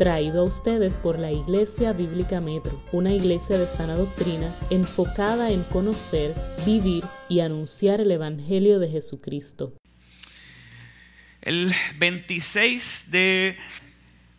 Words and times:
traído 0.00 0.40
a 0.40 0.44
ustedes 0.44 0.98
por 0.98 1.18
la 1.18 1.30
Iglesia 1.30 1.92
Bíblica 1.92 2.40
Metro, 2.40 2.82
una 2.90 3.12
iglesia 3.12 3.58
de 3.58 3.66
sana 3.66 3.96
doctrina 3.96 4.50
enfocada 4.70 5.50
en 5.50 5.62
conocer, 5.62 6.34
vivir 6.64 7.04
y 7.28 7.40
anunciar 7.40 8.00
el 8.00 8.10
Evangelio 8.10 8.78
de 8.78 8.88
Jesucristo. 8.88 9.74
El 11.42 11.70
26 11.98 13.10
de 13.10 13.58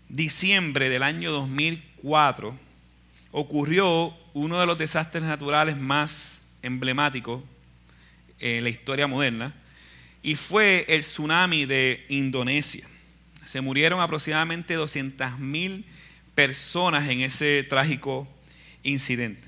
diciembre 0.09 0.89
del 0.89 1.03
año 1.03 1.31
2004 1.31 2.57
ocurrió 3.29 4.17
uno 4.33 4.59
de 4.59 4.65
los 4.65 4.79
desastres 4.79 5.21
naturales 5.21 5.77
más 5.77 6.41
emblemáticos 6.63 7.43
en 8.39 8.63
la 8.63 8.69
historia 8.71 9.05
moderna 9.05 9.53
y 10.23 10.33
fue 10.33 10.87
el 10.89 11.01
tsunami 11.01 11.65
de 11.65 12.03
Indonesia. 12.09 12.90
Se 13.45 13.61
murieron 13.61 13.99
aproximadamente 13.99 14.77
200.000 14.77 15.83
personas 16.35 17.09
en 17.09 17.21
ese 17.21 17.63
trágico 17.63 18.27
incidente. 18.83 19.47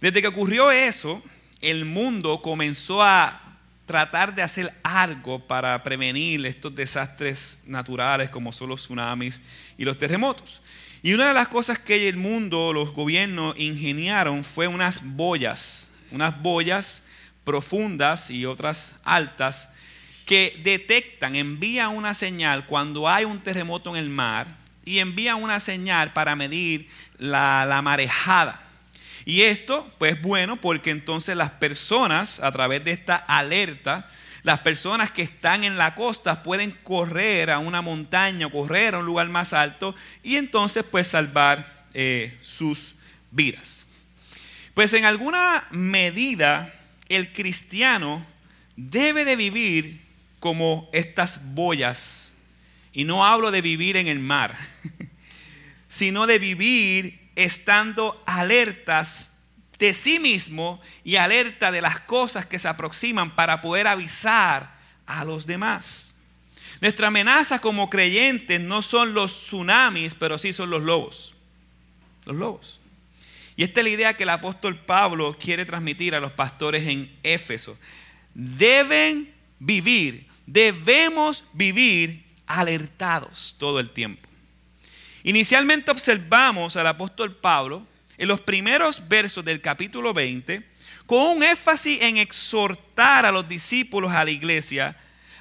Desde 0.00 0.20
que 0.20 0.28
ocurrió 0.28 0.70
eso, 0.70 1.22
el 1.60 1.84
mundo 1.84 2.42
comenzó 2.42 3.02
a 3.02 3.40
tratar 3.86 4.34
de 4.34 4.42
hacer 4.42 4.72
algo 4.82 5.46
para 5.46 5.82
prevenir 5.82 6.44
estos 6.46 6.74
desastres 6.74 7.58
naturales 7.66 8.30
como 8.30 8.52
son 8.52 8.70
los 8.70 8.82
tsunamis 8.82 9.42
y 9.76 9.84
los 9.84 9.98
terremotos. 9.98 10.62
Y 11.02 11.12
una 11.12 11.28
de 11.28 11.34
las 11.34 11.48
cosas 11.48 11.78
que 11.78 12.08
el 12.08 12.16
mundo, 12.16 12.72
los 12.72 12.92
gobiernos 12.92 13.54
ingeniaron 13.58 14.42
fue 14.42 14.66
unas 14.68 15.00
boyas, 15.04 15.90
unas 16.10 16.40
boyas 16.42 17.04
profundas 17.44 18.30
y 18.30 18.46
otras 18.46 18.92
altas 19.04 19.68
que 20.24 20.60
detectan, 20.62 21.36
envían 21.36 21.96
una 21.96 22.14
señal 22.14 22.66
cuando 22.66 23.08
hay 23.08 23.24
un 23.24 23.40
terremoto 23.40 23.90
en 23.90 23.96
el 23.96 24.08
mar 24.08 24.46
y 24.84 24.98
envían 24.98 25.42
una 25.42 25.60
señal 25.60 26.12
para 26.12 26.36
medir 26.36 26.88
la, 27.18 27.80
marejada. 27.82 28.60
Y 29.24 29.42
esto, 29.42 29.90
pues 29.98 30.20
bueno, 30.20 30.60
porque 30.60 30.90
entonces 30.90 31.36
las 31.36 31.50
personas, 31.50 32.40
a 32.40 32.52
través 32.52 32.84
de 32.84 32.92
esta 32.92 33.16
alerta, 33.16 34.08
las 34.42 34.60
personas 34.60 35.10
que 35.10 35.22
están 35.22 35.64
en 35.64 35.78
la 35.78 35.94
costa 35.94 36.42
pueden 36.42 36.70
correr 36.70 37.50
a 37.50 37.58
una 37.58 37.80
montaña, 37.80 38.50
correr 38.50 38.94
a 38.94 38.98
un 38.98 39.06
lugar 39.06 39.28
más 39.28 39.54
alto 39.54 39.94
y 40.22 40.36
entonces 40.36 40.84
pues 40.90 41.06
salvar 41.06 41.86
eh, 41.94 42.36
sus 42.42 42.96
vidas. 43.30 43.86
Pues 44.74 44.92
en 44.92 45.06
alguna 45.06 45.66
medida 45.70 46.74
el 47.08 47.32
cristiano 47.32 48.26
debe 48.76 49.24
de 49.24 49.36
vivir 49.36 50.03
como 50.44 50.90
estas 50.92 51.54
boyas. 51.54 52.34
Y 52.92 53.04
no 53.04 53.24
hablo 53.24 53.50
de 53.50 53.62
vivir 53.62 53.96
en 53.96 54.08
el 54.08 54.18
mar, 54.18 54.54
sino 55.88 56.26
de 56.26 56.38
vivir 56.38 57.30
estando 57.34 58.22
alertas 58.26 59.30
de 59.78 59.94
sí 59.94 60.18
mismo 60.18 60.82
y 61.02 61.16
alerta 61.16 61.72
de 61.72 61.80
las 61.80 61.98
cosas 62.00 62.44
que 62.44 62.58
se 62.58 62.68
aproximan 62.68 63.34
para 63.34 63.62
poder 63.62 63.86
avisar 63.86 64.74
a 65.06 65.24
los 65.24 65.46
demás. 65.46 66.14
Nuestra 66.82 67.06
amenaza 67.06 67.58
como 67.58 67.88
creyentes 67.88 68.60
no 68.60 68.82
son 68.82 69.14
los 69.14 69.46
tsunamis, 69.46 70.12
pero 70.12 70.36
sí 70.36 70.52
son 70.52 70.68
los 70.68 70.82
lobos. 70.82 71.34
Los 72.26 72.36
lobos. 72.36 72.80
Y 73.56 73.64
esta 73.64 73.80
es 73.80 73.84
la 73.86 73.92
idea 73.92 74.16
que 74.18 74.24
el 74.24 74.28
apóstol 74.28 74.78
Pablo 74.78 75.38
quiere 75.40 75.64
transmitir 75.64 76.14
a 76.14 76.20
los 76.20 76.32
pastores 76.32 76.86
en 76.86 77.10
Éfeso. 77.22 77.78
Deben 78.34 79.32
vivir 79.58 80.33
debemos 80.46 81.44
vivir 81.52 82.24
alertados 82.46 83.56
todo 83.58 83.80
el 83.80 83.90
tiempo. 83.90 84.28
Inicialmente 85.22 85.90
observamos 85.90 86.76
al 86.76 86.86
apóstol 86.86 87.34
Pablo 87.34 87.86
en 88.18 88.28
los 88.28 88.40
primeros 88.40 89.08
versos 89.08 89.44
del 89.44 89.60
capítulo 89.60 90.12
20 90.12 90.62
con 91.06 91.36
un 91.36 91.42
énfasis 91.42 92.00
en 92.02 92.18
exhortar 92.18 93.26
a 93.26 93.32
los 93.32 93.48
discípulos 93.48 94.12
a 94.12 94.24
la 94.24 94.30
iglesia 94.30 94.96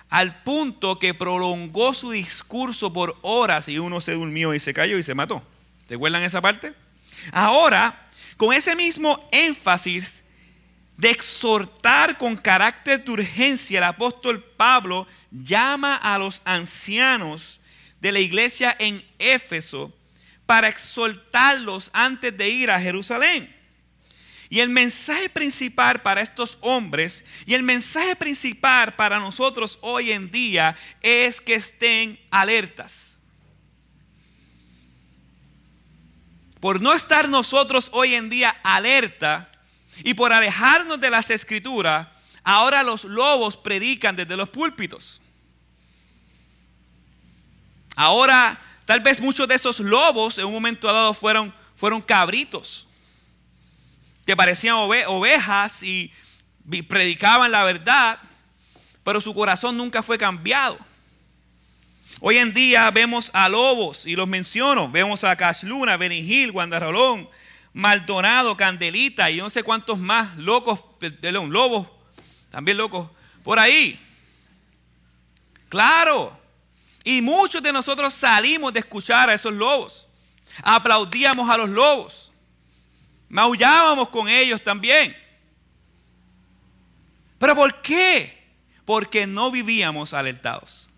al 0.09 0.43
punto 0.43 0.99
que 0.99 1.13
prolongó 1.13 1.93
su 1.93 2.11
discurso 2.11 2.93
por 2.93 3.17
horas 3.23 3.67
y 3.67 3.79
uno 3.79 3.99
se 3.99 4.13
durmió 4.13 4.53
y 4.53 4.59
se 4.59 4.73
cayó 4.73 4.97
y 4.97 5.03
se 5.03 5.15
mató. 5.15 5.41
¿Recuerdan 5.89 6.23
esa 6.23 6.39
parte? 6.39 6.73
Ahora, 7.31 8.07
con 8.37 8.53
ese 8.53 8.75
mismo 8.75 9.27
énfasis, 9.31 10.22
de 10.97 11.09
exhortar 11.09 12.17
con 12.17 12.35
carácter 12.35 13.03
de 13.03 13.11
urgencia, 13.11 13.79
el 13.79 13.83
apóstol 13.83 14.43
Pablo 14.43 15.07
llama 15.31 15.95
a 15.95 16.17
los 16.17 16.41
ancianos 16.45 17.59
de 17.99 18.11
la 18.11 18.19
iglesia 18.19 18.75
en 18.79 19.03
Éfeso 19.17 19.91
para 20.45 20.67
exhortarlos 20.67 21.89
antes 21.93 22.37
de 22.37 22.49
ir 22.49 22.69
a 22.69 22.79
Jerusalén. 22.79 23.53
Y 24.49 24.59
el 24.59 24.69
mensaje 24.69 25.29
principal 25.29 26.01
para 26.03 26.21
estos 26.21 26.59
hombres 26.61 27.25
y 27.47 27.55
el 27.55 27.63
mensaje 27.63 28.15
principal 28.15 28.93
para 28.95 29.19
nosotros 29.19 29.79
hoy 29.81 30.11
en 30.11 30.29
día 30.29 30.75
es 31.01 31.41
que 31.41 31.55
estén 31.55 32.19
alertas. 32.29 33.17
Por 36.59 36.81
no 36.81 36.93
estar 36.93 37.27
nosotros 37.27 37.89
hoy 37.93 38.13
en 38.13 38.29
día 38.29 38.55
alerta, 38.63 39.49
y 40.03 40.13
por 40.13 40.33
alejarnos 40.33 40.99
de 40.99 41.09
las 41.09 41.29
escrituras, 41.29 42.07
ahora 42.43 42.83
los 42.83 43.03
lobos 43.03 43.57
predican 43.57 44.15
desde 44.15 44.37
los 44.37 44.49
púlpitos. 44.49 45.21
Ahora, 47.95 48.59
tal 48.85 49.01
vez 49.01 49.21
muchos 49.21 49.47
de 49.47 49.55
esos 49.55 49.79
lobos 49.79 50.37
en 50.37 50.45
un 50.45 50.53
momento 50.53 50.87
dado 50.87 51.13
fueron, 51.13 51.53
fueron 51.75 52.01
cabritos, 52.01 52.87
que 54.25 54.35
parecían 54.35 54.75
ovejas 54.75 55.83
y 55.83 56.11
predicaban 56.87 57.51
la 57.51 57.63
verdad, 57.63 58.19
pero 59.03 59.19
su 59.19 59.33
corazón 59.33 59.77
nunca 59.77 60.01
fue 60.01 60.17
cambiado. 60.17 60.79
Hoy 62.21 62.37
en 62.37 62.53
día 62.53 62.89
vemos 62.91 63.31
a 63.33 63.49
lobos, 63.49 64.05
y 64.05 64.15
los 64.15 64.27
menciono, 64.27 64.89
vemos 64.89 65.23
a 65.23 65.35
Casluna, 65.35 65.97
Benigil, 65.97 66.51
Guandarrolón, 66.51 67.27
Maldonado, 67.73 68.55
Candelita 68.55 69.31
y 69.31 69.37
no 69.37 69.49
sé 69.49 69.63
cuántos 69.63 69.97
más 69.97 70.37
locos, 70.37 70.79
león, 71.21 71.51
lobos, 71.51 71.87
también 72.51 72.77
locos, 72.77 73.09
por 73.43 73.59
ahí. 73.59 73.99
Claro. 75.69 76.39
Y 77.03 77.21
muchos 77.21 77.61
de 77.63 77.73
nosotros 77.73 78.13
salimos 78.13 78.71
de 78.71 78.79
escuchar 78.79 79.29
a 79.29 79.33
esos 79.33 79.53
lobos. 79.53 80.07
Aplaudíamos 80.61 81.49
a 81.49 81.57
los 81.57 81.69
lobos. 81.69 82.31
Maullábamos 83.27 84.09
con 84.09 84.29
ellos 84.29 84.63
también. 84.63 85.17
¿Pero 87.39 87.55
por 87.55 87.81
qué? 87.81 88.41
Porque 88.85 89.25
no 89.25 89.51
vivíamos 89.51 90.13
alertados. 90.13 90.89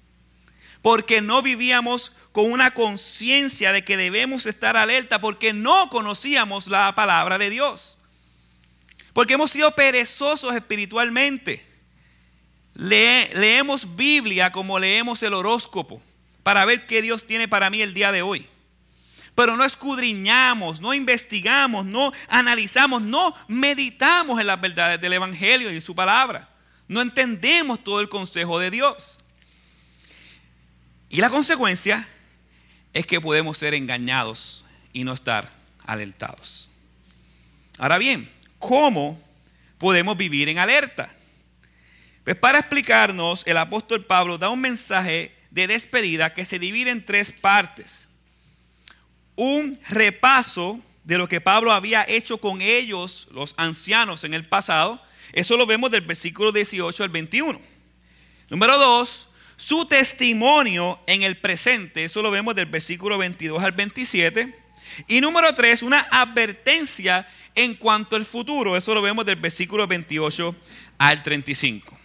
Porque 0.81 1.21
no 1.21 1.41
vivíamos 1.41 2.11
con 2.35 2.51
una 2.51 2.71
conciencia 2.71 3.71
de 3.71 3.85
que 3.85 3.95
debemos 3.95 4.45
estar 4.45 4.75
alerta 4.75 5.21
porque 5.21 5.53
no 5.53 5.87
conocíamos 5.87 6.67
la 6.67 6.93
palabra 6.93 7.37
de 7.37 7.49
Dios. 7.49 7.97
Porque 9.13 9.35
hemos 9.35 9.51
sido 9.51 9.71
perezosos 9.73 10.53
espiritualmente. 10.53 11.65
leemos 12.73 13.95
Biblia 13.95 14.51
como 14.51 14.79
leemos 14.79 15.23
el 15.23 15.33
horóscopo 15.33 16.01
para 16.43 16.65
ver 16.65 16.87
qué 16.87 17.01
Dios 17.01 17.25
tiene 17.25 17.47
para 17.47 17.69
mí 17.69 17.81
el 17.81 17.93
día 17.93 18.11
de 18.11 18.21
hoy. 18.21 18.49
Pero 19.33 19.55
no 19.55 19.63
escudriñamos, 19.63 20.81
no 20.81 20.93
investigamos, 20.93 21.85
no 21.85 22.11
analizamos, 22.27 23.01
no 23.01 23.33
meditamos 23.47 24.41
en 24.41 24.47
las 24.47 24.59
verdades 24.59 24.99
del 24.99 25.13
Evangelio 25.13 25.71
y 25.71 25.79
su 25.79 25.95
palabra. 25.95 26.49
No 26.89 27.01
entendemos 27.01 27.81
todo 27.81 28.01
el 28.01 28.09
consejo 28.09 28.59
de 28.59 28.71
Dios. 28.71 29.19
Y 31.09 31.21
la 31.21 31.29
consecuencia 31.29 32.09
es 32.95 33.05
que 33.05 33.19
podemos 33.19 33.57
ser 33.57 33.73
engañados 33.73 34.63
y 34.93 35.03
no 35.03 35.13
estar 35.13 35.51
alertados. 35.85 36.69
Ahora 37.77 37.97
bien, 37.97 38.31
¿cómo 38.57 39.21
podemos 39.77 40.15
vivir 40.15 40.47
en 40.47 40.59
alerta? 40.59 41.13
Pues 42.23 42.37
para 42.37 42.59
explicarnos, 42.59 43.45
el 43.45 43.57
apóstol 43.57 44.05
Pablo 44.05 44.37
da 44.37 44.49
un 44.49 44.61
mensaje 44.61 45.35
de 45.51 45.67
despedida 45.67 46.33
que 46.33 46.45
se 46.45 46.57
divide 46.57 46.89
en 46.89 47.03
tres 47.03 47.33
partes. 47.33 48.07
Un 49.35 49.77
repaso 49.89 50.79
de 51.03 51.17
lo 51.17 51.27
que 51.27 51.41
Pablo 51.41 51.73
había 51.73 52.05
hecho 52.07 52.37
con 52.37 52.61
ellos, 52.61 53.27
los 53.31 53.55
ancianos, 53.57 54.23
en 54.23 54.33
el 54.33 54.47
pasado. 54.47 55.01
Eso 55.33 55.57
lo 55.57 55.65
vemos 55.65 55.91
del 55.91 56.01
versículo 56.01 56.53
18 56.53 57.03
al 57.03 57.09
21. 57.09 57.59
Número 58.49 58.77
dos, 58.77 59.27
su 59.57 59.85
testimonio 59.85 60.99
en 61.07 61.23
el 61.23 61.37
presente, 61.37 62.03
eso 62.03 62.21
lo 62.21 62.31
vemos 62.31 62.55
del 62.55 62.65
versículo 62.65 63.17
22 63.17 63.63
al 63.63 63.71
27. 63.71 64.59
Y 65.07 65.21
número 65.21 65.53
3, 65.53 65.81
una 65.83 66.07
advertencia 66.11 67.27
en 67.53 67.75
cuanto 67.75 68.15
al 68.15 68.25
futuro, 68.25 68.75
eso 68.75 68.93
lo 68.93 69.01
vemos 69.01 69.25
del 69.25 69.37
versículo 69.37 69.87
28 69.87 70.55
al 70.97 71.23
35. 71.23 71.97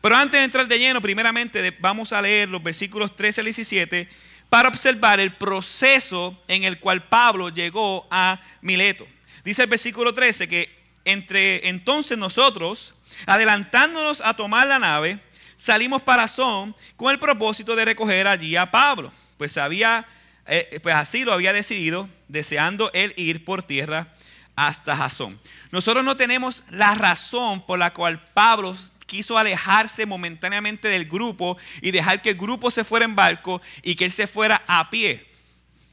Pero 0.00 0.16
antes 0.16 0.38
de 0.38 0.44
entrar 0.44 0.68
de 0.68 0.78
lleno, 0.78 1.00
primeramente 1.00 1.76
vamos 1.80 2.12
a 2.12 2.20
leer 2.20 2.48
los 2.48 2.62
versículos 2.62 3.16
13 3.16 3.40
al 3.40 3.44
17 3.46 4.08
para 4.48 4.68
observar 4.68 5.18
el 5.18 5.32
proceso 5.32 6.40
en 6.46 6.64
el 6.64 6.78
cual 6.78 7.08
Pablo 7.08 7.48
llegó 7.48 8.06
a 8.10 8.40
Mileto. 8.60 9.06
Dice 9.44 9.62
el 9.62 9.68
versículo 9.68 10.12
13 10.12 10.48
que 10.48 10.84
entre 11.04 11.68
entonces 11.68 12.16
nosotros, 12.16 12.94
adelantándonos 13.26 14.20
a 14.20 14.34
tomar 14.34 14.66
la 14.66 14.78
nave, 14.78 15.18
salimos 15.56 16.02
para 16.02 16.28
Son 16.28 16.74
con 16.96 17.12
el 17.12 17.18
propósito 17.18 17.76
de 17.76 17.84
recoger 17.84 18.26
allí 18.26 18.56
a 18.56 18.70
Pablo, 18.70 19.12
pues 19.36 19.56
había 19.58 20.06
eh, 20.46 20.78
pues 20.82 20.94
así 20.94 21.24
lo 21.24 21.32
había 21.32 21.52
decidido, 21.52 22.08
deseando 22.28 22.90
él 22.92 23.14
ir 23.16 23.44
por 23.44 23.62
tierra 23.62 24.08
hasta 24.56 24.96
Jasón. 24.96 25.40
Nosotros 25.70 26.04
no 26.04 26.16
tenemos 26.16 26.64
la 26.70 26.94
razón 26.94 27.64
por 27.64 27.78
la 27.78 27.92
cual 27.92 28.20
Pablo 28.34 28.76
quiso 29.06 29.38
alejarse 29.38 30.06
momentáneamente 30.06 30.88
del 30.88 31.06
grupo 31.06 31.56
y 31.80 31.90
dejar 31.90 32.20
que 32.22 32.30
el 32.30 32.36
grupo 32.36 32.70
se 32.70 32.84
fuera 32.84 33.04
en 33.04 33.16
barco 33.16 33.60
y 33.82 33.94
que 33.94 34.04
él 34.04 34.12
se 34.12 34.26
fuera 34.26 34.62
a 34.66 34.90
pie. 34.90 35.26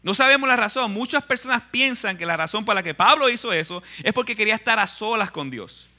No 0.04 0.14
sabemos 0.14 0.50
la 0.50 0.56
razón. 0.56 0.92
Muchas 0.92 1.24
personas 1.24 1.62
piensan 1.72 2.18
que 2.18 2.26
la 2.26 2.36
razón 2.36 2.66
por 2.66 2.76
la 2.76 2.84
que 2.84 2.94
Pablo 2.94 3.30
hizo 3.30 3.54
eso 3.54 3.84
es 4.04 4.14
porque 4.14 4.36
quería 4.36 4.56
estar 4.56 4.80
a 4.80 4.88
solas 4.88 5.32
con 5.32 5.50
Dios. 5.50 5.91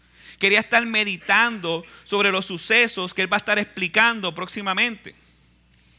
Quería 0.42 0.58
estar 0.58 0.84
meditando 0.84 1.84
sobre 2.02 2.32
los 2.32 2.46
sucesos 2.46 3.14
que 3.14 3.22
él 3.22 3.32
va 3.32 3.36
a 3.36 3.38
estar 3.38 3.60
explicando 3.60 4.34
próximamente. 4.34 5.14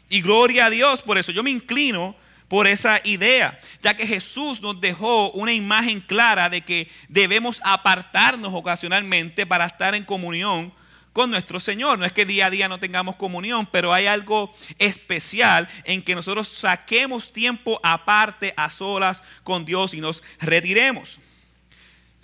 Y 0.09 0.19
gloria 0.19 0.65
a 0.65 0.69
Dios 0.69 1.01
por 1.01 1.17
eso. 1.17 1.31
Yo 1.31 1.43
me 1.43 1.49
inclino 1.49 2.13
por 2.49 2.67
esa 2.67 2.99
idea, 3.05 3.57
ya 3.81 3.95
que 3.95 4.05
Jesús 4.05 4.59
nos 4.59 4.81
dejó 4.81 5.31
una 5.31 5.53
imagen 5.53 6.01
clara 6.01 6.49
de 6.49 6.59
que 6.59 6.91
debemos 7.07 7.61
apartarnos 7.63 8.53
ocasionalmente 8.53 9.45
para 9.45 9.65
estar 9.65 9.95
en 9.95 10.03
comunión 10.03 10.73
con 11.13 11.31
nuestro 11.31 11.57
Señor. 11.57 11.97
No 11.97 12.03
es 12.03 12.11
que 12.11 12.25
día 12.25 12.47
a 12.47 12.49
día 12.49 12.67
no 12.67 12.81
tengamos 12.81 13.15
comunión, 13.15 13.65
pero 13.65 13.93
hay 13.93 14.07
algo 14.07 14.53
especial 14.77 15.69
en 15.85 16.01
que 16.01 16.15
nosotros 16.15 16.49
saquemos 16.49 17.31
tiempo 17.31 17.79
aparte, 17.81 18.53
a 18.57 18.69
solas 18.69 19.23
con 19.45 19.63
Dios 19.63 19.93
y 19.93 20.01
nos 20.01 20.21
retiremos. 20.41 21.21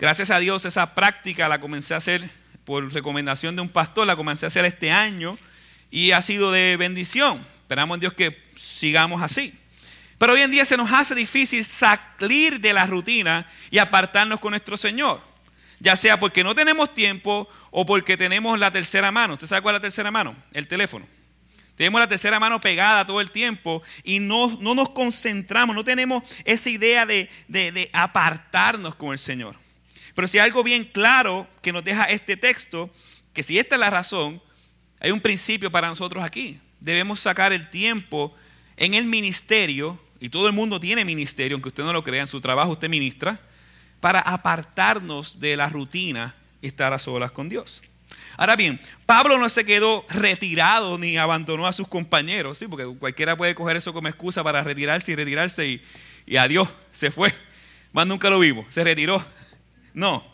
Gracias 0.00 0.30
a 0.30 0.38
Dios 0.38 0.64
esa 0.64 0.94
práctica 0.94 1.46
la 1.46 1.60
comencé 1.60 1.92
a 1.92 1.98
hacer 1.98 2.26
por 2.64 2.90
recomendación 2.90 3.54
de 3.54 3.60
un 3.60 3.68
pastor, 3.68 4.06
la 4.06 4.16
comencé 4.16 4.46
a 4.46 4.48
hacer 4.48 4.64
este 4.64 4.90
año 4.90 5.36
y 5.90 6.12
ha 6.12 6.22
sido 6.22 6.50
de 6.50 6.78
bendición. 6.78 7.46
Esperamos 7.60 7.96
en 7.96 8.00
Dios 8.00 8.14
que 8.14 8.42
sigamos 8.56 9.20
así. 9.20 9.52
Pero 10.16 10.32
hoy 10.32 10.40
en 10.40 10.50
día 10.50 10.64
se 10.64 10.78
nos 10.78 10.90
hace 10.90 11.14
difícil 11.14 11.66
salir 11.66 12.60
de 12.60 12.72
la 12.72 12.86
rutina 12.86 13.46
y 13.70 13.76
apartarnos 13.76 14.40
con 14.40 14.52
nuestro 14.52 14.78
Señor. 14.78 15.20
Ya 15.80 15.96
sea 15.96 16.18
porque 16.18 16.42
no 16.42 16.54
tenemos 16.54 16.94
tiempo 16.94 17.46
o 17.70 17.84
porque 17.84 18.16
tenemos 18.16 18.58
la 18.58 18.70
tercera 18.70 19.10
mano. 19.10 19.34
¿Usted 19.34 19.48
sabe 19.48 19.60
cuál 19.60 19.74
es 19.74 19.80
la 19.80 19.82
tercera 19.82 20.10
mano? 20.10 20.34
El 20.54 20.66
teléfono. 20.66 21.06
Tenemos 21.76 22.00
la 22.00 22.08
tercera 22.08 22.40
mano 22.40 22.58
pegada 22.58 23.04
todo 23.04 23.20
el 23.20 23.30
tiempo 23.30 23.82
y 24.02 24.18
no, 24.18 24.56
no 24.62 24.74
nos 24.74 24.88
concentramos, 24.90 25.76
no 25.76 25.84
tenemos 25.84 26.22
esa 26.46 26.70
idea 26.70 27.04
de, 27.04 27.28
de 27.48 27.90
apartarnos 27.92 28.94
con 28.94 29.12
el 29.12 29.18
Señor. 29.18 29.56
Pero 30.14 30.28
si 30.28 30.38
hay 30.38 30.46
algo 30.46 30.62
bien 30.62 30.84
claro 30.84 31.48
que 31.62 31.72
nos 31.72 31.84
deja 31.84 32.04
este 32.04 32.36
texto, 32.36 32.90
que 33.32 33.42
si 33.42 33.58
esta 33.58 33.76
es 33.76 33.80
la 33.80 33.90
razón, 33.90 34.42
hay 35.00 35.10
un 35.10 35.20
principio 35.20 35.70
para 35.70 35.88
nosotros 35.88 36.22
aquí. 36.22 36.60
Debemos 36.80 37.20
sacar 37.20 37.52
el 37.52 37.70
tiempo 37.70 38.34
en 38.76 38.94
el 38.94 39.06
ministerio 39.06 39.98
y 40.20 40.28
todo 40.28 40.46
el 40.46 40.52
mundo 40.52 40.78
tiene 40.80 41.04
ministerio, 41.04 41.56
aunque 41.56 41.68
usted 41.68 41.84
no 41.84 41.92
lo 41.92 42.04
crea, 42.04 42.22
en 42.22 42.26
su 42.26 42.40
trabajo 42.40 42.72
usted 42.72 42.88
ministra, 42.88 43.40
para 44.00 44.20
apartarnos 44.20 45.40
de 45.40 45.56
la 45.56 45.68
rutina 45.68 46.34
y 46.60 46.66
estar 46.66 46.92
a 46.92 46.98
solas 46.98 47.30
con 47.30 47.48
Dios. 47.48 47.82
Ahora 48.36 48.56
bien, 48.56 48.80
Pablo 49.06 49.38
no 49.38 49.48
se 49.48 49.64
quedó 49.64 50.04
retirado 50.08 50.98
ni 50.98 51.16
abandonó 51.16 51.66
a 51.66 51.72
sus 51.72 51.88
compañeros, 51.88 52.58
¿sí? 52.58 52.66
porque 52.66 52.86
cualquiera 52.98 53.36
puede 53.36 53.54
coger 53.54 53.76
eso 53.76 53.92
como 53.92 54.08
excusa 54.08 54.42
para 54.42 54.62
retirarse 54.62 55.12
y 55.12 55.14
retirarse 55.14 55.66
y, 55.66 55.82
y 56.26 56.36
adiós, 56.36 56.68
se 56.92 57.10
fue. 57.10 57.34
Más 57.92 58.06
nunca 58.06 58.30
lo 58.30 58.38
vimos, 58.38 58.66
se 58.70 58.84
retiró. 58.84 59.24
No. 59.94 60.24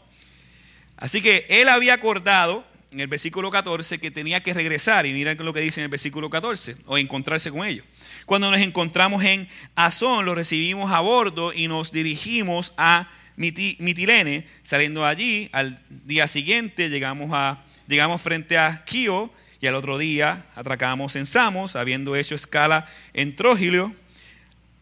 Así 0.97 1.21
que 1.21 1.47
él 1.49 1.69
había 1.69 1.95
acordado 1.95 2.65
en 2.91 3.01
el 3.01 3.09
versículo 3.09 3.51
14 3.51 3.99
que 3.99 4.11
tenía 4.11 4.43
que 4.43 4.55
regresar 4.55 5.07
y 5.07 5.13
miren 5.13 5.37
lo 5.45 5.53
que 5.53 5.61
dice 5.61 5.81
en 5.81 5.85
el 5.85 5.91
versículo 5.91 6.31
14 6.31 6.77
o 6.87 6.97
encontrarse 6.97 7.51
con 7.51 7.67
ellos. 7.67 7.85
Cuando 8.25 8.51
nos 8.51 8.61
encontramos 8.61 9.23
en 9.25 9.49
Azón, 9.75 10.25
lo 10.25 10.35
recibimos 10.35 10.93
a 10.93 11.01
bordo 11.01 11.53
y 11.53 11.69
nos 11.69 11.93
dirigimos 11.93 12.73
a 12.77 13.11
Mitilene. 13.37 14.47
Saliendo 14.63 15.05
allí, 15.05 15.49
al 15.53 15.81
día 15.89 16.27
siguiente 16.27 16.89
llegamos, 16.89 17.31
a, 17.35 17.65
llegamos 17.87 18.23
frente 18.23 18.57
a 18.57 18.85
Kio 18.85 19.31
y 19.61 19.67
al 19.67 19.75
otro 19.75 19.99
día 19.99 20.47
atracamos 20.55 21.17
en 21.17 21.27
Samos, 21.27 21.77
habiendo 21.77 22.17
hecho 22.17 22.35
escala 22.35 22.87
en 23.13 23.37
Trogilio. 23.37 23.95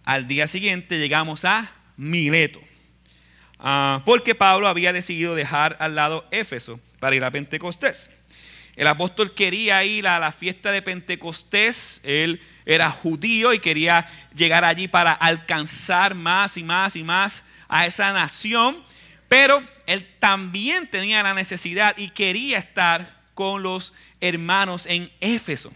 Al 0.05 0.29
día 0.29 0.47
siguiente 0.47 0.99
llegamos 0.99 1.45
a 1.45 1.73
Mileto, 1.97 2.61
ah, 3.65 4.03
porque 4.05 4.37
Pablo 4.37 4.69
había 4.69 4.93
decidido 4.93 5.35
dejar 5.35 5.77
al 5.81 5.97
lado 5.97 6.25
Éfeso 6.31 6.79
para 7.01 7.17
ir 7.17 7.25
a 7.25 7.31
Pentecostés. 7.33 8.11
El 8.77 8.87
apóstol 8.87 9.35
quería 9.35 9.85
ir 9.85 10.07
a 10.07 10.19
la 10.19 10.33
fiesta 10.33 10.71
de 10.71 10.83
Pentecostés, 10.83 12.01
él 12.03 12.41
era 12.67 12.91
judío 12.91 13.53
y 13.53 13.61
quería 13.61 14.07
llegar 14.35 14.65
allí 14.65 14.89
para 14.89 15.13
alcanzar 15.13 16.15
más 16.15 16.57
y 16.57 16.65
más 16.65 16.97
y 16.97 17.05
más 17.05 17.45
a 17.69 17.87
esa 17.87 18.13
nación, 18.13 18.83
pero 19.29 19.63
él 19.87 20.09
también 20.19 20.89
tenía 20.89 21.23
la 21.23 21.35
necesidad 21.35 21.97
y 21.97 22.11
quería 22.11 22.59
estar 22.59 23.23
con 23.35 23.63
los 23.63 23.93
hermanos 24.21 24.87
en 24.87 25.11
Éfeso. 25.21 25.73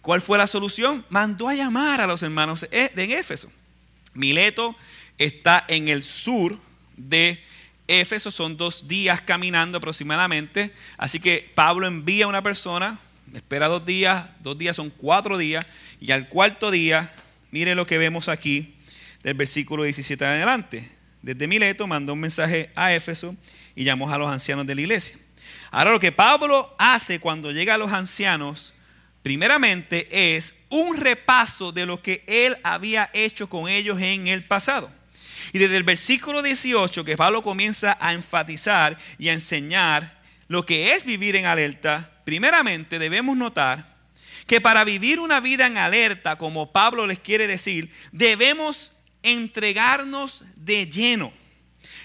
¿Cuál 0.00 0.20
fue 0.20 0.38
la 0.38 0.46
solución? 0.46 1.04
Mandó 1.08 1.48
a 1.48 1.54
llamar 1.54 2.00
a 2.00 2.06
los 2.06 2.22
hermanos 2.22 2.66
de 2.70 3.18
Éfeso. 3.18 3.50
Mileto 4.14 4.76
está 5.18 5.64
en 5.66 5.88
el 5.88 6.04
sur 6.04 6.58
de 6.96 7.42
Éfeso, 7.88 8.30
son 8.30 8.56
dos 8.56 8.88
días 8.88 9.20
caminando 9.22 9.78
aproximadamente, 9.78 10.72
así 10.98 11.20
que 11.20 11.50
Pablo 11.54 11.86
envía 11.86 12.24
a 12.24 12.28
una 12.28 12.42
persona, 12.42 12.98
espera 13.32 13.68
dos 13.68 13.86
días, 13.86 14.26
dos 14.40 14.58
días 14.58 14.76
son 14.76 14.90
cuatro 14.90 15.38
días, 15.38 15.64
y 16.00 16.10
al 16.10 16.28
cuarto 16.28 16.70
día, 16.70 17.12
mire 17.50 17.74
lo 17.74 17.86
que 17.86 17.98
vemos 17.98 18.28
aquí 18.28 18.74
del 19.22 19.34
versículo 19.34 19.84
17 19.84 20.24
en 20.24 20.30
adelante. 20.30 20.90
Desde 21.22 21.48
Mileto 21.48 21.86
mandó 21.86 22.12
un 22.12 22.20
mensaje 22.20 22.70
a 22.74 22.92
Éfeso 22.94 23.34
y 23.74 23.84
llamó 23.84 24.12
a 24.12 24.18
los 24.18 24.30
ancianos 24.30 24.66
de 24.66 24.74
la 24.74 24.80
iglesia. 24.80 25.16
Ahora 25.70 25.90
lo 25.90 26.00
que 26.00 26.12
Pablo 26.12 26.74
hace 26.78 27.20
cuando 27.20 27.52
llega 27.52 27.74
a 27.74 27.78
los 27.78 27.92
ancianos, 27.92 28.74
primeramente 29.22 30.36
es 30.36 30.54
un 30.68 30.96
repaso 30.96 31.72
de 31.72 31.86
lo 31.86 32.00
que 32.02 32.24
él 32.26 32.56
había 32.62 33.10
hecho 33.12 33.48
con 33.48 33.68
ellos 33.68 34.00
en 34.00 34.28
el 34.28 34.44
pasado. 34.44 34.90
Y 35.52 35.58
desde 35.58 35.76
el 35.76 35.82
versículo 35.82 36.42
18 36.42 37.04
que 37.04 37.16
Pablo 37.16 37.42
comienza 37.42 37.96
a 38.00 38.12
enfatizar 38.12 38.98
y 39.18 39.28
a 39.28 39.32
enseñar 39.32 40.20
lo 40.48 40.64
que 40.64 40.92
es 40.92 41.04
vivir 41.04 41.36
en 41.36 41.46
alerta, 41.46 42.10
primeramente 42.24 42.98
debemos 42.98 43.36
notar 43.36 43.94
que 44.46 44.60
para 44.60 44.84
vivir 44.84 45.18
una 45.18 45.40
vida 45.40 45.66
en 45.66 45.76
alerta, 45.76 46.36
como 46.36 46.72
Pablo 46.72 47.06
les 47.06 47.18
quiere 47.18 47.46
decir, 47.46 47.90
debemos 48.12 48.92
entregarnos 49.22 50.44
de 50.54 50.86
lleno, 50.86 51.32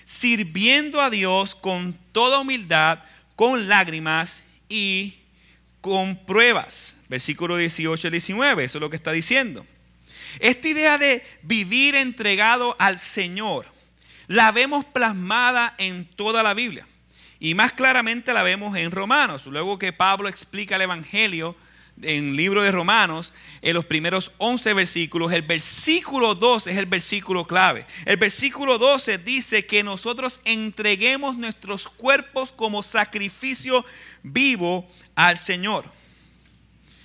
sirviendo 0.06 1.02
a 1.02 1.12
Dios 1.12 1.56
con 1.56 1.98
toda 2.12 2.40
humildad, 2.40 3.00
con 3.36 3.68
lágrimas 3.68 4.44
y 4.70 5.16
con 5.82 6.16
pruebas. 6.26 6.98
Versículo 7.10 7.58
18 7.58 8.08
y 8.08 8.12
19, 8.12 8.64
eso 8.64 8.78
es 8.78 8.82
lo 8.82 8.90
que 8.90 8.96
está 8.96 9.12
diciendo. 9.12 9.66
Esta 10.40 10.68
idea 10.68 10.98
de 10.98 11.26
vivir 11.44 11.96
entregado 11.96 12.76
al 12.80 13.00
Señor, 13.00 13.68
la 14.28 14.52
vemos 14.52 14.86
plasmada 14.86 15.76
en 15.78 16.06
toda 16.06 16.44
la 16.44 16.54
Biblia. 16.54 16.88
Y 17.40 17.56
más 17.56 17.74
claramente 17.74 18.34
la 18.34 18.44
vemos 18.44 18.78
en 18.78 18.92
Romanos. 18.92 19.48
Luego 19.48 19.80
que 19.80 19.94
Pablo 19.94 20.30
explica 20.30 20.76
el 20.76 20.84
Evangelio, 20.84 21.56
en 22.02 22.30
el 22.30 22.36
libro 22.36 22.62
de 22.64 22.72
Romanos, 22.72 23.34
en 23.62 23.74
los 23.74 23.86
primeros 23.86 24.32
11 24.38 24.74
versículos, 24.74 25.32
el 25.32 25.42
versículo 25.42 26.36
12 26.36 26.72
es 26.72 26.78
el 26.78 26.86
versículo 26.86 27.46
clave. 27.46 27.86
El 28.06 28.18
versículo 28.18 28.78
12 28.78 29.18
dice 29.20 29.66
que 29.66 29.84
nosotros 29.84 30.42
entreguemos 30.46 31.38
nuestros 31.38 31.90
cuerpos 31.90 32.54
como 32.54 32.84
sacrificio 32.84 33.86
vivo 34.24 34.90
al 35.16 35.38
Señor, 35.38 35.86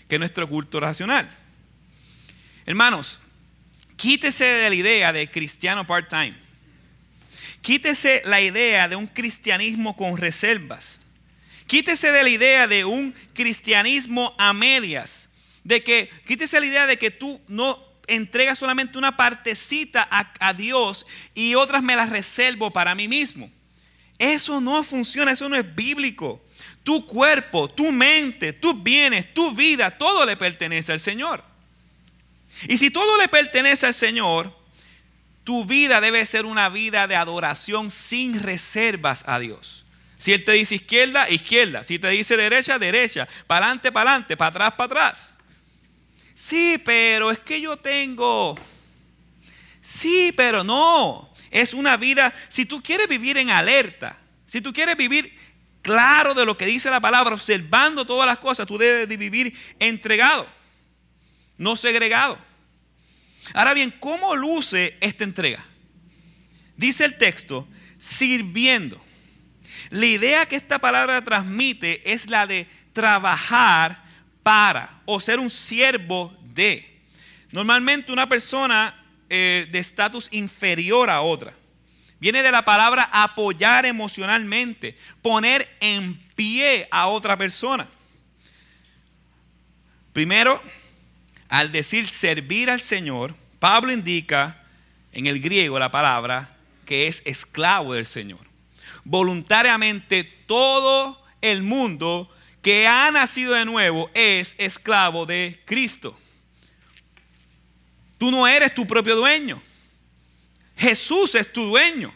que 0.08 0.16
es 0.16 0.18
nuestro 0.18 0.48
culto 0.48 0.80
racional. 0.80 1.45
Hermanos, 2.66 3.20
quítese 3.96 4.44
de 4.44 4.68
la 4.68 4.74
idea 4.74 5.12
de 5.12 5.28
cristiano 5.30 5.86
part-time. 5.86 6.34
Quítese 7.62 8.22
la 8.24 8.40
idea 8.40 8.88
de 8.88 8.96
un 8.96 9.06
cristianismo 9.06 9.96
con 9.96 10.16
reservas. 10.16 11.00
Quítese 11.68 12.10
de 12.10 12.22
la 12.24 12.28
idea 12.28 12.66
de 12.66 12.84
un 12.84 13.14
cristianismo 13.34 14.34
a 14.36 14.52
medias. 14.52 15.28
De 15.62 15.84
que, 15.84 16.10
quítese 16.26 16.58
la 16.58 16.66
idea 16.66 16.86
de 16.88 16.98
que 16.98 17.12
tú 17.12 17.40
no 17.46 17.80
entregas 18.08 18.58
solamente 18.58 18.98
una 18.98 19.16
partecita 19.16 20.06
a, 20.10 20.32
a 20.40 20.52
Dios 20.52 21.06
y 21.34 21.54
otras 21.54 21.84
me 21.84 21.94
las 21.94 22.10
reservo 22.10 22.72
para 22.72 22.96
mí 22.96 23.06
mismo. 23.06 23.48
Eso 24.18 24.60
no 24.60 24.82
funciona, 24.82 25.32
eso 25.32 25.48
no 25.48 25.54
es 25.54 25.74
bíblico. 25.74 26.44
Tu 26.82 27.06
cuerpo, 27.06 27.68
tu 27.68 27.92
mente, 27.92 28.52
tus 28.52 28.80
bienes, 28.82 29.32
tu 29.34 29.52
vida, 29.52 29.96
todo 29.96 30.24
le 30.24 30.36
pertenece 30.36 30.92
al 30.92 31.00
Señor. 31.00 31.44
Y 32.68 32.78
si 32.78 32.90
todo 32.90 33.16
le 33.18 33.28
pertenece 33.28 33.86
al 33.86 33.94
Señor, 33.94 34.56
tu 35.44 35.64
vida 35.64 36.00
debe 36.00 36.24
ser 36.26 36.46
una 36.46 36.68
vida 36.68 37.06
de 37.06 37.16
adoración 37.16 37.90
sin 37.90 38.42
reservas 38.42 39.24
a 39.26 39.38
Dios. 39.38 39.84
Si 40.18 40.32
Él 40.32 40.44
te 40.44 40.52
dice 40.52 40.76
izquierda, 40.76 41.28
izquierda. 41.28 41.84
Si 41.84 41.98
te 41.98 42.08
dice 42.08 42.36
derecha, 42.36 42.78
derecha. 42.78 43.28
Para 43.46 43.66
adelante, 43.66 43.92
para 43.92 44.10
adelante. 44.10 44.36
Para 44.36 44.48
atrás, 44.48 44.72
para 44.72 44.84
atrás. 44.86 45.34
Sí, 46.34 46.80
pero 46.84 47.30
es 47.30 47.38
que 47.38 47.60
yo 47.60 47.76
tengo... 47.76 48.56
Sí, 49.80 50.32
pero 50.36 50.64
no. 50.64 51.32
Es 51.50 51.74
una 51.74 51.96
vida, 51.96 52.34
si 52.48 52.66
tú 52.66 52.82
quieres 52.82 53.08
vivir 53.08 53.38
en 53.38 53.50
alerta, 53.50 54.18
si 54.46 54.60
tú 54.60 54.72
quieres 54.72 54.96
vivir 54.96 55.32
claro 55.80 56.34
de 56.34 56.44
lo 56.44 56.56
que 56.56 56.66
dice 56.66 56.90
la 56.90 57.00
palabra, 57.00 57.34
observando 57.34 58.04
todas 58.04 58.26
las 58.26 58.38
cosas, 58.38 58.66
tú 58.66 58.76
debes 58.76 59.08
de 59.08 59.16
vivir 59.16 59.56
entregado, 59.78 60.46
no 61.58 61.76
segregado. 61.76 62.38
Ahora 63.54 63.74
bien, 63.74 63.90
¿cómo 64.00 64.34
luce 64.34 64.96
esta 65.00 65.24
entrega? 65.24 65.64
Dice 66.76 67.04
el 67.04 67.16
texto, 67.16 67.66
sirviendo. 67.98 69.02
La 69.90 70.06
idea 70.06 70.46
que 70.46 70.56
esta 70.56 70.78
palabra 70.78 71.22
transmite 71.22 72.12
es 72.12 72.28
la 72.28 72.46
de 72.46 72.66
trabajar 72.92 74.02
para 74.42 75.00
o 75.04 75.20
ser 75.20 75.38
un 75.38 75.50
siervo 75.50 76.36
de. 76.54 77.00
Normalmente 77.52 78.12
una 78.12 78.28
persona 78.28 79.04
eh, 79.28 79.68
de 79.70 79.78
estatus 79.78 80.28
inferior 80.32 81.10
a 81.10 81.20
otra. 81.20 81.54
Viene 82.18 82.42
de 82.42 82.50
la 82.50 82.64
palabra 82.64 83.08
apoyar 83.12 83.86
emocionalmente, 83.86 84.96
poner 85.22 85.68
en 85.80 86.18
pie 86.34 86.88
a 86.90 87.06
otra 87.08 87.36
persona. 87.36 87.86
Primero, 90.12 90.62
al 91.56 91.72
decir 91.72 92.06
servir 92.06 92.68
al 92.68 92.82
Señor, 92.82 93.34
Pablo 93.58 93.90
indica 93.90 94.62
en 95.10 95.24
el 95.26 95.40
griego 95.40 95.78
la 95.78 95.90
palabra 95.90 96.54
que 96.84 97.06
es 97.06 97.22
esclavo 97.24 97.94
del 97.94 98.06
Señor. 98.06 98.40
Voluntariamente 99.04 100.22
todo 100.22 101.18
el 101.40 101.62
mundo 101.62 102.30
que 102.60 102.86
ha 102.86 103.10
nacido 103.10 103.54
de 103.54 103.64
nuevo 103.64 104.10
es 104.12 104.54
esclavo 104.58 105.24
de 105.24 105.58
Cristo. 105.64 106.20
Tú 108.18 108.30
no 108.30 108.46
eres 108.46 108.74
tu 108.74 108.86
propio 108.86 109.16
dueño. 109.16 109.62
Jesús 110.76 111.34
es 111.36 111.50
tu 111.50 111.64
dueño. 111.64 112.12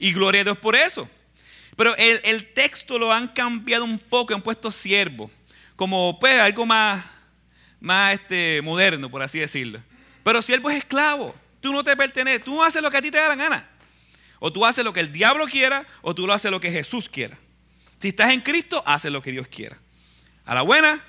Y 0.00 0.12
gloria 0.12 0.42
a 0.42 0.44
Dios 0.44 0.58
por 0.58 0.76
eso. 0.76 1.08
Pero 1.76 1.96
el, 1.96 2.52
texto 2.52 2.98
lo 2.98 3.10
han 3.10 3.28
cambiado 3.28 3.84
un 3.84 3.98
poco, 3.98 4.34
han 4.34 4.42
puesto 4.42 4.70
siervo. 4.70 5.30
Como 5.76 6.18
pues 6.20 6.38
algo 6.38 6.66
más, 6.66 7.02
más 7.82 8.14
este, 8.14 8.62
moderno, 8.62 9.10
por 9.10 9.22
así 9.22 9.40
decirlo. 9.40 9.82
Pero 10.22 10.40
siervo 10.40 10.70
es 10.70 10.78
esclavo. 10.78 11.34
Tú 11.60 11.72
no 11.72 11.84
te 11.84 11.96
perteneces. 11.96 12.44
Tú 12.44 12.62
haces 12.62 12.80
lo 12.80 12.90
que 12.90 12.96
a 12.96 13.02
ti 13.02 13.10
te 13.10 13.18
da 13.18 13.28
la 13.28 13.36
gana. 13.36 13.68
O 14.38 14.52
tú 14.52 14.64
haces 14.64 14.84
lo 14.84 14.92
que 14.92 15.00
el 15.00 15.12
diablo 15.12 15.46
quiera, 15.46 15.86
o 16.00 16.14
tú 16.14 16.26
lo 16.26 16.32
haces 16.32 16.50
lo 16.50 16.60
que 16.60 16.70
Jesús 16.70 17.08
quiera. 17.08 17.36
Si 17.98 18.08
estás 18.08 18.32
en 18.32 18.40
Cristo, 18.40 18.82
haces 18.86 19.12
lo 19.12 19.20
que 19.20 19.32
Dios 19.32 19.46
quiera. 19.48 19.76
A 20.44 20.54
la 20.54 20.62
buena 20.62 21.04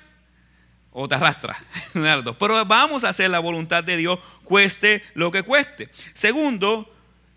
o 0.92 1.08
te 1.08 1.14
arrastra. 1.14 1.56
Pero 2.38 2.64
vamos 2.64 3.04
a 3.04 3.08
hacer 3.08 3.30
la 3.30 3.40
voluntad 3.40 3.82
de 3.82 3.96
Dios, 3.96 4.18
cueste 4.44 5.02
lo 5.14 5.30
que 5.30 5.42
cueste. 5.42 5.90
Segundo, 6.12 6.92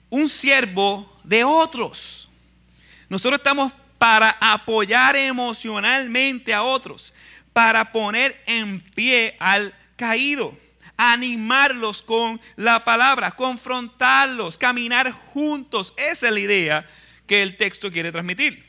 un 0.09 0.29
siervo 0.29 1.19
de 1.23 1.43
otros. 1.43 2.29
Nosotros 3.09 3.39
estamos 3.39 3.73
para 3.97 4.37
apoyar 4.39 5.15
emocionalmente 5.15 6.53
a 6.53 6.61
otros, 6.61 7.13
para 7.57 7.91
poner 7.91 8.39
en 8.45 8.79
pie 8.79 9.35
al 9.39 9.73
caído, 9.95 10.55
animarlos 10.95 12.03
con 12.03 12.39
la 12.55 12.85
palabra, 12.85 13.31
confrontarlos, 13.31 14.59
caminar 14.59 15.11
juntos. 15.11 15.95
Esa 15.97 16.27
es 16.27 16.33
la 16.33 16.39
idea 16.39 16.87
que 17.25 17.41
el 17.41 17.57
texto 17.57 17.91
quiere 17.91 18.11
transmitir. 18.11 18.63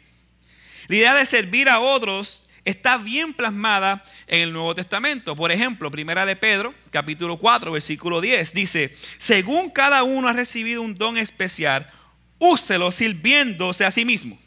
La 0.86 0.96
idea 0.96 1.14
de 1.14 1.26
servir 1.26 1.68
a 1.68 1.80
otros 1.80 2.44
está 2.64 2.96
bien 2.96 3.34
plasmada 3.34 4.02
en 4.26 4.40
el 4.40 4.54
Nuevo 4.54 4.74
Testamento. 4.74 5.36
Por 5.36 5.52
ejemplo, 5.52 5.90
Primera 5.90 6.24
de 6.24 6.36
Pedro, 6.36 6.74
capítulo 6.90 7.36
4, 7.36 7.70
versículo 7.70 8.22
10, 8.22 8.54
dice, 8.54 8.96
según 9.18 9.68
cada 9.68 10.02
uno 10.02 10.28
ha 10.28 10.32
recibido 10.32 10.80
un 10.80 10.94
don 10.94 11.18
especial, 11.18 11.90
úselo 12.38 12.90
sirviéndose 12.90 13.84
a 13.84 13.90
sí 13.90 14.06
mismo. 14.06 14.38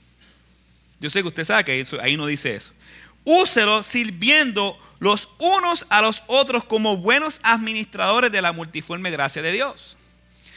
Yo 0.99 1.11
sé 1.11 1.21
que 1.21 1.27
usted 1.27 1.45
sabe 1.45 1.63
que 1.63 1.85
ahí 2.01 2.17
no 2.17 2.25
dice 2.25 2.55
eso. 2.55 2.73
Úselo 3.23 3.83
sirviendo 3.83 4.77
los 4.99 5.29
unos 5.39 5.85
a 5.89 6.01
los 6.01 6.23
otros 6.27 6.63
como 6.63 6.97
buenos 6.97 7.39
administradores 7.43 8.31
de 8.31 8.41
la 8.41 8.51
multiforme 8.51 9.11
gracia 9.11 9.41
de 9.41 9.51
Dios. 9.51 9.97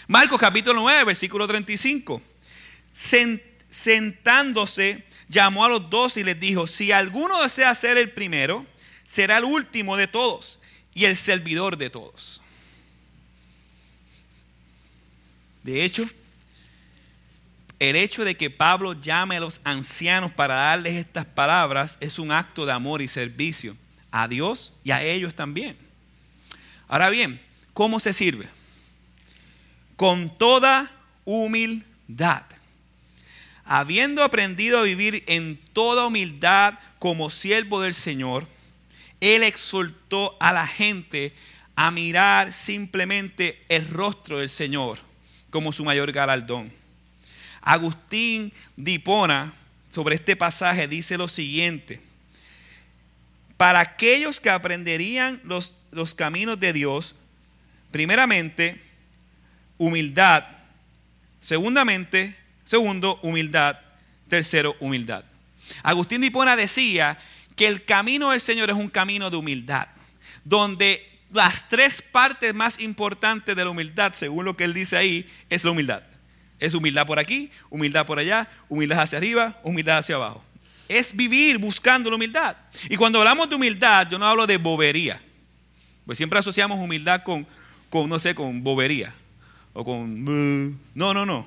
Marcos 0.07 0.39
capítulo 0.39 0.83
9, 0.83 1.05
versículo 1.05 1.49
35. 1.49 2.21
Sentándose 3.69 5.05
llamó 5.29 5.65
a 5.65 5.69
los 5.69 5.89
dos 5.91 6.17
y 6.17 6.25
les 6.25 6.39
dijo, 6.39 6.67
si 6.67 6.93
alguno 6.93 7.43
desea 7.43 7.75
ser 7.75 7.97
el 7.97 8.11
primero, 8.11 8.67
será 9.05 9.39
el 9.39 9.45
último 9.45 9.97
de 9.97 10.07
todos 10.07 10.61
y 10.93 11.07
el 11.07 11.17
servidor 11.17 11.77
de 11.77 11.91
todos. 11.91 12.43
De 15.63 15.83
hecho, 15.85 16.07
el 17.89 17.97
hecho 17.97 18.25
de 18.25 18.37
que 18.37 18.51
Pablo 18.51 18.93
llame 18.95 19.37
a 19.37 19.41
los 19.41 19.61
ancianos 19.65 20.33
para 20.33 20.55
darles 20.55 20.95
estas 20.95 21.27
palabras 21.27 21.99
es 22.01 22.19
un 22.19 22.33
acto 22.33 22.67
de 22.67 22.73
amor 22.73 23.03
y 23.03 23.09
servicio 23.09 23.77
a 24.11 24.29
Dios 24.29 24.75
y 24.85 24.91
a 24.91 25.03
ellos 25.03 25.35
también. 25.35 25.77
Ahora 26.89 27.11
bien, 27.11 27.41
¿cómo 27.73 28.01
se 28.01 28.13
sirve? 28.13 28.47
Con 29.97 30.37
toda 30.37 30.93
humildad 31.25 32.45
habiendo 33.65 34.23
aprendido 34.23 34.79
a 34.79 34.83
vivir 34.83 35.25
en 35.27 35.59
toda 35.73 36.07
humildad 36.07 36.75
como 36.99 37.31
siervo 37.31 37.81
del 37.81 37.95
Señor, 37.95 38.47
Él 39.21 39.43
exhortó 39.43 40.37
a 40.41 40.53
la 40.53 40.67
gente 40.67 41.35
a 41.77 41.91
mirar 41.91 42.53
simplemente 42.53 43.65
el 43.69 43.89
rostro 43.89 44.39
del 44.39 44.49
Señor 44.49 44.99
como 45.51 45.73
su 45.73 45.85
mayor 45.85 46.13
galardón. 46.13 46.84
Agustín 47.65 48.53
Dipona 48.77 49.53
sobre 49.91 50.15
este 50.15 50.37
pasaje 50.37 50.87
dice 50.87 51.19
lo 51.19 51.29
siguiente, 51.29 52.01
para 53.57 53.81
aquellos 53.81 54.41
que 54.41 54.51
aprenderían 54.51 55.41
los, 55.45 55.75
los 55.91 56.15
caminos 56.15 56.61
de 56.61 56.73
Dios, 56.73 57.15
primeramente, 57.91 58.81
humildad, 59.79 60.45
segundamente, 61.41 62.37
Segundo, 62.65 63.21
humildad. 63.23 63.79
Tercero, 64.29 64.75
humildad. 64.81 65.25
Agustín 65.83 66.23
de 66.23 66.29
Hipona 66.29 66.57
decía 66.57 67.19
que 67.57 67.69
el 67.69 67.85
camino 67.85 68.31
del 68.31 68.41
Señor 68.41 68.71
es 68.71 68.77
un 68.77 68.89
camino 68.89 69.31
de 69.31 69.37
humildad, 69.37 69.87
donde 70.45 71.07
las 71.31 71.69
tres 71.69 72.01
partes 72.03 72.55
más 72.55 72.81
importantes 72.81 73.55
de 73.55 73.65
la 73.65 73.71
humildad, 73.71 74.15
según 74.15 74.47
lo 74.47 74.57
que 74.57 74.65
él 74.65 74.73
dice 74.73 74.97
ahí, 74.97 75.31
es 75.51 75.63
la 75.63 75.71
humildad. 75.71 76.03
Es 76.59 76.75
humildad 76.75 77.07
por 77.07 77.19
aquí, 77.19 77.51
humildad 77.71 78.07
por 78.07 78.19
allá, 78.19 78.49
humildad 78.69 79.01
hacia 79.01 79.19
arriba, 79.19 79.61
humildad 79.63 79.99
hacia 79.99 80.17
abajo. 80.17 80.43
Es 80.89 81.15
vivir 81.15 81.59
buscando 81.59 82.11
la 82.11 82.17
humildad. 82.17 82.57
Y 82.89 82.97
cuando 82.97 83.19
hablamos 83.19 83.49
de 83.49 83.57
humildad, 83.57 84.09
yo 84.09 84.19
no 84.19 84.27
hablo 84.27 84.47
de 84.47 84.57
bobería. 84.57 85.21
Pues 86.07 86.19
siempre 86.19 86.39
asociamos 86.39 86.79
humildad 86.79 87.23
con, 87.23 87.47
con 87.91 88.09
no 88.09 88.19
sé, 88.19 88.35
con 88.35 88.63
bobería. 88.63 89.15
O 89.73 89.85
con... 89.85 90.75
No, 90.95 91.15
no, 91.15 91.27
no. 91.27 91.47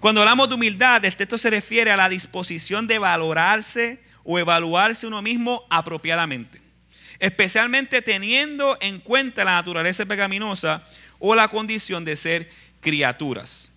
Cuando 0.00 0.20
hablamos 0.20 0.48
de 0.48 0.54
humildad, 0.54 1.04
el 1.04 1.16
texto 1.16 1.36
se 1.36 1.50
refiere 1.50 1.90
a 1.90 1.96
la 1.96 2.08
disposición 2.08 2.86
de 2.86 2.98
valorarse 2.98 4.00
o 4.22 4.38
evaluarse 4.38 5.06
uno 5.06 5.22
mismo 5.22 5.64
apropiadamente, 5.70 6.60
especialmente 7.18 8.02
teniendo 8.02 8.76
en 8.80 9.00
cuenta 9.00 9.44
la 9.44 9.52
naturaleza 9.52 10.06
pecaminosa 10.06 10.86
o 11.18 11.34
la 11.34 11.48
condición 11.48 12.04
de 12.04 12.14
ser 12.14 12.50
criaturas. 12.80 13.67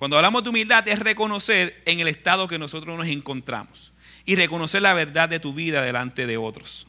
Cuando 0.00 0.16
hablamos 0.16 0.42
de 0.42 0.48
humildad 0.48 0.88
es 0.88 0.98
reconocer 0.98 1.82
en 1.84 2.00
el 2.00 2.08
estado 2.08 2.48
que 2.48 2.58
nosotros 2.58 2.96
nos 2.96 3.06
encontramos 3.06 3.92
y 4.24 4.34
reconocer 4.34 4.80
la 4.80 4.94
verdad 4.94 5.28
de 5.28 5.40
tu 5.40 5.52
vida 5.52 5.82
delante 5.82 6.26
de 6.26 6.38
otros. 6.38 6.86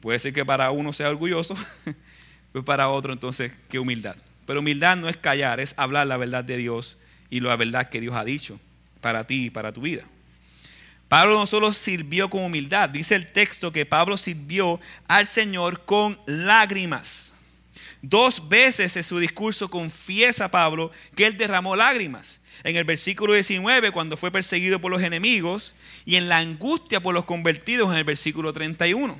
Puede 0.00 0.18
ser 0.18 0.32
que 0.32 0.42
para 0.42 0.70
uno 0.70 0.94
sea 0.94 1.10
orgulloso, 1.10 1.54
pero 2.52 2.64
para 2.64 2.88
otro 2.88 3.12
entonces 3.12 3.52
qué 3.68 3.78
humildad. 3.78 4.16
Pero 4.46 4.60
humildad 4.60 4.96
no 4.96 5.10
es 5.10 5.18
callar, 5.18 5.60
es 5.60 5.74
hablar 5.76 6.06
la 6.06 6.16
verdad 6.16 6.42
de 6.42 6.56
Dios 6.56 6.96
y 7.28 7.40
la 7.40 7.54
verdad 7.56 7.90
que 7.90 8.00
Dios 8.00 8.16
ha 8.16 8.24
dicho 8.24 8.58
para 9.02 9.26
ti 9.26 9.44
y 9.44 9.50
para 9.50 9.70
tu 9.74 9.82
vida. 9.82 10.04
Pablo 11.08 11.38
no 11.38 11.46
solo 11.46 11.74
sirvió 11.74 12.30
con 12.30 12.42
humildad, 12.42 12.88
dice 12.88 13.16
el 13.16 13.30
texto 13.30 13.70
que 13.70 13.84
Pablo 13.84 14.16
sirvió 14.16 14.80
al 15.08 15.26
Señor 15.26 15.84
con 15.84 16.18
lágrimas. 16.24 17.34
Dos 18.02 18.48
veces 18.48 18.96
en 18.96 19.04
su 19.04 19.18
discurso 19.18 19.68
confiesa 19.68 20.50
Pablo 20.50 20.90
que 21.14 21.26
él 21.26 21.36
derramó 21.36 21.76
lágrimas. 21.76 22.40
En 22.64 22.76
el 22.76 22.84
versículo 22.84 23.34
19, 23.34 23.90
cuando 23.90 24.16
fue 24.16 24.30
perseguido 24.30 24.80
por 24.80 24.90
los 24.90 25.02
enemigos, 25.02 25.74
y 26.04 26.16
en 26.16 26.28
la 26.28 26.38
angustia 26.38 27.00
por 27.00 27.14
los 27.14 27.24
convertidos, 27.24 27.90
en 27.90 27.96
el 27.96 28.04
versículo 28.04 28.52
31. 28.52 29.18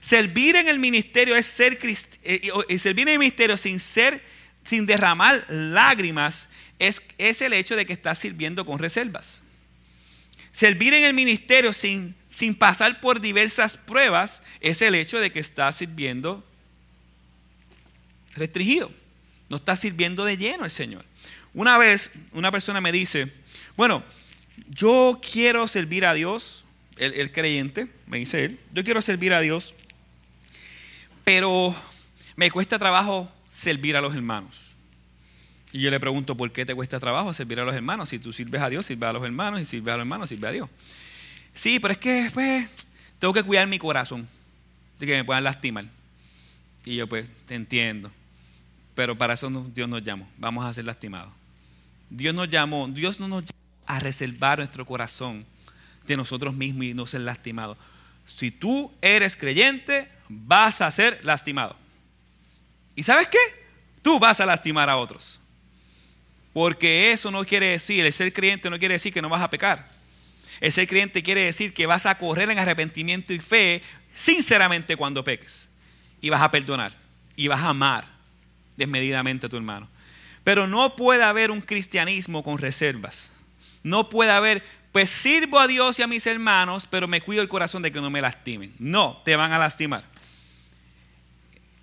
Servir 0.00 0.56
en 0.56 0.68
el 0.68 0.78
ministerio 0.78 1.36
es 1.36 1.46
ser 1.46 1.78
eh, 1.82 2.78
servir 2.78 3.08
en 3.08 3.14
el 3.14 3.18
ministerio 3.18 3.56
sin 3.56 3.78
ser, 3.78 4.22
sin 4.64 4.84
derramar 4.84 5.44
lágrimas, 5.48 6.48
es, 6.78 7.02
es 7.18 7.40
el 7.40 7.52
hecho 7.52 7.76
de 7.76 7.86
que 7.86 7.92
estás 7.92 8.18
sirviendo 8.18 8.66
con 8.66 8.78
reservas. 8.78 9.42
Servir 10.50 10.92
en 10.92 11.04
el 11.04 11.14
ministerio 11.14 11.72
sin, 11.72 12.14
sin 12.34 12.54
pasar 12.54 13.00
por 13.00 13.20
diversas 13.20 13.76
pruebas 13.76 14.42
es 14.60 14.82
el 14.82 14.94
hecho 14.94 15.18
de 15.18 15.32
que 15.32 15.40
estás 15.40 15.76
sirviendo 15.76 16.44
restringido. 18.34 18.90
No 19.48 19.56
estás 19.56 19.80
sirviendo 19.80 20.24
de 20.24 20.36
lleno 20.36 20.64
al 20.64 20.70
Señor. 20.70 21.04
Una 21.54 21.78
vez 21.78 22.10
una 22.32 22.50
persona 22.50 22.80
me 22.80 22.92
dice, 22.92 23.30
bueno, 23.76 24.02
yo 24.68 25.20
quiero 25.22 25.66
servir 25.68 26.06
a 26.06 26.14
Dios, 26.14 26.64
el, 26.96 27.32
creyente, 27.32 27.88
me 28.06 28.18
dice 28.18 28.44
él, 28.44 28.60
yo 28.72 28.84
quiero 28.84 29.02
servir 29.02 29.32
a 29.32 29.40
Dios, 29.40 29.74
pero 31.24 31.74
me 32.36 32.50
cuesta 32.50 32.78
trabajo 32.78 33.30
servir 33.50 33.96
a 33.96 34.00
los 34.00 34.14
hermanos. 34.14 34.76
Y 35.72 35.80
yo 35.80 35.90
le 35.90 35.98
pregunto, 35.98 36.36
¿por 36.36 36.52
qué 36.52 36.66
te 36.66 36.74
cuesta 36.74 37.00
trabajo 37.00 37.32
servir 37.32 37.60
a 37.60 37.64
los 37.64 37.74
hermanos? 37.74 38.10
Si 38.10 38.18
tú 38.18 38.32
sirves 38.32 38.60
a 38.60 38.68
Dios, 38.68 38.84
sirve 38.84 39.06
a 39.06 39.12
los 39.12 39.24
hermanos, 39.24 39.60
y 39.60 39.64
sirves 39.64 39.94
a 39.94 39.96
los 39.96 40.04
hermanos, 40.04 40.28
sirve 40.28 40.48
a 40.48 40.52
Dios. 40.52 40.68
Sí, 41.54 41.80
pero 41.80 41.92
es 41.92 41.98
que 41.98 42.30
pues, 42.32 42.68
tengo 43.18 43.32
que 43.32 43.42
cuidar 43.42 43.66
mi 43.68 43.78
corazón 43.78 44.28
de 44.98 45.06
que 45.06 45.12
me 45.12 45.24
puedan 45.24 45.44
lastimar. 45.44 45.86
Y 46.84 46.96
yo 46.96 47.06
pues, 47.06 47.26
te 47.46 47.54
entiendo. 47.54 48.10
Pero 48.94 49.16
para 49.16 49.34
eso 49.34 49.50
Dios 49.74 49.88
nos 49.88 50.02
llamó. 50.02 50.28
Vamos 50.36 50.64
a 50.64 50.74
ser 50.74 50.84
lastimados. 50.84 51.32
Dios 52.10 52.34
nos 52.34 52.48
llamó, 52.48 52.88
Dios 52.88 53.18
no 53.20 53.28
nos 53.28 53.44
llamó 53.44 53.62
a 53.86 53.98
reservar 53.98 54.58
nuestro 54.58 54.84
corazón 54.84 55.46
de 56.06 56.16
nosotros 56.16 56.54
mismos 56.54 56.84
y 56.84 56.94
no 56.94 57.06
ser 57.06 57.22
lastimados. 57.22 57.78
Si 58.26 58.50
tú 58.50 58.92
eres 59.00 59.36
creyente, 59.36 60.10
vas 60.28 60.80
a 60.80 60.90
ser 60.90 61.20
lastimado. 61.24 61.76
¿Y 62.94 63.02
sabes 63.02 63.28
qué? 63.28 63.38
Tú 64.02 64.18
vas 64.18 64.40
a 64.40 64.46
lastimar 64.46 64.90
a 64.90 64.96
otros. 64.96 65.40
Porque 66.52 67.12
eso 67.12 67.30
no 67.30 67.44
quiere 67.44 67.68
decir, 67.68 68.04
el 68.04 68.12
ser 68.12 68.32
creyente 68.32 68.68
no 68.68 68.78
quiere 68.78 68.94
decir 68.94 69.12
que 69.12 69.22
no 69.22 69.30
vas 69.30 69.42
a 69.42 69.48
pecar. 69.48 69.90
El 70.60 70.70
ser 70.70 70.86
creyente 70.86 71.22
quiere 71.22 71.44
decir 71.44 71.72
que 71.72 71.86
vas 71.86 72.04
a 72.04 72.18
correr 72.18 72.50
en 72.50 72.58
arrepentimiento 72.58 73.32
y 73.32 73.38
fe 73.38 73.82
sinceramente 74.12 74.96
cuando 74.96 75.24
peques. 75.24 75.70
Y 76.20 76.28
vas 76.28 76.42
a 76.42 76.50
perdonar. 76.50 76.92
Y 77.36 77.48
vas 77.48 77.60
a 77.60 77.70
amar 77.70 78.11
desmedidamente 78.76 79.46
a 79.46 79.48
tu 79.48 79.56
hermano. 79.56 79.88
Pero 80.44 80.66
no 80.66 80.96
puede 80.96 81.22
haber 81.22 81.50
un 81.50 81.60
cristianismo 81.60 82.42
con 82.42 82.58
reservas. 82.58 83.30
No 83.82 84.08
puede 84.08 84.32
haber, 84.32 84.62
pues 84.90 85.10
sirvo 85.10 85.60
a 85.60 85.66
Dios 85.66 85.98
y 85.98 86.02
a 86.02 86.06
mis 86.06 86.26
hermanos, 86.26 86.86
pero 86.90 87.08
me 87.08 87.20
cuido 87.20 87.42
el 87.42 87.48
corazón 87.48 87.82
de 87.82 87.92
que 87.92 88.00
no 88.00 88.10
me 88.10 88.20
lastimen. 88.20 88.74
No, 88.78 89.20
te 89.24 89.36
van 89.36 89.52
a 89.52 89.58
lastimar. 89.58 90.04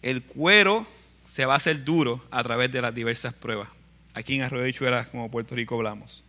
El 0.01 0.23
cuero 0.23 0.87
se 1.25 1.45
va 1.45 1.53
a 1.53 1.57
hacer 1.57 1.83
duro 1.83 2.25
a 2.31 2.43
través 2.43 2.71
de 2.71 2.81
las 2.81 2.93
diversas 2.93 3.33
pruebas. 3.33 3.69
Aquí 4.13 4.35
en 4.35 4.41
Arroyo 4.41 4.63
de 4.63 4.73
Chuera, 4.73 5.05
como 5.05 5.29
Puerto 5.29 5.55
Rico, 5.55 5.75
hablamos. 5.75 6.23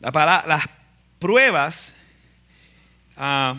las 0.00 0.68
pruebas 1.18 1.94
ah, 3.16 3.56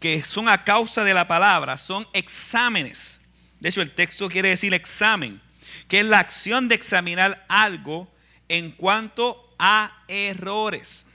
que 0.00 0.22
son 0.22 0.48
a 0.48 0.64
causa 0.64 1.04
de 1.04 1.14
la 1.14 1.26
palabra 1.26 1.76
son 1.76 2.06
exámenes 2.12 3.15
de 3.60 3.68
hecho, 3.68 3.82
el 3.82 3.90
texto 3.90 4.28
quiere 4.28 4.50
decir 4.50 4.74
examen, 4.74 5.40
que 5.88 6.00
es 6.00 6.06
la 6.06 6.18
acción 6.18 6.68
de 6.68 6.74
examinar 6.74 7.44
algo 7.48 8.10
en 8.48 8.70
cuanto 8.70 9.54
a 9.58 10.02
errores. 10.08 11.06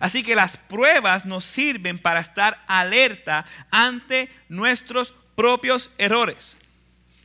Así 0.00 0.22
que 0.22 0.34
las 0.34 0.56
pruebas 0.56 1.26
nos 1.26 1.44
sirven 1.44 1.98
para 1.98 2.20
estar 2.20 2.62
alerta 2.66 3.44
ante 3.70 4.30
nuestros 4.48 5.14
propios 5.34 5.90
errores. 5.98 6.56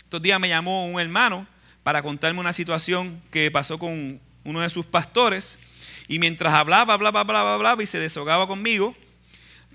Estos 0.04 0.22
días 0.22 0.40
me 0.40 0.50
llamó 0.50 0.86
un 0.86 1.00
hermano 1.00 1.48
para 1.84 2.02
contarme 2.02 2.40
una 2.40 2.54
situación 2.54 3.22
que 3.32 3.50
pasó 3.52 3.80
con 3.80 4.20
uno 4.44 4.62
de 4.62 4.70
sus 4.70 4.86
pastores 4.86 5.60
y 6.08 6.20
mientras 6.20 6.54
hablaba, 6.54 6.94
hablaba, 6.94 7.22
hablaba, 7.22 7.54
hablaba 7.54 7.84
y 7.84 7.86
se 7.86 8.00
desahogaba 8.00 8.48
conmigo, 8.48 8.96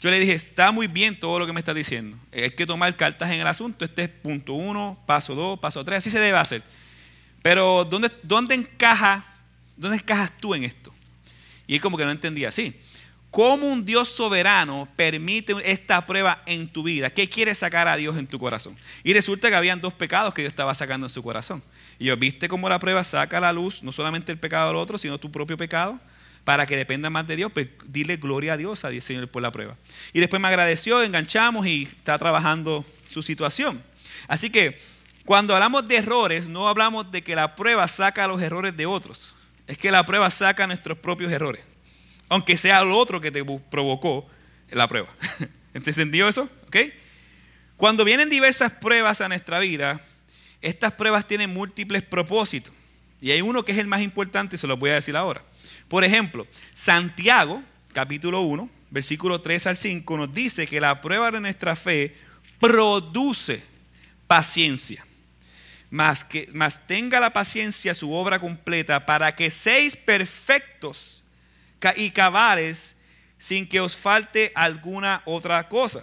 yo 0.02 0.10
le 0.10 0.18
dije, 0.18 0.32
está 0.32 0.72
muy 0.72 0.88
bien 0.88 1.18
todo 1.18 1.38
lo 1.38 1.46
que 1.46 1.52
me 1.52 1.60
está 1.60 1.72
diciendo. 1.72 2.18
Hay 2.32 2.50
que 2.50 2.66
tomar 2.66 2.96
cartas 2.96 3.30
en 3.30 3.40
el 3.40 3.46
asunto. 3.46 3.84
Este 3.84 4.02
es 4.02 4.08
punto 4.08 4.54
uno, 4.54 4.98
paso 5.06 5.36
dos, 5.36 5.60
paso 5.60 5.84
tres. 5.84 5.98
Así 5.98 6.10
se 6.10 6.18
debe 6.18 6.36
hacer. 6.38 6.60
Pero 7.40 7.84
¿dónde, 7.84 8.10
dónde, 8.24 8.56
encaja, 8.56 9.24
¿dónde 9.76 9.98
encajas 9.98 10.32
tú 10.40 10.56
en 10.56 10.64
esto? 10.64 10.92
Y 11.68 11.76
él 11.76 11.80
como 11.80 11.96
que 11.96 12.04
no 12.04 12.10
entendía 12.10 12.48
así. 12.48 12.74
¿Cómo 13.30 13.68
un 13.68 13.84
Dios 13.84 14.08
soberano 14.08 14.88
permite 14.96 15.54
esta 15.64 16.04
prueba 16.04 16.42
en 16.46 16.66
tu 16.68 16.82
vida? 16.82 17.08
¿Qué 17.08 17.28
quiere 17.28 17.54
sacar 17.54 17.86
a 17.86 17.96
Dios 17.96 18.16
en 18.16 18.26
tu 18.26 18.40
corazón? 18.40 18.76
Y 19.04 19.14
resulta 19.14 19.50
que 19.50 19.54
habían 19.54 19.80
dos 19.80 19.94
pecados 19.94 20.34
que 20.34 20.42
Dios 20.42 20.50
estaba 20.50 20.74
sacando 20.74 21.06
en 21.06 21.10
su 21.10 21.22
corazón. 21.22 21.62
Y 22.00 22.06
yo, 22.06 22.16
¿viste 22.16 22.48
cómo 22.48 22.68
la 22.68 22.80
prueba 22.80 23.04
saca 23.04 23.38
a 23.38 23.40
la 23.40 23.52
luz 23.52 23.84
no 23.84 23.92
solamente 23.92 24.32
el 24.32 24.38
pecado 24.38 24.66
del 24.66 24.76
otro, 24.76 24.98
sino 24.98 25.16
tu 25.18 25.30
propio 25.30 25.56
pecado? 25.56 26.00
Para 26.44 26.66
que 26.66 26.76
dependa 26.76 27.10
más 27.10 27.26
de 27.26 27.36
Dios, 27.36 27.52
pues 27.52 27.68
dile 27.86 28.16
gloria 28.16 28.54
a 28.54 28.56
Dios, 28.56 28.84
a 28.84 28.88
Dios 28.90 29.04
Señor 29.04 29.28
por 29.28 29.42
la 29.42 29.52
prueba. 29.52 29.76
Y 30.12 30.20
después 30.20 30.40
me 30.40 30.48
agradeció, 30.48 31.02
enganchamos 31.02 31.66
y 31.66 31.84
está 31.84 32.18
trabajando 32.18 32.84
su 33.08 33.22
situación. 33.22 33.82
Así 34.28 34.50
que 34.50 34.80
cuando 35.24 35.54
hablamos 35.54 35.86
de 35.86 35.96
errores, 35.96 36.48
no 36.48 36.68
hablamos 36.68 37.10
de 37.12 37.22
que 37.22 37.36
la 37.36 37.54
prueba 37.54 37.86
saca 37.86 38.26
los 38.26 38.42
errores 38.42 38.76
de 38.76 38.86
otros. 38.86 39.34
Es 39.66 39.78
que 39.78 39.90
la 39.90 40.04
prueba 40.04 40.30
saca 40.30 40.66
nuestros 40.66 40.98
propios 40.98 41.30
errores. 41.30 41.64
Aunque 42.28 42.56
sea 42.56 42.80
el 42.80 42.90
otro 42.90 43.20
que 43.20 43.30
te 43.30 43.44
provocó 43.70 44.28
la 44.70 44.88
prueba. 44.88 45.08
¿Entendió 45.74 46.28
eso? 46.28 46.48
¿Ok? 46.66 46.76
Cuando 47.76 48.04
vienen 48.04 48.28
diversas 48.28 48.72
pruebas 48.72 49.20
a 49.20 49.28
nuestra 49.28 49.58
vida, 49.58 50.00
estas 50.60 50.92
pruebas 50.92 51.26
tienen 51.26 51.52
múltiples 51.52 52.02
propósitos. 52.02 52.74
Y 53.22 53.30
hay 53.30 53.40
uno 53.40 53.64
que 53.64 53.70
es 53.70 53.78
el 53.78 53.86
más 53.86 54.02
importante 54.02 54.58
se 54.58 54.66
lo 54.66 54.76
voy 54.76 54.90
a 54.90 54.94
decir 54.94 55.16
ahora. 55.16 55.44
Por 55.86 56.02
ejemplo, 56.02 56.44
Santiago, 56.74 57.62
capítulo 57.92 58.40
1, 58.40 58.68
versículo 58.90 59.40
3 59.40 59.68
al 59.68 59.76
5, 59.76 60.16
nos 60.16 60.34
dice 60.34 60.66
que 60.66 60.80
la 60.80 61.00
prueba 61.00 61.30
de 61.30 61.40
nuestra 61.40 61.76
fe 61.76 62.16
produce 62.58 63.62
paciencia. 64.26 65.06
Más, 65.88 66.24
que, 66.24 66.48
más 66.52 66.86
tenga 66.88 67.20
la 67.20 67.32
paciencia 67.32 67.94
su 67.94 68.12
obra 68.12 68.40
completa 68.40 69.06
para 69.06 69.36
que 69.36 69.50
seis 69.50 69.94
perfectos 69.94 71.22
y 71.96 72.10
cabales 72.10 72.96
sin 73.38 73.68
que 73.68 73.80
os 73.80 73.94
falte 73.94 74.50
alguna 74.54 75.22
otra 75.26 75.68
cosa. 75.68 76.02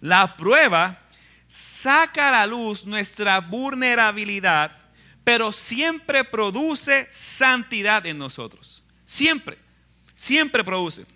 La 0.00 0.36
prueba 0.36 0.98
saca 1.46 2.28
a 2.28 2.32
la 2.32 2.46
luz 2.46 2.86
nuestra 2.86 3.40
vulnerabilidad, 3.40 4.81
pero 5.24 5.52
siempre 5.52 6.24
produce 6.24 7.08
santidad 7.12 8.06
en 8.06 8.18
nosotros. 8.18 8.82
Siempre, 9.04 9.58
siempre 10.16 10.64
produce. 10.64 11.06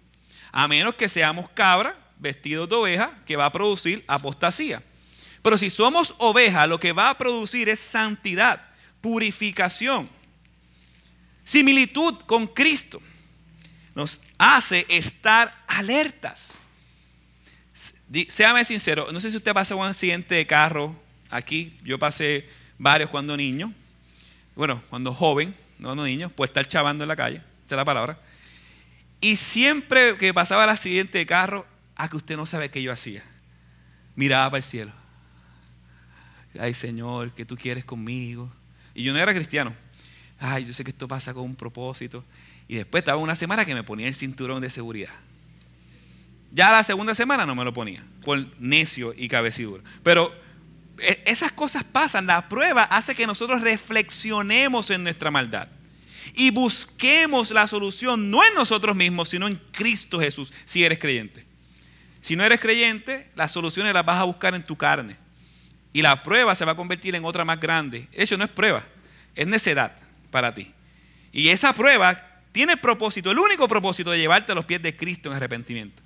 A 0.52 0.68
menos 0.68 0.94
que 0.94 1.08
seamos 1.08 1.48
cabra 1.50 1.98
vestidos 2.18 2.68
de 2.68 2.76
oveja, 2.76 3.18
que 3.26 3.36
va 3.36 3.46
a 3.46 3.52
producir 3.52 4.04
apostasía. 4.06 4.82
Pero 5.42 5.58
si 5.58 5.70
somos 5.70 6.14
oveja, 6.18 6.66
lo 6.66 6.80
que 6.80 6.92
va 6.92 7.10
a 7.10 7.18
producir 7.18 7.68
es 7.68 7.78
santidad, 7.78 8.68
purificación, 9.00 10.08
similitud 11.44 12.14
con 12.26 12.46
Cristo. 12.46 13.00
Nos 13.94 14.20
hace 14.38 14.86
estar 14.88 15.64
alertas. 15.66 16.58
Séame 18.28 18.64
sincero, 18.64 19.08
no 19.12 19.20
sé 19.20 19.30
si 19.30 19.36
usted 19.36 19.52
pasó 19.52 19.76
un 19.76 19.86
accidente 19.86 20.34
de 20.34 20.46
carro 20.46 20.94
aquí. 21.30 21.78
Yo 21.82 21.98
pasé 21.98 22.48
varios 22.78 23.10
cuando 23.10 23.36
niño. 23.36 23.72
Bueno, 24.56 24.82
cuando 24.90 25.12
joven, 25.12 25.54
no, 25.78 25.94
no 25.94 26.04
niño, 26.04 26.30
pues 26.30 26.50
estar 26.50 26.66
chavando 26.66 27.04
en 27.04 27.08
la 27.08 27.16
calle 27.16 27.42
es 27.64 27.76
la 27.76 27.84
palabra. 27.84 28.18
Y 29.20 29.36
siempre 29.36 30.16
que 30.16 30.32
pasaba 30.32 30.64
el 30.64 30.70
accidente 30.70 31.18
de 31.18 31.26
carro, 31.26 31.66
a 31.94 32.04
ah, 32.04 32.08
que 32.08 32.16
usted 32.16 32.36
no 32.36 32.46
sabe 32.46 32.70
qué 32.70 32.82
yo 32.82 32.92
hacía. 32.92 33.22
Miraba 34.14 34.50
para 34.50 34.58
el 34.58 34.62
cielo. 34.62 34.92
Ay, 36.58 36.74
Señor, 36.74 37.32
¿qué 37.32 37.44
tú 37.44 37.56
quieres 37.56 37.84
conmigo? 37.84 38.50
Y 38.94 39.02
yo 39.02 39.12
no 39.12 39.18
era 39.18 39.34
cristiano. 39.34 39.74
Ay, 40.38 40.64
yo 40.64 40.72
sé 40.72 40.84
que 40.84 40.90
esto 40.90 41.08
pasa 41.08 41.34
con 41.34 41.44
un 41.44 41.56
propósito. 41.56 42.24
Y 42.68 42.76
después 42.76 43.02
estaba 43.02 43.18
una 43.18 43.36
semana 43.36 43.64
que 43.64 43.74
me 43.74 43.82
ponía 43.82 44.08
el 44.08 44.14
cinturón 44.14 44.60
de 44.60 44.70
seguridad. 44.70 45.12
Ya 46.52 46.72
la 46.72 46.82
segunda 46.84 47.14
semana 47.14 47.44
no 47.44 47.54
me 47.54 47.64
lo 47.64 47.72
ponía, 47.72 48.02
por 48.24 48.38
necio 48.58 49.14
y 49.16 49.28
cabecidura. 49.28 49.82
Pero 50.02 50.32
esas 51.24 51.52
cosas 51.52 51.84
pasan. 51.84 52.26
La 52.26 52.48
prueba 52.48 52.84
hace 52.84 53.14
que 53.14 53.26
nosotros 53.26 53.60
reflexionemos 53.60 54.90
en 54.90 55.02
nuestra 55.02 55.30
maldad 55.30 55.68
y 56.34 56.50
busquemos 56.50 57.50
la 57.50 57.66
solución 57.66 58.30
no 58.30 58.44
en 58.44 58.54
nosotros 58.54 58.94
mismos, 58.94 59.30
sino 59.30 59.48
en 59.48 59.56
Cristo 59.72 60.20
Jesús, 60.20 60.52
si 60.64 60.84
eres 60.84 60.98
creyente. 60.98 61.44
Si 62.20 62.36
no 62.36 62.44
eres 62.44 62.60
creyente, 62.60 63.30
las 63.34 63.52
soluciones 63.52 63.94
las 63.94 64.04
vas 64.04 64.18
a 64.18 64.24
buscar 64.24 64.54
en 64.54 64.64
tu 64.64 64.76
carne. 64.76 65.16
Y 65.92 66.02
la 66.02 66.22
prueba 66.22 66.54
se 66.54 66.64
va 66.64 66.72
a 66.72 66.76
convertir 66.76 67.14
en 67.14 67.24
otra 67.24 67.44
más 67.44 67.58
grande. 67.58 68.08
Eso 68.12 68.36
no 68.36 68.44
es 68.44 68.50
prueba, 68.50 68.84
es 69.34 69.46
necedad 69.46 69.96
para 70.30 70.54
ti. 70.54 70.72
Y 71.32 71.48
esa 71.48 71.72
prueba 71.72 72.42
tiene 72.52 72.74
el 72.74 72.80
propósito, 72.80 73.30
el 73.30 73.38
único 73.38 73.66
propósito 73.66 74.10
de 74.10 74.18
llevarte 74.18 74.52
a 74.52 74.54
los 74.54 74.64
pies 74.64 74.82
de 74.82 74.94
Cristo 74.94 75.30
en 75.30 75.36
arrepentimiento. 75.36 76.02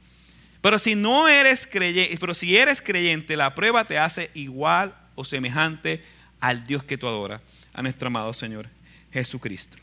Pero 0.61 0.79
si 0.79 0.95
no 0.95 1.29
eres 1.29 1.67
creyente, 1.67 2.17
pero 2.19 2.35
si 2.35 2.57
eres 2.57 2.83
creyente, 2.83 3.37
la 3.37 3.55
prueba 3.55 3.87
te 3.87 3.99
hace 3.99 4.31
igual 4.35 4.95
o 5.15 5.25
semejante 5.25 6.05
al 6.39 6.67
Dios 6.67 6.85
que 6.85 6.99
tú 6.99 7.07
adoras, 7.07 7.41
a 7.73 7.83
nuestro 7.83 8.09
amado 8.09 8.33
Señor 8.33 8.69
Jesucristo. 9.13 9.79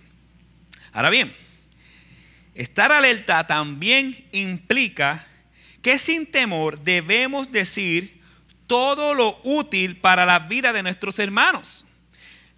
Ahora 0.94 1.10
bien, 1.10 1.36
estar 2.54 2.92
alerta 2.92 3.46
también 3.48 4.26
implica 4.32 5.26
que 5.82 5.98
sin 6.00 6.26
temor 6.26 6.80
debemos 6.80 7.52
decir 7.52 8.22
todo 8.68 9.14
lo 9.14 9.40
útil 9.44 9.98
para 9.98 10.26
la 10.26 10.40
vida 10.40 10.74
de 10.74 10.84
nuestros 10.84 11.18
hermanos. 11.20 11.86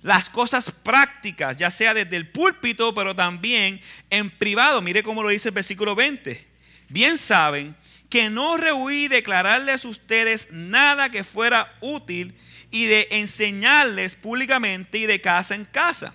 Las 0.01 0.29
cosas 0.29 0.71
prácticas, 0.71 1.57
ya 1.57 1.69
sea 1.69 1.93
desde 1.93 2.15
el 2.15 2.29
púlpito, 2.29 2.93
pero 2.93 3.15
también 3.15 3.81
en 4.09 4.29
privado. 4.29 4.81
Mire 4.81 5.03
cómo 5.03 5.21
lo 5.21 5.29
dice 5.29 5.49
el 5.49 5.55
versículo 5.55 5.93
20. 5.95 6.47
Bien 6.87 7.17
saben 7.17 7.75
que 8.09 8.29
no 8.29 8.57
rehuí 8.57 9.07
declararles 9.07 9.85
a 9.85 9.87
ustedes 9.87 10.47
nada 10.51 11.09
que 11.09 11.23
fuera 11.23 11.75
útil 11.81 12.35
y 12.71 12.85
de 12.85 13.07
enseñarles 13.11 14.15
públicamente 14.15 14.97
y 14.97 15.05
de 15.05 15.21
casa 15.21 15.55
en 15.55 15.65
casa. 15.65 16.13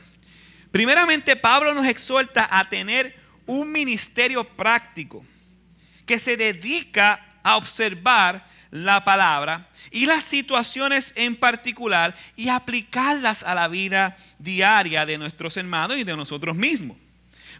Primeramente, 0.70 1.36
Pablo 1.36 1.72
nos 1.74 1.86
exhorta 1.86 2.48
a 2.50 2.68
tener 2.68 3.16
un 3.46 3.70
ministerio 3.70 4.44
práctico 4.44 5.24
que 6.06 6.18
se 6.18 6.36
dedica 6.36 7.38
a 7.42 7.56
observar 7.56 8.46
la 8.70 9.04
palabra 9.04 9.68
y 9.92 10.06
las 10.06 10.24
situaciones 10.24 11.12
en 11.14 11.36
particular 11.36 12.14
y 12.34 12.48
aplicarlas 12.48 13.44
a 13.44 13.54
la 13.54 13.68
vida 13.68 14.16
diaria 14.38 15.06
de 15.06 15.16
nuestros 15.16 15.56
hermanos 15.56 15.96
y 15.96 16.04
de 16.04 16.16
nosotros 16.16 16.56
mismos. 16.56 16.96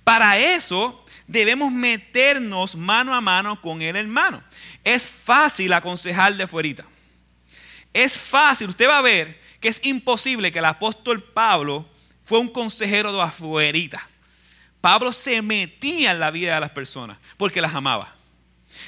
Para 0.02 0.38
eso 0.38 1.03
debemos 1.26 1.72
meternos 1.72 2.76
mano 2.76 3.14
a 3.14 3.20
mano 3.20 3.60
con 3.60 3.82
el 3.82 3.96
hermano. 3.96 4.42
Es 4.82 5.06
fácil 5.06 5.72
aconsejarle 5.72 6.46
fuerita. 6.46 6.84
Es 7.92 8.18
fácil, 8.18 8.68
usted 8.68 8.88
va 8.88 8.98
a 8.98 9.02
ver 9.02 9.40
que 9.60 9.68
es 9.68 9.80
imposible 9.84 10.52
que 10.52 10.58
el 10.58 10.64
apóstol 10.64 11.22
Pablo 11.22 11.88
fue 12.24 12.38
un 12.38 12.48
consejero 12.48 13.12
de 13.12 13.22
afuerita. 13.22 14.08
Pablo 14.80 15.12
se 15.12 15.40
metía 15.40 16.10
en 16.10 16.20
la 16.20 16.30
vida 16.30 16.54
de 16.54 16.60
las 16.60 16.72
personas 16.72 17.18
porque 17.36 17.60
las 17.62 17.74
amaba. 17.74 18.14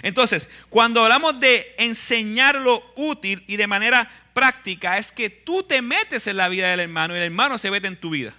Entonces, 0.02 0.50
cuando 0.68 1.02
hablamos 1.02 1.40
de 1.40 1.74
enseñar 1.78 2.56
lo 2.56 2.82
útil 2.96 3.42
y 3.46 3.56
de 3.56 3.66
manera 3.66 4.10
práctica, 4.34 4.98
es 4.98 5.12
que 5.12 5.30
tú 5.30 5.62
te 5.62 5.80
metes 5.80 6.26
en 6.26 6.36
la 6.36 6.48
vida 6.48 6.68
del 6.68 6.80
hermano 6.80 7.14
y 7.14 7.18
el 7.18 7.24
hermano 7.24 7.56
se 7.56 7.70
mete 7.70 7.86
en 7.86 7.98
tu 7.98 8.10
vida. 8.10 8.34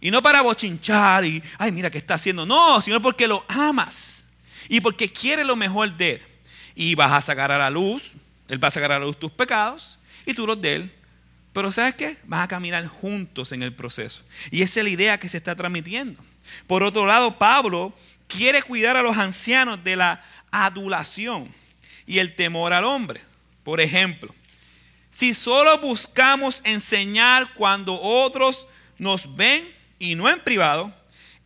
Y 0.00 0.10
no 0.10 0.22
para 0.22 0.42
bochinchar 0.42 1.24
y, 1.24 1.42
ay, 1.58 1.72
mira 1.72 1.90
qué 1.90 1.98
está 1.98 2.14
haciendo. 2.14 2.46
No, 2.46 2.80
sino 2.80 3.02
porque 3.02 3.26
lo 3.26 3.44
amas 3.48 4.28
y 4.68 4.80
porque 4.80 5.12
quiere 5.12 5.44
lo 5.44 5.56
mejor 5.56 5.96
de 5.96 6.12
él. 6.12 6.22
Y 6.74 6.94
vas 6.94 7.12
a 7.12 7.20
sacar 7.20 7.50
a 7.50 7.58
la 7.58 7.70
luz, 7.70 8.14
él 8.46 8.62
va 8.62 8.68
a 8.68 8.70
sacar 8.70 8.92
a 8.92 8.98
la 8.98 9.06
luz 9.06 9.18
tus 9.18 9.32
pecados 9.32 9.98
y 10.24 10.34
tú 10.34 10.46
los 10.46 10.60
de 10.60 10.76
él. 10.76 10.92
Pero 11.52 11.72
¿sabes 11.72 11.94
qué? 11.94 12.16
Van 12.24 12.42
a 12.42 12.48
caminar 12.48 12.86
juntos 12.86 13.50
en 13.52 13.62
el 13.62 13.74
proceso. 13.74 14.22
Y 14.50 14.62
esa 14.62 14.80
es 14.80 14.84
la 14.84 14.90
idea 14.90 15.18
que 15.18 15.28
se 15.28 15.38
está 15.38 15.56
transmitiendo. 15.56 16.22
Por 16.66 16.82
otro 16.82 17.06
lado, 17.06 17.36
Pablo 17.38 17.92
quiere 18.28 18.62
cuidar 18.62 18.96
a 18.96 19.02
los 19.02 19.16
ancianos 19.16 19.82
de 19.82 19.96
la 19.96 20.22
adulación 20.50 21.52
y 22.06 22.18
el 22.18 22.36
temor 22.36 22.72
al 22.72 22.84
hombre. 22.84 23.20
Por 23.64 23.80
ejemplo, 23.80 24.34
si 25.10 25.34
solo 25.34 25.78
buscamos 25.78 26.60
enseñar 26.64 27.52
cuando 27.54 28.00
otros 28.00 28.68
nos 28.98 29.34
ven, 29.36 29.68
y 29.98 30.14
no 30.14 30.28
en 30.28 30.42
privado, 30.42 30.92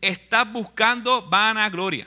estás 0.01 0.51
buscando 0.51 1.23
vanagloria. 1.23 2.07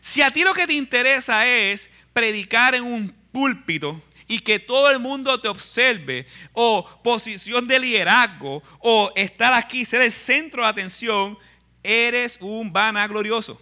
Si 0.00 0.22
a 0.22 0.30
ti 0.30 0.42
lo 0.42 0.54
que 0.54 0.66
te 0.66 0.72
interesa 0.72 1.46
es 1.46 1.90
predicar 2.12 2.74
en 2.74 2.84
un 2.84 3.14
púlpito 3.32 4.02
y 4.26 4.38
que 4.38 4.58
todo 4.58 4.90
el 4.90 5.00
mundo 5.00 5.40
te 5.40 5.48
observe, 5.48 6.26
o 6.52 6.88
posición 7.02 7.66
de 7.66 7.80
liderazgo, 7.80 8.62
o 8.78 9.12
estar 9.16 9.52
aquí, 9.52 9.84
ser 9.84 10.02
el 10.02 10.12
centro 10.12 10.62
de 10.62 10.68
atención, 10.68 11.36
eres 11.82 12.38
un 12.40 12.72
vanaglorioso. 12.72 13.60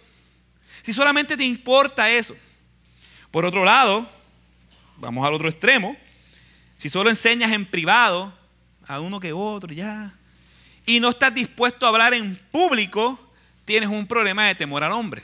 Si 0.83 0.93
solamente 0.93 1.35
te 1.35 1.43
importa 1.43 2.09
eso. 2.11 2.35
Por 3.31 3.45
otro 3.45 3.65
lado, 3.65 4.07
vamos 4.97 5.25
al 5.25 5.33
otro 5.33 5.49
extremo, 5.49 5.97
si 6.77 6.87
solo 6.87 7.09
enseñas 7.09 7.51
en 7.51 7.65
privado, 7.65 8.33
a 8.87 8.99
uno 8.99 9.19
que 9.19 9.33
otro, 9.33 9.73
ya, 9.73 10.15
y 10.89 10.99
no 10.99 11.09
estás 11.09 11.35
dispuesto 11.35 11.85
a 11.85 11.89
hablar 11.89 12.15
en 12.15 12.35
público, 12.51 13.19
tienes 13.63 13.89
un 13.89 14.07
problema 14.07 14.47
de 14.47 14.55
temor 14.55 14.83
al 14.83 14.91
hombre. 14.91 15.21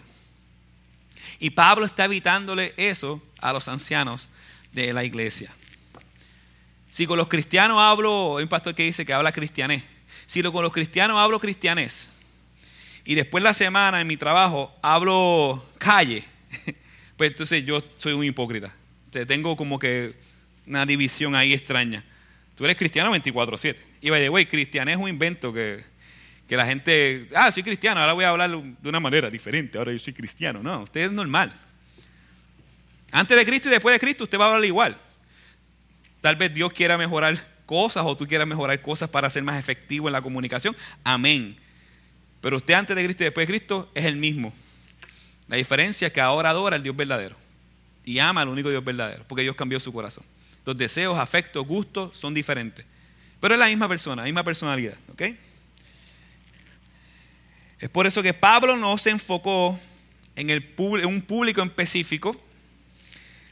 Y 1.39 1.49
Pablo 1.49 1.87
está 1.87 2.05
evitándole 2.05 2.75
eso 2.77 3.19
a 3.39 3.51
los 3.51 3.67
ancianos 3.67 4.29
de 4.71 4.93
la 4.93 5.03
iglesia. 5.03 5.51
Si 6.91 7.07
con 7.07 7.17
los 7.17 7.27
cristianos 7.27 7.79
hablo, 7.81 8.37
hay 8.37 8.43
un 8.43 8.49
pastor 8.49 8.75
que 8.75 8.83
dice 8.83 9.07
que 9.07 9.13
habla 9.13 9.31
cristianés. 9.31 9.81
Si 10.27 10.43
con 10.43 10.61
los 10.61 10.71
cristianos 10.71 11.17
hablo 11.17 11.39
cristianés 11.39 12.11
y 13.03 13.15
después 13.15 13.43
la 13.43 13.55
semana 13.55 13.99
en 13.99 14.05
mi 14.05 14.17
trabajo 14.17 14.71
hablo 14.83 15.67
calle, 15.79 16.25
pues 17.17 17.31
entonces 17.31 17.65
yo 17.65 17.83
soy 17.97 18.13
un 18.13 18.23
hipócrita. 18.23 18.71
Te 19.09 19.25
tengo 19.25 19.57
como 19.57 19.79
que 19.79 20.13
una 20.67 20.85
división 20.85 21.33
ahí 21.33 21.53
extraña. 21.53 22.03
Tú 22.55 22.63
eres 22.63 22.77
cristiano 22.77 23.13
24-7. 23.13 23.75
Y 24.01 24.09
by 24.09 24.21
the 24.21 24.29
way, 24.29 24.45
cristiano 24.45 24.89
es 24.89 24.97
un 24.97 25.09
invento 25.09 25.53
que, 25.53 25.83
la 26.47 26.65
gente, 26.65 27.27
ah, 27.35 27.51
soy 27.51 27.63
cristiano, 27.63 27.99
ahora 27.99 28.13
voy 28.13 28.23
a 28.23 28.29
hablar 28.29 28.49
de 28.49 28.89
una 28.89 28.99
manera 28.99 29.29
diferente, 29.29 29.77
ahora 29.77 29.91
yo 29.91 29.99
soy 29.99 30.13
cristiano. 30.13 30.63
No, 30.63 30.83
usted 30.83 31.01
es 31.01 31.11
normal. 31.11 31.53
Antes 33.11 33.37
de 33.37 33.45
Cristo 33.45 33.69
y 33.69 33.71
después 33.71 33.93
de 33.93 33.99
Cristo 33.99 34.23
usted 34.23 34.39
va 34.39 34.45
a 34.45 34.47
hablar 34.47 34.65
igual. 34.65 34.97
Tal 36.21 36.35
vez 36.37 36.53
Dios 36.53 36.71
quiera 36.73 36.97
mejorar 36.97 37.37
cosas 37.65 38.03
o 38.05 38.15
tú 38.15 38.27
quieras 38.27 38.47
mejorar 38.47 38.81
cosas 38.81 39.09
para 39.09 39.29
ser 39.29 39.43
más 39.43 39.59
efectivo 39.59 40.07
en 40.07 40.13
la 40.13 40.21
comunicación. 40.21 40.75
Amén. 41.03 41.57
Pero 42.41 42.57
usted 42.57 42.73
antes 42.73 42.95
de 42.95 43.03
Cristo 43.03 43.23
y 43.23 43.25
después 43.25 43.47
de 43.47 43.53
Cristo 43.53 43.91
es 43.93 44.05
el 44.05 44.15
mismo. 44.15 44.53
La 45.47 45.57
diferencia 45.57 46.07
es 46.07 46.13
que 46.13 46.21
ahora 46.21 46.49
adora 46.49 46.75
al 46.75 46.83
Dios 46.83 46.95
verdadero 46.95 47.35
y 48.03 48.19
ama 48.19 48.41
al 48.41 48.49
único 48.49 48.69
Dios 48.69 48.83
verdadero, 48.83 49.25
porque 49.27 49.43
Dios 49.43 49.55
cambió 49.55 49.79
su 49.79 49.91
corazón. 49.91 50.23
Los 50.65 50.75
deseos, 50.75 51.17
afectos, 51.17 51.65
gustos 51.65 52.17
son 52.17 52.33
diferentes. 52.33 52.85
Pero 53.39 53.53
es 53.53 53.59
la 53.59 53.67
misma 53.67 53.87
persona, 53.87 54.23
la 54.23 54.25
misma 54.25 54.43
personalidad. 54.43 54.95
¿ok? 55.11 55.21
Es 57.79 57.89
por 57.89 58.07
eso 58.07 58.23
que 58.23 58.33
Pablo 58.33 58.75
no 58.75 58.97
se 58.97 59.11
enfocó 59.11 59.79
en, 60.35 60.49
el, 60.49 60.73
en 60.77 61.05
un 61.05 61.21
público 61.21 61.61
específico, 61.61 62.39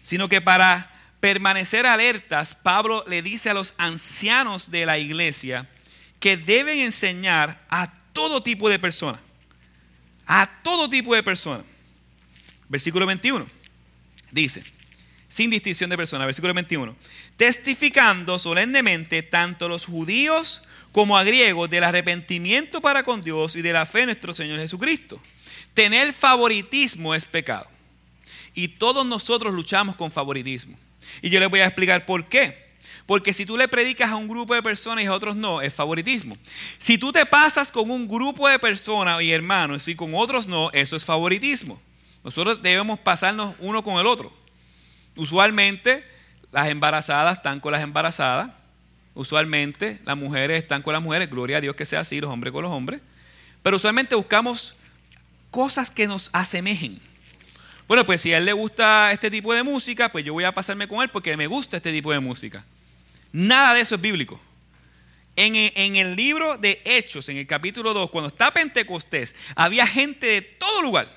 sino 0.01 0.27
que 0.27 0.41
para 0.41 0.91
permanecer 1.19 1.85
alertas, 1.85 2.55
Pablo 2.55 3.05
le 3.07 3.21
dice 3.21 3.49
a 3.49 3.53
los 3.53 3.73
ancianos 3.77 4.71
de 4.71 4.85
la 4.85 4.97
iglesia 4.97 5.69
que 6.19 6.35
deben 6.35 6.79
enseñar 6.79 7.63
a 7.69 7.93
todo 8.11 8.41
tipo 8.41 8.69
de 8.69 8.79
personas. 8.79 9.21
A 10.25 10.49
todo 10.63 10.89
tipo 10.89 11.13
de 11.13 11.23
personas. 11.23 11.65
Versículo 12.69 13.05
21 13.05 13.45
dice, 14.31 14.63
sin 15.33 15.49
distinción 15.49 15.89
de 15.89 15.97
personas. 15.97 16.27
Versículo 16.27 16.53
21. 16.53 16.95
Testificando 17.37 18.37
solemnemente 18.37 19.23
tanto 19.23 19.65
a 19.65 19.69
los 19.69 19.87
judíos 19.87 20.61
como 20.91 21.17
a 21.17 21.23
griegos 21.23 21.71
del 21.71 21.85
arrepentimiento 21.85 22.81
para 22.81 23.01
con 23.01 23.23
Dios 23.23 23.55
y 23.55 23.63
de 23.63 23.73
la 23.73 23.87
fe 23.87 24.01
en 24.01 24.05
nuestro 24.05 24.31
Señor 24.31 24.59
Jesucristo. 24.59 25.19
Tener 25.73 26.13
favoritismo 26.13 27.15
es 27.15 27.25
pecado. 27.25 27.67
Y 28.53 28.67
todos 28.67 29.07
nosotros 29.07 29.55
luchamos 29.55 29.95
con 29.95 30.11
favoritismo. 30.11 30.77
Y 31.23 31.31
yo 31.31 31.39
les 31.39 31.49
voy 31.49 31.61
a 31.61 31.65
explicar 31.65 32.05
por 32.05 32.25
qué. 32.25 32.71
Porque 33.07 33.33
si 33.33 33.43
tú 33.43 33.57
le 33.57 33.67
predicas 33.67 34.11
a 34.11 34.15
un 34.17 34.27
grupo 34.27 34.53
de 34.53 34.61
personas 34.61 35.03
y 35.03 35.07
a 35.07 35.13
otros 35.13 35.35
no, 35.35 35.63
es 35.63 35.73
favoritismo. 35.73 36.37
Si 36.77 36.99
tú 36.99 37.11
te 37.11 37.25
pasas 37.25 37.71
con 37.71 37.89
un 37.89 38.07
grupo 38.07 38.47
de 38.47 38.59
personas 38.59 39.19
y 39.23 39.31
hermanos 39.31 39.87
y 39.87 39.95
con 39.95 40.13
otros 40.13 40.47
no, 40.47 40.69
eso 40.73 40.95
es 40.95 41.03
favoritismo. 41.03 41.81
Nosotros 42.23 42.61
debemos 42.61 42.99
pasarnos 42.99 43.55
uno 43.57 43.83
con 43.83 43.99
el 43.99 44.05
otro. 44.05 44.42
Usualmente 45.15 46.03
las 46.51 46.69
embarazadas 46.69 47.37
están 47.37 47.59
con 47.59 47.71
las 47.71 47.81
embarazadas. 47.81 48.51
Usualmente 49.15 49.99
las 50.05 50.17
mujeres 50.17 50.61
están 50.61 50.81
con 50.81 50.93
las 50.93 51.01
mujeres. 51.01 51.29
Gloria 51.29 51.57
a 51.57 51.61
Dios 51.61 51.75
que 51.75 51.85
sea 51.85 52.01
así, 52.01 52.19
los 52.19 52.31
hombres 52.31 52.51
con 52.51 52.63
los 52.63 52.71
hombres. 52.71 53.01
Pero 53.61 53.77
usualmente 53.77 54.15
buscamos 54.15 54.75
cosas 55.51 55.91
que 55.91 56.07
nos 56.07 56.29
asemejen. 56.33 56.99
Bueno, 57.87 58.05
pues 58.05 58.21
si 58.21 58.33
a 58.33 58.37
él 58.37 58.45
le 58.45 58.53
gusta 58.53 59.11
este 59.11 59.29
tipo 59.29 59.53
de 59.53 59.63
música, 59.63 60.11
pues 60.11 60.25
yo 60.25 60.33
voy 60.33 60.45
a 60.45 60.53
pasarme 60.53 60.87
con 60.87 61.01
él 61.01 61.09
porque 61.09 61.35
me 61.37 61.47
gusta 61.47 61.77
este 61.77 61.91
tipo 61.91 62.11
de 62.11 62.19
música. 62.19 62.65
Nada 63.31 63.73
de 63.73 63.81
eso 63.81 63.95
es 63.95 64.01
bíblico. 64.01 64.39
En, 65.35 65.95
el 65.95 66.15
libro 66.15 66.57
de 66.57 66.81
Hechos, 66.85 67.27
en 67.29 67.37
el 67.37 67.47
capítulo 67.47 67.93
2, 67.93 68.11
cuando 68.11 68.27
está 68.27 68.53
Pentecostés, 68.53 69.35
había 69.55 69.87
gente 69.87 70.27
de 70.27 70.41
todo 70.41 70.81
lugar. 70.81 71.07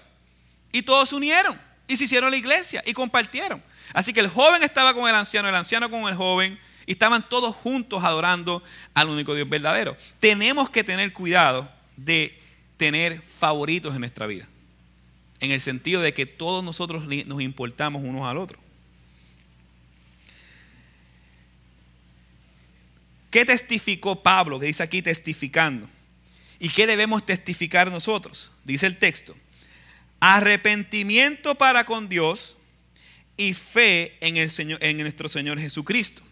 Y 0.73 0.83
todos 0.83 1.11
se 1.11 1.15
unieron 1.15 1.61
y 1.87 1.97
se 1.97 2.05
hicieron 2.05 2.31
la 2.31 2.37
iglesia 2.37 2.83
y 2.87 2.93
compartieron. 2.93 3.63
Así 3.93 4.13
que 4.13 4.21
el 4.21 4.29
joven 4.29 4.63
estaba 4.63 4.95
con 4.95 5.09
el 5.09 5.15
anciano, 5.15 5.49
el 5.49 5.55
anciano 5.55 5.91
con 5.91 6.09
el 6.09 6.15
joven, 6.15 6.59
y 6.87 6.93
estaban 6.93 7.29
todos 7.29 7.55
juntos 7.57 8.05
adorando 8.05 8.63
al 8.95 9.09
único 9.09 9.35
Dios 9.35 9.49
verdadero. 9.49 9.97
Tenemos 10.21 10.71
que 10.71 10.85
tener 10.85 11.13
cuidado 11.13 11.69
de 11.97 12.41
tener 12.77 13.23
favoritos 13.23 13.95
en 13.95 14.01
nuestra 14.01 14.27
vida. 14.27 14.47
en 15.39 15.51
el 15.51 15.61
sentido 15.61 16.01
de 16.01 16.15
que 16.15 16.25
todos 16.25 16.65
nosotros 16.65 17.05
nos 17.05 17.43
importamos 17.43 18.03
unos 18.03 18.27
al 18.27 18.39
otro. 18.39 18.59
¿Qué 23.31 23.45
testificó 23.45 24.23
Pablo? 24.23 24.59
Que 24.59 24.67
dice 24.67 24.83
aquí 24.83 25.03
testificando. 25.03 25.89
¿Y 26.59 26.71
qué 26.71 26.87
debemos 26.87 27.27
testificar 27.27 27.91
nosotros? 27.91 28.51
Dice 28.65 28.87
el 28.87 28.97
texto. 28.97 29.37
Arrepentimiento 30.21 31.55
para 31.57 31.85
con 31.85 32.09
Dios 32.09 32.57
y 33.37 33.55
fe 33.55 34.17
en, 34.21 34.37
el 34.37 34.51
Señor, 34.51 34.79
en 34.83 34.99
nuestro 34.99 35.29
Señor 35.29 35.59
Jesucristo. 35.59 36.23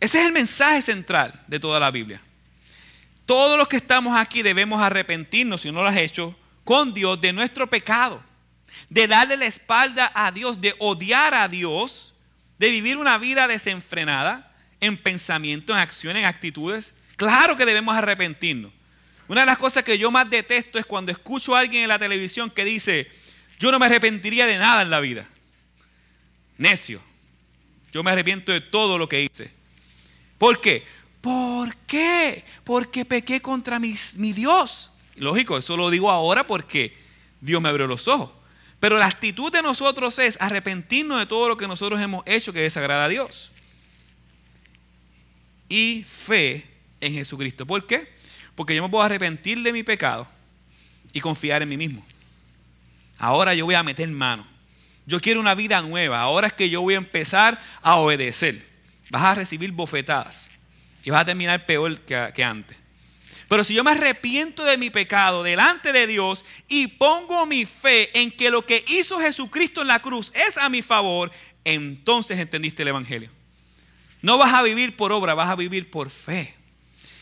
Ese 0.00 0.20
es 0.20 0.26
el 0.26 0.32
mensaje 0.32 0.80
central 0.82 1.42
de 1.46 1.58
toda 1.58 1.80
la 1.80 1.90
Biblia. 1.90 2.20
Todos 3.26 3.58
los 3.58 3.68
que 3.68 3.76
estamos 3.76 4.18
aquí 4.18 4.42
debemos 4.42 4.80
arrepentirnos, 4.80 5.62
si 5.62 5.72
no 5.72 5.82
lo 5.82 5.88
has 5.88 5.96
hecho, 5.96 6.36
con 6.64 6.94
Dios 6.94 7.20
de 7.20 7.32
nuestro 7.32 7.68
pecado, 7.68 8.22
de 8.88 9.06
darle 9.06 9.36
la 9.36 9.46
espalda 9.46 10.10
a 10.14 10.30
Dios, 10.30 10.60
de 10.60 10.74
odiar 10.78 11.34
a 11.34 11.48
Dios, 11.48 12.14
de 12.58 12.70
vivir 12.70 12.96
una 12.96 13.18
vida 13.18 13.48
desenfrenada 13.48 14.54
en 14.80 14.96
pensamiento, 14.96 15.72
en 15.72 15.78
acción, 15.80 16.16
en 16.16 16.24
actitudes. 16.24 16.94
Claro 17.16 17.56
que 17.56 17.66
debemos 17.66 17.96
arrepentirnos. 17.96 18.72
Una 19.26 19.42
de 19.42 19.46
las 19.46 19.58
cosas 19.58 19.84
que 19.84 19.98
yo 19.98 20.10
más 20.10 20.30
detesto 20.30 20.78
es 20.78 20.86
cuando 20.86 21.12
escucho 21.12 21.54
a 21.54 21.60
alguien 21.60 21.82
en 21.82 21.88
la 21.88 21.98
televisión 21.98 22.50
que 22.50 22.64
dice, 22.64 23.10
yo 23.58 23.70
no 23.70 23.78
me 23.78 23.86
arrepentiría 23.86 24.46
de 24.46 24.58
nada 24.58 24.82
en 24.82 24.90
la 24.90 25.00
vida. 25.00 25.28
Necio. 26.58 27.00
Yo 27.92 28.02
me 28.02 28.10
arrepiento 28.10 28.52
de 28.52 28.60
todo 28.60 28.98
lo 28.98 29.08
que 29.08 29.22
hice. 29.22 29.50
¿Por 30.36 30.60
qué? 30.60 30.84
¿Por 31.20 31.74
qué? 31.76 32.44
Porque 32.64 33.04
pequé 33.04 33.40
contra 33.40 33.78
mi, 33.78 33.94
mi 34.16 34.32
Dios. 34.32 34.92
Lógico, 35.16 35.56
eso 35.58 35.76
lo 35.76 35.90
digo 35.90 36.10
ahora 36.10 36.46
porque 36.46 36.96
Dios 37.40 37.60
me 37.62 37.68
abrió 37.68 37.86
los 37.86 38.06
ojos. 38.08 38.30
Pero 38.80 38.98
la 38.98 39.06
actitud 39.06 39.50
de 39.50 39.62
nosotros 39.62 40.18
es 40.18 40.36
arrepentirnos 40.40 41.18
de 41.18 41.26
todo 41.26 41.48
lo 41.48 41.56
que 41.56 41.66
nosotros 41.66 42.00
hemos 42.00 42.22
hecho 42.26 42.52
que 42.52 42.60
desagrada 42.60 43.06
a 43.06 43.08
Dios. 43.08 43.50
Y 45.68 46.04
fe 46.04 46.66
en 47.00 47.14
Jesucristo. 47.14 47.66
¿Por 47.66 47.86
qué? 47.86 48.12
Porque 48.54 48.74
yo 48.74 48.82
me 48.82 48.88
puedo 48.88 49.02
arrepentir 49.02 49.62
de 49.62 49.72
mi 49.72 49.82
pecado 49.82 50.28
y 51.12 51.20
confiar 51.20 51.62
en 51.62 51.68
mí 51.68 51.76
mismo. 51.76 52.04
Ahora 53.18 53.54
yo 53.54 53.64
voy 53.64 53.74
a 53.74 53.82
meter 53.82 54.08
mano. 54.08 54.46
Yo 55.08 55.22
quiero 55.22 55.40
una 55.40 55.54
vida 55.54 55.80
nueva. 55.80 56.20
Ahora 56.20 56.48
es 56.48 56.52
que 56.52 56.68
yo 56.68 56.82
voy 56.82 56.92
a 56.92 56.98
empezar 56.98 57.58
a 57.80 57.96
obedecer. 57.96 58.62
Vas 59.08 59.22
a 59.22 59.34
recibir 59.36 59.72
bofetadas 59.72 60.50
y 61.02 61.08
vas 61.08 61.22
a 61.22 61.24
terminar 61.24 61.64
peor 61.64 61.98
que, 62.00 62.44
antes. 62.44 62.76
Pero 63.48 63.64
si 63.64 63.72
yo 63.72 63.82
me 63.82 63.92
arrepiento 63.92 64.66
de 64.66 64.76
mi 64.76 64.90
pecado 64.90 65.42
delante 65.42 65.94
de 65.94 66.06
Dios 66.06 66.44
y 66.68 66.88
pongo 66.88 67.46
mi 67.46 67.64
fe 67.64 68.20
en 68.20 68.30
que 68.30 68.50
lo 68.50 68.66
que 68.66 68.84
hizo 68.86 69.18
Jesucristo 69.18 69.80
en 69.80 69.88
la 69.88 70.02
cruz 70.02 70.30
es 70.46 70.58
a 70.58 70.68
mi 70.68 70.82
favor, 70.82 71.32
entonces 71.64 72.38
entendiste 72.38 72.82
el 72.82 72.88
Evangelio. 72.88 73.30
No 74.20 74.36
vas 74.36 74.52
a 74.52 74.62
vivir 74.62 74.94
por 74.94 75.10
obra, 75.12 75.32
vas 75.32 75.48
a 75.48 75.56
vivir 75.56 75.90
por 75.90 76.10
fe. 76.10 76.54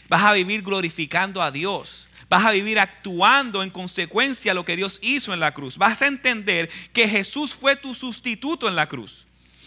Vas 0.09 0.25
a 0.25 0.33
vivir 0.33 0.63
glorificando 0.63 1.41
a 1.41 1.53
Dios. 1.53 2.09
Vas 2.29 2.45
a 2.45 2.53
vivir 2.53 2.79
actuando 2.79 3.63
en 3.63 3.71
consecuencia 3.71 4.53
a 4.53 4.55
lo 4.55 4.65
que 4.65 4.77
Dios 4.77 4.99
hizo 5.03 5.33
en 5.33 5.41
la 5.41 5.55
cruz. 5.55 5.79
Vas 5.79 6.03
a 6.03 6.09
entender 6.09 6.69
que 6.93 7.09
Jesús 7.09 7.55
fue 7.55 7.77
tu 7.77 7.95
sustituto 7.95 8.69
en 8.69 8.75
la 8.75 8.89
cruz. 8.89 9.27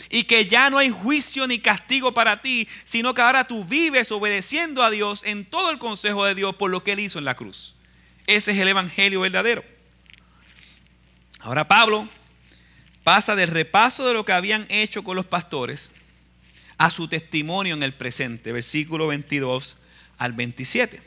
Y 0.10 0.24
que 0.24 0.46
ya 0.46 0.70
no 0.70 0.78
hay 0.78 0.90
juicio 0.90 1.48
ni 1.48 1.60
castigo 1.60 2.14
para 2.14 2.42
ti, 2.42 2.68
sino 2.84 3.14
que 3.14 3.22
ahora 3.22 3.46
tú 3.46 3.64
vives 3.66 4.12
obedeciendo 4.12 4.84
a 4.84 4.90
Dios 4.90 5.24
en 5.24 5.46
todo 5.46 5.72
el 5.72 5.78
consejo 5.78 6.26
de 6.26 6.36
Dios 6.36 6.56
por 6.56 6.72
lo 6.72 6.84
que 6.84 6.94
Él 6.94 7.00
hizo 7.00 7.20
en 7.20 7.26
la 7.26 7.36
cruz. 7.36 7.76
Ese 8.28 8.52
es 8.52 8.58
el 8.58 8.68
Evangelio 8.68 9.22
verdadero. 9.22 9.64
Ahora 11.40 11.68
Pablo 11.68 12.10
pasa 13.04 13.36
del 13.36 13.48
repaso 13.48 14.06
de 14.06 14.14
lo 14.14 14.26
que 14.26 14.34
habían 14.34 14.66
hecho 14.70 15.04
con 15.04 15.16
los 15.16 15.26
pastores 15.26 15.92
a 16.78 16.92
su 16.92 17.08
testimonio 17.08 17.74
en 17.74 17.84
el 17.84 17.94
presente, 17.94 18.52
versículo 18.52 19.08
22 19.08 19.78
al 20.18 20.34
27. 20.34 21.02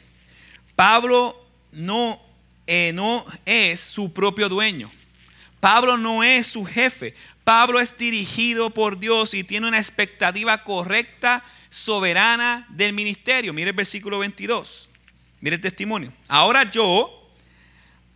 Pablo 0.77 1.42
no, 1.73 2.21
eh, 2.67 2.93
no 2.95 3.25
es 3.45 3.81
su 3.81 4.13
propio 4.13 4.49
dueño. 4.49 4.91
Pablo 5.61 5.97
no 5.97 6.23
es 6.23 6.47
su 6.47 6.65
jefe. 6.65 7.15
Pablo 7.45 7.81
es 7.81 7.97
dirigido 7.97 8.71
por 8.71 8.99
Dios 8.99 9.35
y 9.35 9.45
tiene 9.45 9.69
una 9.69 9.79
expectativa 9.79 10.63
correcta, 10.63 11.45
soberana 11.71 12.67
del 12.71 12.93
ministerio. 12.93 13.53
Mire 13.53 13.71
el 13.71 13.77
versículo 13.77 14.19
22. 14.19 14.91
Mire 15.41 15.57
el 15.57 15.63
testimonio. 15.63 16.13
Ahora 16.29 16.71
yo, 16.71 17.31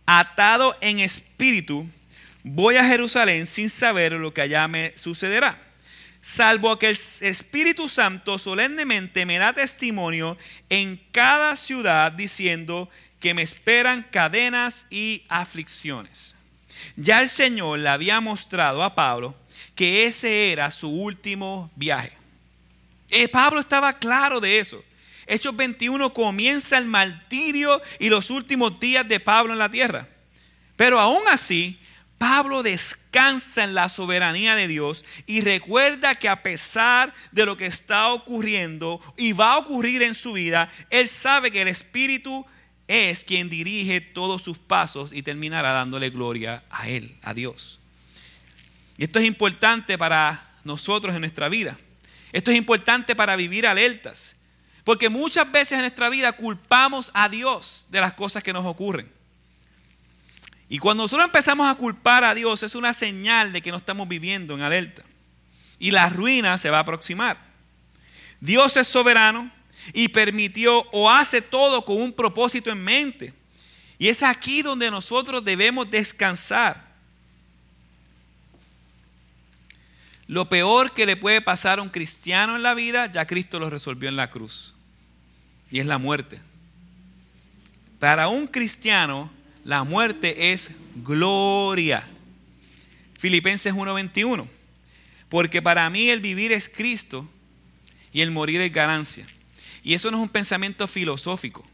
atado 0.05 0.77
en 0.79 0.99
espíritu, 0.99 1.85
voy 2.43 2.77
a 2.77 2.85
Jerusalén 2.85 3.47
sin 3.47 3.69
saber 3.69 4.13
lo 4.13 4.33
que 4.33 4.41
allá 4.41 4.67
me 4.67 4.97
sucederá 4.97 5.67
salvo 6.27 6.77
que 6.77 6.89
el 6.89 6.97
Espíritu 7.21 7.87
Santo 7.87 8.37
solemnemente 8.37 9.25
me 9.25 9.37
da 9.37 9.53
testimonio 9.53 10.37
en 10.69 11.01
cada 11.13 11.55
ciudad 11.55 12.11
diciendo 12.11 12.89
que 13.19 13.33
me 13.33 13.41
esperan 13.41 14.03
cadenas 14.11 14.85
y 14.89 15.23
aflicciones. 15.29 16.35
Ya 16.95 17.21
el 17.21 17.29
Señor 17.29 17.79
le 17.79 17.89
había 17.89 18.21
mostrado 18.21 18.83
a 18.83 18.95
Pablo 18.95 19.35
que 19.75 20.05
ese 20.05 20.51
era 20.51 20.71
su 20.71 20.89
último 20.89 21.71
viaje. 21.75 22.11
Eh, 23.09 23.27
Pablo 23.27 23.59
estaba 23.59 23.93
claro 23.93 24.39
de 24.39 24.59
eso. 24.59 24.83
Hechos 25.25 25.55
21 25.55 26.13
comienza 26.13 26.77
el 26.77 26.87
martirio 26.87 27.81
y 27.99 28.09
los 28.09 28.29
últimos 28.29 28.79
días 28.79 29.07
de 29.07 29.19
Pablo 29.19 29.53
en 29.53 29.59
la 29.59 29.69
tierra. 29.69 30.07
Pero 30.75 30.99
aún 30.99 31.23
así, 31.27 31.79
Pablo 32.17 32.63
descansa 32.63 33.63
en 33.63 33.75
la 33.75 33.89
soberanía 33.89 34.55
de 34.55 34.67
Dios 34.67 35.05
y 35.25 35.41
recuerda 35.41 36.15
que 36.15 36.29
a 36.29 36.41
pesar 36.43 37.13
de 37.31 37.45
lo 37.45 37.57
que 37.57 37.65
está 37.65 38.09
ocurriendo 38.09 39.01
y 39.17 39.33
va 39.33 39.53
a 39.53 39.57
ocurrir 39.57 40.01
en 40.01 40.15
su 40.15 40.33
vida, 40.33 40.69
él 40.89 41.07
sabe 41.07 41.51
que 41.51 41.61
el 41.61 41.67
Espíritu 41.67 42.45
es 42.87 43.23
quien 43.23 43.49
dirige 43.49 44.01
todos 44.01 44.41
sus 44.41 44.57
pasos 44.57 45.11
y 45.11 45.21
terminará 45.21 45.71
dándole 45.71 46.09
gloria 46.09 46.63
a 46.69 46.87
él, 46.87 47.17
a 47.21 47.33
Dios. 47.33 47.79
Y 48.97 49.03
esto 49.03 49.19
es 49.19 49.25
importante 49.25 49.97
para 49.97 50.55
nosotros 50.63 51.13
en 51.13 51.21
nuestra 51.21 51.49
vida. 51.49 51.77
Esto 52.31 52.51
es 52.51 52.57
importante 52.57 53.15
para 53.15 53.35
vivir 53.35 53.67
alertas. 53.67 54.35
Porque 54.83 55.09
muchas 55.09 55.51
veces 55.51 55.73
en 55.73 55.81
nuestra 55.81 56.09
vida 56.09 56.31
culpamos 56.31 57.11
a 57.13 57.27
Dios 57.27 57.87
de 57.89 57.99
las 57.99 58.13
cosas 58.13 58.41
que 58.41 58.53
nos 58.53 58.65
ocurren. 58.65 59.11
Y 60.69 60.79
cuando 60.79 61.03
nosotros 61.03 61.25
empezamos 61.25 61.69
a 61.69 61.75
culpar 61.75 62.23
a 62.23 62.33
Dios 62.33 62.63
es 62.63 62.73
una 62.75 62.93
señal 62.93 63.51
de 63.51 63.61
que 63.61 63.71
no 63.71 63.77
estamos 63.77 64.07
viviendo 64.07 64.53
en 64.53 64.61
alerta. 64.61 65.03
Y 65.79 65.91
la 65.91 66.09
ruina 66.09 66.57
se 66.57 66.69
va 66.69 66.77
a 66.77 66.81
aproximar. 66.81 67.37
Dios 68.39 68.77
es 68.77 68.87
soberano 68.87 69.51
y 69.93 70.09
permitió 70.09 70.81
o 70.91 71.09
hace 71.09 71.41
todo 71.41 71.83
con 71.85 72.01
un 72.01 72.13
propósito 72.13 72.71
en 72.71 72.83
mente. 72.83 73.33
Y 73.99 74.09
es 74.09 74.23
aquí 74.23 74.61
donde 74.61 74.91
nosotros 74.91 75.43
debemos 75.43 75.89
descansar. 75.89 76.87
Lo 80.27 80.49
peor 80.49 80.93
que 80.93 81.05
le 81.05 81.15
puede 81.15 81.41
pasar 81.41 81.79
a 81.79 81.81
un 81.81 81.89
cristiano 81.89 82.55
en 82.55 82.63
la 82.63 82.73
vida, 82.73 83.11
ya 83.11 83.25
Cristo 83.25 83.59
lo 83.59 83.69
resolvió 83.69 84.09
en 84.09 84.17
la 84.17 84.29
cruz. 84.29 84.75
Y 85.71 85.79
es 85.79 85.85
la 85.85 85.97
muerte. 85.97 86.41
Para 87.99 88.27
un 88.27 88.47
cristiano, 88.47 89.31
la 89.63 89.83
muerte 89.83 90.51
es 90.51 90.71
gloria. 90.95 92.05
Filipenses 93.17 93.73
1:21. 93.73 94.47
Porque 95.29 95.61
para 95.61 95.89
mí 95.89 96.09
el 96.09 96.21
vivir 96.21 96.51
es 96.51 96.69
Cristo 96.69 97.27
y 98.13 98.21
el 98.21 98.31
morir 98.31 98.61
es 98.61 98.71
ganancia. 98.71 99.27
Y 99.87 99.93
eso 99.93 100.11
no 100.11 100.17
es 100.17 100.23
un 100.23 100.27
pensamiento 100.27 100.85
filosófico. 100.85 101.65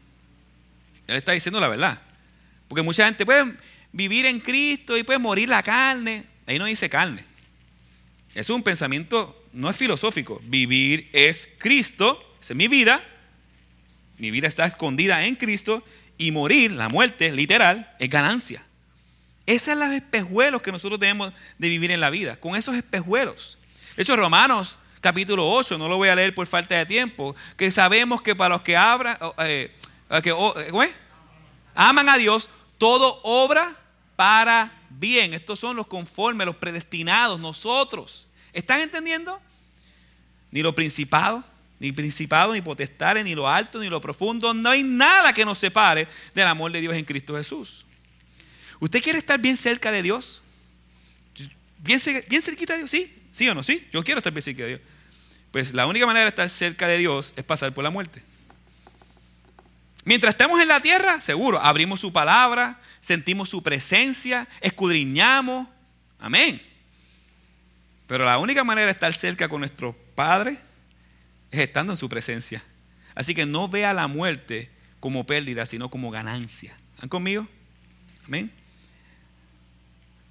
Él 1.08 1.16
está 1.16 1.32
diciendo 1.32 1.58
la 1.58 1.66
verdad. 1.66 2.00
Porque 2.68 2.80
mucha 2.80 3.06
gente 3.06 3.26
puede 3.26 3.54
vivir 3.90 4.24
en 4.26 4.38
Cristo 4.38 4.96
y 4.96 5.02
puede 5.02 5.18
morir 5.18 5.48
la 5.48 5.64
carne. 5.64 6.24
Ahí 6.46 6.56
no 6.56 6.66
dice 6.66 6.88
carne. 6.88 7.24
Es 8.32 8.50
un 8.50 8.62
pensamiento, 8.62 9.44
no 9.52 9.68
es 9.68 9.76
filosófico. 9.76 10.40
Vivir 10.44 11.10
es 11.12 11.50
Cristo, 11.58 12.36
esa 12.40 12.52
es 12.52 12.56
mi 12.56 12.68
vida. 12.68 13.02
Mi 14.18 14.30
vida 14.30 14.46
está 14.46 14.64
escondida 14.64 15.24
en 15.26 15.34
Cristo 15.34 15.82
y 16.16 16.30
morir, 16.30 16.70
la 16.70 16.88
muerte 16.88 17.32
literal, 17.32 17.96
es 17.98 18.10
ganancia. 18.10 18.64
Esos 19.44 19.72
son 19.72 19.80
los 19.80 19.90
espejuelos 19.90 20.62
que 20.62 20.70
nosotros 20.70 21.00
tenemos 21.00 21.32
de 21.58 21.68
vivir 21.68 21.90
en 21.90 21.98
la 21.98 22.10
vida, 22.10 22.36
con 22.36 22.54
esos 22.54 22.76
espejuelos. 22.76 23.58
De 23.96 24.04
hecho, 24.04 24.14
Romanos 24.14 24.78
capítulo 25.04 25.46
8, 25.50 25.76
no 25.76 25.86
lo 25.86 25.98
voy 25.98 26.08
a 26.08 26.14
leer 26.14 26.34
por 26.34 26.46
falta 26.46 26.78
de 26.78 26.86
tiempo, 26.86 27.36
que 27.58 27.70
sabemos 27.70 28.22
que 28.22 28.34
para 28.34 28.54
los 28.54 28.62
que 28.62 28.74
abran, 28.74 29.18
eh, 29.40 29.70
que, 30.22 30.30
eh, 30.30 30.94
aman 31.74 32.08
a 32.08 32.16
Dios, 32.16 32.48
todo 32.78 33.20
obra 33.22 33.76
para 34.16 34.72
bien. 34.88 35.34
Estos 35.34 35.60
son 35.60 35.76
los 35.76 35.88
conformes, 35.88 36.46
los 36.46 36.56
predestinados, 36.56 37.38
nosotros. 37.38 38.26
¿Están 38.54 38.80
entendiendo? 38.80 39.38
Ni 40.50 40.62
los 40.62 40.74
principados, 40.74 41.44
ni 41.78 41.92
principado, 41.92 42.54
ni 42.54 42.62
potestades, 42.62 43.22
ni 43.26 43.34
lo 43.34 43.46
alto, 43.46 43.80
ni 43.80 43.90
lo 43.90 44.00
profundo. 44.00 44.54
No 44.54 44.70
hay 44.70 44.82
nada 44.82 45.34
que 45.34 45.44
nos 45.44 45.58
separe 45.58 46.08
del 46.34 46.46
amor 46.46 46.72
de 46.72 46.80
Dios 46.80 46.94
en 46.94 47.04
Cristo 47.04 47.36
Jesús. 47.36 47.84
¿Usted 48.80 49.02
quiere 49.02 49.18
estar 49.18 49.38
bien 49.38 49.58
cerca 49.58 49.92
de 49.92 50.02
Dios? 50.02 50.42
¿Bien, 51.76 52.00
bien 52.26 52.40
cerquita 52.40 52.72
de 52.72 52.78
Dios? 52.78 52.90
¿Sí? 52.90 53.14
¿Sí 53.32 53.46
o 53.50 53.54
no? 53.54 53.62
Sí, 53.62 53.86
yo 53.92 54.02
quiero 54.02 54.20
estar 54.20 54.32
bien 54.32 54.42
cerca 54.42 54.62
de 54.62 54.68
Dios. 54.68 54.93
Pues 55.54 55.72
la 55.72 55.86
única 55.86 56.04
manera 56.04 56.24
de 56.24 56.30
estar 56.30 56.50
cerca 56.50 56.88
de 56.88 56.98
Dios 56.98 57.32
es 57.36 57.44
pasar 57.44 57.72
por 57.72 57.84
la 57.84 57.90
muerte. 57.90 58.20
Mientras 60.04 60.34
estemos 60.34 60.60
en 60.60 60.66
la 60.66 60.80
tierra, 60.80 61.20
seguro, 61.20 61.60
abrimos 61.60 62.00
su 62.00 62.12
palabra, 62.12 62.80
sentimos 62.98 63.50
su 63.50 63.62
presencia, 63.62 64.48
escudriñamos. 64.60 65.68
Amén. 66.18 66.60
Pero 68.08 68.24
la 68.24 68.38
única 68.38 68.64
manera 68.64 68.86
de 68.86 68.92
estar 68.94 69.14
cerca 69.14 69.48
con 69.48 69.60
nuestro 69.60 69.96
Padre 70.16 70.58
es 71.52 71.60
estando 71.60 71.92
en 71.92 71.98
su 71.98 72.08
presencia. 72.08 72.64
Así 73.14 73.32
que 73.32 73.46
no 73.46 73.68
vea 73.68 73.94
la 73.94 74.08
muerte 74.08 74.72
como 74.98 75.24
pérdida, 75.24 75.66
sino 75.66 75.88
como 75.88 76.10
ganancia. 76.10 76.76
¿Están 76.94 77.08
conmigo? 77.08 77.46
Amén. 78.26 78.50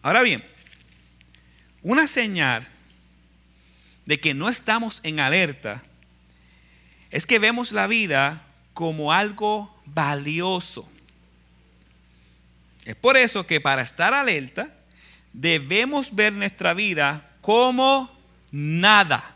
Ahora 0.02 0.22
bien, 0.22 0.44
una 1.82 2.08
señal 2.08 2.68
de 4.06 4.20
que 4.20 4.34
no 4.34 4.50
estamos 4.50 5.00
en 5.04 5.20
alerta 5.20 5.84
es 7.14 7.26
que 7.28 7.40
vemos 7.40 7.72
la 7.72 7.88
vida 7.88 8.44
como 8.74 9.14
algo 9.14 9.74
valioso. 9.86 10.90
Es 12.86 12.96
por 12.96 13.18
eso 13.18 13.46
que 13.46 13.62
para 13.62 13.82
estar 13.82 14.14
alerta 14.14 14.76
debemos 15.32 16.16
ver 16.16 16.34
nuestra 16.34 16.74
vida 16.74 17.30
como 17.42 18.12
nada. 18.52 19.36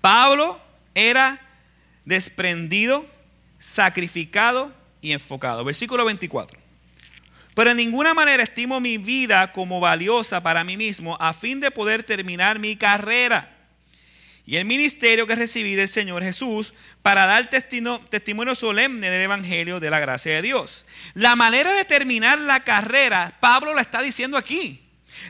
Pablo 0.00 0.60
era 0.94 1.40
desprendido, 2.04 3.06
sacrificado 3.58 4.72
y 5.02 5.12
enfocado. 5.12 5.64
Versículo 5.64 6.04
24. 6.04 6.58
Pero 7.54 7.70
en 7.72 7.76
ninguna 7.76 8.14
manera 8.14 8.44
estimo 8.44 8.78
mi 8.78 8.98
vida 8.98 9.52
como 9.52 9.80
valiosa 9.80 10.44
para 10.44 10.62
mí 10.62 10.76
mismo 10.76 11.16
a 11.20 11.32
fin 11.32 11.58
de 11.58 11.72
poder 11.72 12.04
terminar 12.04 12.60
mi 12.60 12.76
carrera 12.76 13.57
y 14.48 14.56
el 14.56 14.64
ministerio 14.64 15.26
que 15.26 15.34
recibí 15.34 15.74
del 15.74 15.90
Señor 15.90 16.22
Jesús 16.22 16.72
para 17.02 17.26
dar 17.26 17.50
testimonio 17.50 18.54
solemne 18.54 19.10
del 19.10 19.20
Evangelio 19.20 19.78
de 19.78 19.90
la 19.90 20.00
gracia 20.00 20.36
de 20.36 20.40
Dios. 20.40 20.86
La 21.12 21.36
manera 21.36 21.74
de 21.74 21.84
terminar 21.84 22.38
la 22.38 22.64
carrera, 22.64 23.36
Pablo 23.40 23.74
la 23.74 23.82
está 23.82 24.00
diciendo 24.00 24.38
aquí. 24.38 24.80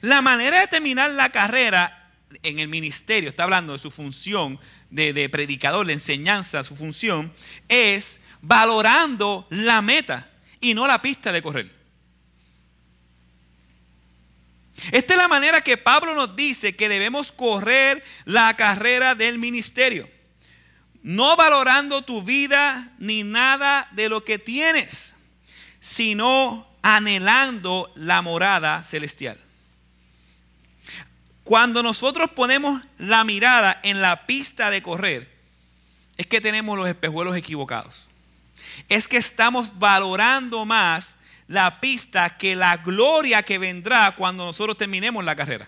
La 0.03 0.23
manera 0.23 0.61
de 0.61 0.69
terminar 0.69 1.11
la 1.11 1.33
carrera 1.33 2.13
en 2.45 2.61
el 2.61 2.69
ministerio, 2.69 3.29
está 3.29 3.43
hablando 3.43 3.73
de 3.73 3.81
su 3.81 3.91
función 3.91 4.61
de, 4.89 5.13
de 5.13 5.29
predicador, 5.29 5.89
de 5.89 5.95
enseñanza, 5.95 6.63
su 6.63 6.77
función, 6.77 7.33
es 7.67 8.21
valorando 8.41 9.49
la 9.51 9.83
meta 9.83 10.31
y 10.61 10.75
no 10.75 10.87
la 10.87 11.03
pista 11.03 11.33
de 11.33 11.43
correr. 11.43 11.78
Esta 14.93 15.15
es 15.15 15.19
la 15.19 15.29
manera 15.29 15.61
que 15.61 15.77
Pablo 15.77 16.15
nos 16.15 16.37
dice 16.37 16.77
que 16.77 16.89
debemos 16.89 17.33
correr 17.33 18.05
la 18.25 18.55
carrera 18.57 19.15
del 19.15 19.39
ministerio. 19.39 20.09
No 21.03 21.37
valorando 21.37 22.03
tu 22.03 22.23
vida 22.23 22.93
ni 22.99 23.23
nada 23.23 23.89
de 23.93 24.09
lo 24.09 24.25
que 24.25 24.39
tienes, 24.39 25.17
sino 25.81 26.67
anhelando 26.83 27.93
la 27.97 28.23
morada 28.23 28.85
celestial. 28.85 29.39
Cuando 31.45 31.83
nosotros 31.83 32.31
ponemos 32.31 32.83
la 32.99 33.25
mirada 33.25 33.81
en 33.83 34.03
la 34.03 34.27
pista 34.27 34.71
de 34.71 34.83
correr, 34.83 35.35
es 36.17 36.27
que 36.27 36.41
tenemos 36.41 36.77
los 36.77 36.89
espejuelos 36.89 37.37
equivocados. 37.37 38.09
Es 38.89 39.09
que 39.09 39.17
estamos 39.17 39.79
valorando 39.79 40.65
más 40.67 41.17
la 41.49 41.81
pista 41.81 42.37
que 42.37 42.55
la 42.55 42.77
gloria 42.77 43.43
que 43.43 43.59
vendrá 43.59 44.15
cuando 44.15 44.45
nosotros 44.45 44.77
terminemos 44.77 45.25
la 45.25 45.35
carrera. 45.35 45.67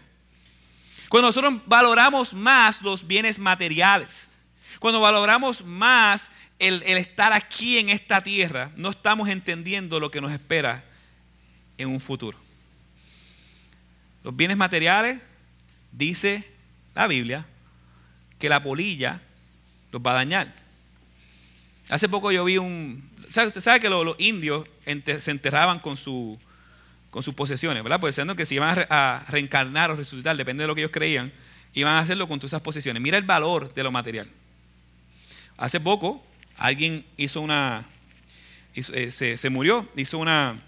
Cuando 1.08 1.28
nosotros 1.28 1.54
valoramos 1.66 2.34
más 2.34 2.82
los 2.82 3.06
bienes 3.06 3.38
materiales, 3.38 4.28
cuando 4.78 5.00
valoramos 5.00 5.64
más 5.64 6.30
el, 6.58 6.82
estar 6.82 7.32
aquí 7.32 7.78
en 7.78 7.88
esta 7.88 8.22
tierra, 8.22 8.70
no 8.76 8.90
estamos 8.90 9.28
entendiendo 9.28 9.98
lo 9.98 10.10
que 10.10 10.20
nos 10.20 10.30
espera 10.30 10.84
en 11.78 11.88
un 11.88 12.00
futuro. 12.00 12.38
Los 14.22 14.36
bienes 14.36 14.58
materiales, 14.58 15.18
dice 15.90 16.48
la 16.94 17.06
Biblia, 17.06 17.46
que 18.38 18.50
la 18.50 18.62
polilla 18.62 19.22
los 19.90 20.02
va 20.02 20.12
a 20.12 20.14
dañar. 20.14 20.54
Hace 21.88 22.08
poco 22.08 22.30
yo 22.30 22.44
vi 22.44 22.58
un, 22.58 23.09
Usted 23.30 23.60
sabe 23.60 23.78
que 23.78 23.88
los, 23.88 24.16
indios 24.18 24.66
se 25.20 25.30
enterraban 25.30 25.78
con, 25.78 25.96
su, 25.96 26.36
con 27.10 27.22
sus 27.22 27.32
posesiones, 27.32 27.80
¿verdad? 27.84 28.00
Pues 28.00 28.16
diciendo 28.16 28.34
que 28.34 28.44
si 28.44 28.56
iban 28.56 28.86
a, 28.90 29.24
reencarnar 29.28 29.92
o 29.92 29.96
resucitar, 29.96 30.36
depende 30.36 30.64
de 30.64 30.66
lo 30.66 30.74
que 30.74 30.80
ellos 30.80 30.90
creían, 30.92 31.32
iban 31.72 31.92
a 31.92 32.00
hacerlo 32.00 32.26
con 32.26 32.40
todas 32.40 32.50
esas 32.50 32.62
posesiones. 32.62 33.00
Mira 33.00 33.16
el 33.18 33.24
valor 33.24 33.72
de 33.72 33.84
lo 33.84 33.92
material. 33.92 34.28
Hace 35.56 35.78
poco 35.78 36.26
alguien 36.56 37.06
hizo 37.16 37.40
una, 37.40 37.86
eh, 38.74 39.12
se, 39.12 39.50
murió, 39.50 39.88
hizo 39.94 40.18
una, 40.18 40.60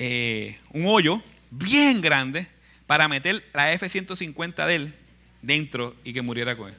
eh, 0.00 0.58
un 0.70 0.84
hoyo 0.86 1.22
bien 1.52 2.00
grande 2.00 2.48
para 2.88 3.06
meter 3.06 3.44
la 3.52 3.72
F-150 3.72 4.66
de 4.66 4.74
él 4.74 4.94
dentro 5.42 5.94
y 6.02 6.12
que 6.12 6.22
muriera 6.22 6.56
con 6.56 6.70
él. 6.70 6.74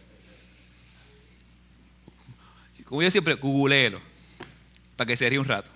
Como 2.83 3.01
yo 3.01 3.09
siempre, 3.09 3.35
googleelo 3.35 4.14
para 4.95 5.08
que 5.08 5.17
se 5.17 5.29
ríe 5.29 5.39
un 5.39 5.45
rato. 5.45 5.71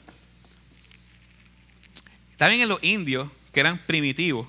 También 2.38 2.62
en 2.62 2.70
los 2.70 2.84
indios, 2.84 3.30
que 3.52 3.60
eran 3.60 3.80
primitivos, 3.80 4.48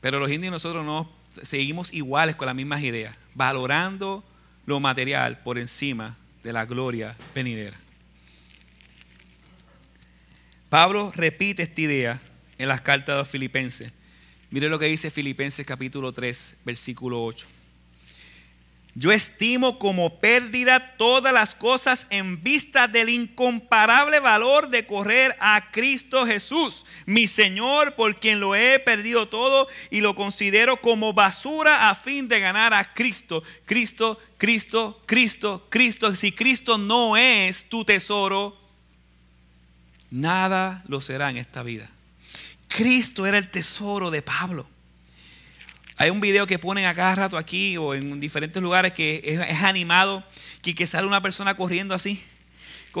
pero 0.00 0.18
los 0.18 0.30
indios 0.30 0.52
nosotros 0.52 0.84
no 0.84 1.10
seguimos 1.42 1.92
iguales 1.92 2.36
con 2.36 2.46
las 2.46 2.54
mismas 2.54 2.82
ideas, 2.82 3.16
valorando 3.34 4.24
lo 4.64 4.80
material 4.80 5.38
por 5.42 5.58
encima 5.58 6.16
de 6.42 6.52
la 6.52 6.64
gloria 6.66 7.16
venidera. 7.34 7.76
Pablo 10.68 11.12
repite 11.14 11.62
esta 11.62 11.80
idea 11.80 12.20
en 12.58 12.68
las 12.68 12.80
cartas 12.80 13.14
de 13.14 13.18
los 13.20 13.28
filipenses. 13.28 13.92
Mire 14.50 14.68
lo 14.68 14.78
que 14.78 14.86
dice 14.86 15.10
Filipenses 15.10 15.66
capítulo 15.66 16.12
3, 16.12 16.56
versículo 16.64 17.22
8. 17.24 17.46
Yo 18.98 19.12
estimo 19.12 19.78
como 19.78 20.18
pérdida 20.18 20.96
todas 20.96 21.32
las 21.32 21.54
cosas 21.54 22.08
en 22.10 22.42
vista 22.42 22.88
del 22.88 23.10
incomparable 23.10 24.18
valor 24.18 24.70
de 24.70 24.86
correr 24.86 25.36
a 25.38 25.70
Cristo 25.70 26.26
Jesús, 26.26 26.84
mi 27.06 27.28
Señor, 27.28 27.94
por 27.94 28.18
quien 28.18 28.40
lo 28.40 28.56
he 28.56 28.80
perdido 28.80 29.28
todo 29.28 29.68
y 29.92 30.00
lo 30.00 30.16
considero 30.16 30.80
como 30.80 31.12
basura 31.12 31.90
a 31.90 31.94
fin 31.94 32.26
de 32.26 32.40
ganar 32.40 32.74
a 32.74 32.92
Cristo. 32.92 33.44
Cristo, 33.66 34.18
Cristo, 34.36 35.00
Cristo, 35.06 35.64
Cristo. 35.68 36.12
Si 36.16 36.32
Cristo 36.32 36.76
no 36.76 37.16
es 37.16 37.68
tu 37.68 37.84
tesoro, 37.84 38.60
nada 40.10 40.82
lo 40.88 41.00
será 41.00 41.30
en 41.30 41.36
esta 41.36 41.62
vida. 41.62 41.88
Cristo 42.66 43.26
era 43.26 43.38
el 43.38 43.48
tesoro 43.48 44.10
de 44.10 44.22
Pablo. 44.22 44.68
Hay 46.00 46.10
un 46.10 46.20
video 46.20 46.46
que 46.46 46.60
ponen 46.60 46.86
a 46.86 46.94
cada 46.94 47.16
rato 47.16 47.36
aquí 47.36 47.76
o 47.76 47.92
en 47.92 48.20
diferentes 48.20 48.62
lugares 48.62 48.92
que 48.92 49.20
es, 49.24 49.62
animado, 49.64 50.24
que, 50.62 50.72
que, 50.72 50.86
sale 50.86 51.08
una 51.08 51.20
persona 51.20 51.56
corriendo 51.56 51.92
así. 51.92 52.22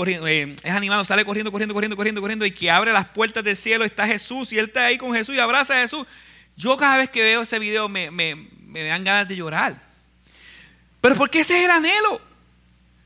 Eh, 0.06 0.56
es 0.64 0.72
animado, 0.72 1.04
sale 1.04 1.24
corriendo, 1.24 1.52
corriendo, 1.52 1.74
corriendo, 1.74 1.96
corriendo, 1.96 2.20
corriendo 2.20 2.44
y 2.44 2.50
que 2.50 2.72
abre 2.72 2.92
las 2.92 3.06
puertas 3.06 3.44
del 3.44 3.56
cielo, 3.56 3.84
está 3.84 4.04
Jesús 4.04 4.52
y 4.52 4.58
él 4.58 4.66
está 4.66 4.86
ahí 4.86 4.98
con 4.98 5.14
Jesús 5.14 5.36
y 5.36 5.38
abraza 5.38 5.78
a 5.78 5.82
Jesús. 5.82 6.08
Yo 6.56 6.76
cada 6.76 6.98
vez 6.98 7.08
que 7.08 7.22
veo 7.22 7.42
ese 7.42 7.60
video 7.60 7.88
me, 7.88 8.10
me, 8.10 8.34
me 8.66 8.82
dan 8.82 9.04
ganas 9.04 9.28
de 9.28 9.36
llorar. 9.36 9.80
Pero 11.00 11.14
porque 11.14 11.40
ese 11.40 11.56
es 11.56 11.66
el 11.66 11.70
anhelo. 11.70 12.20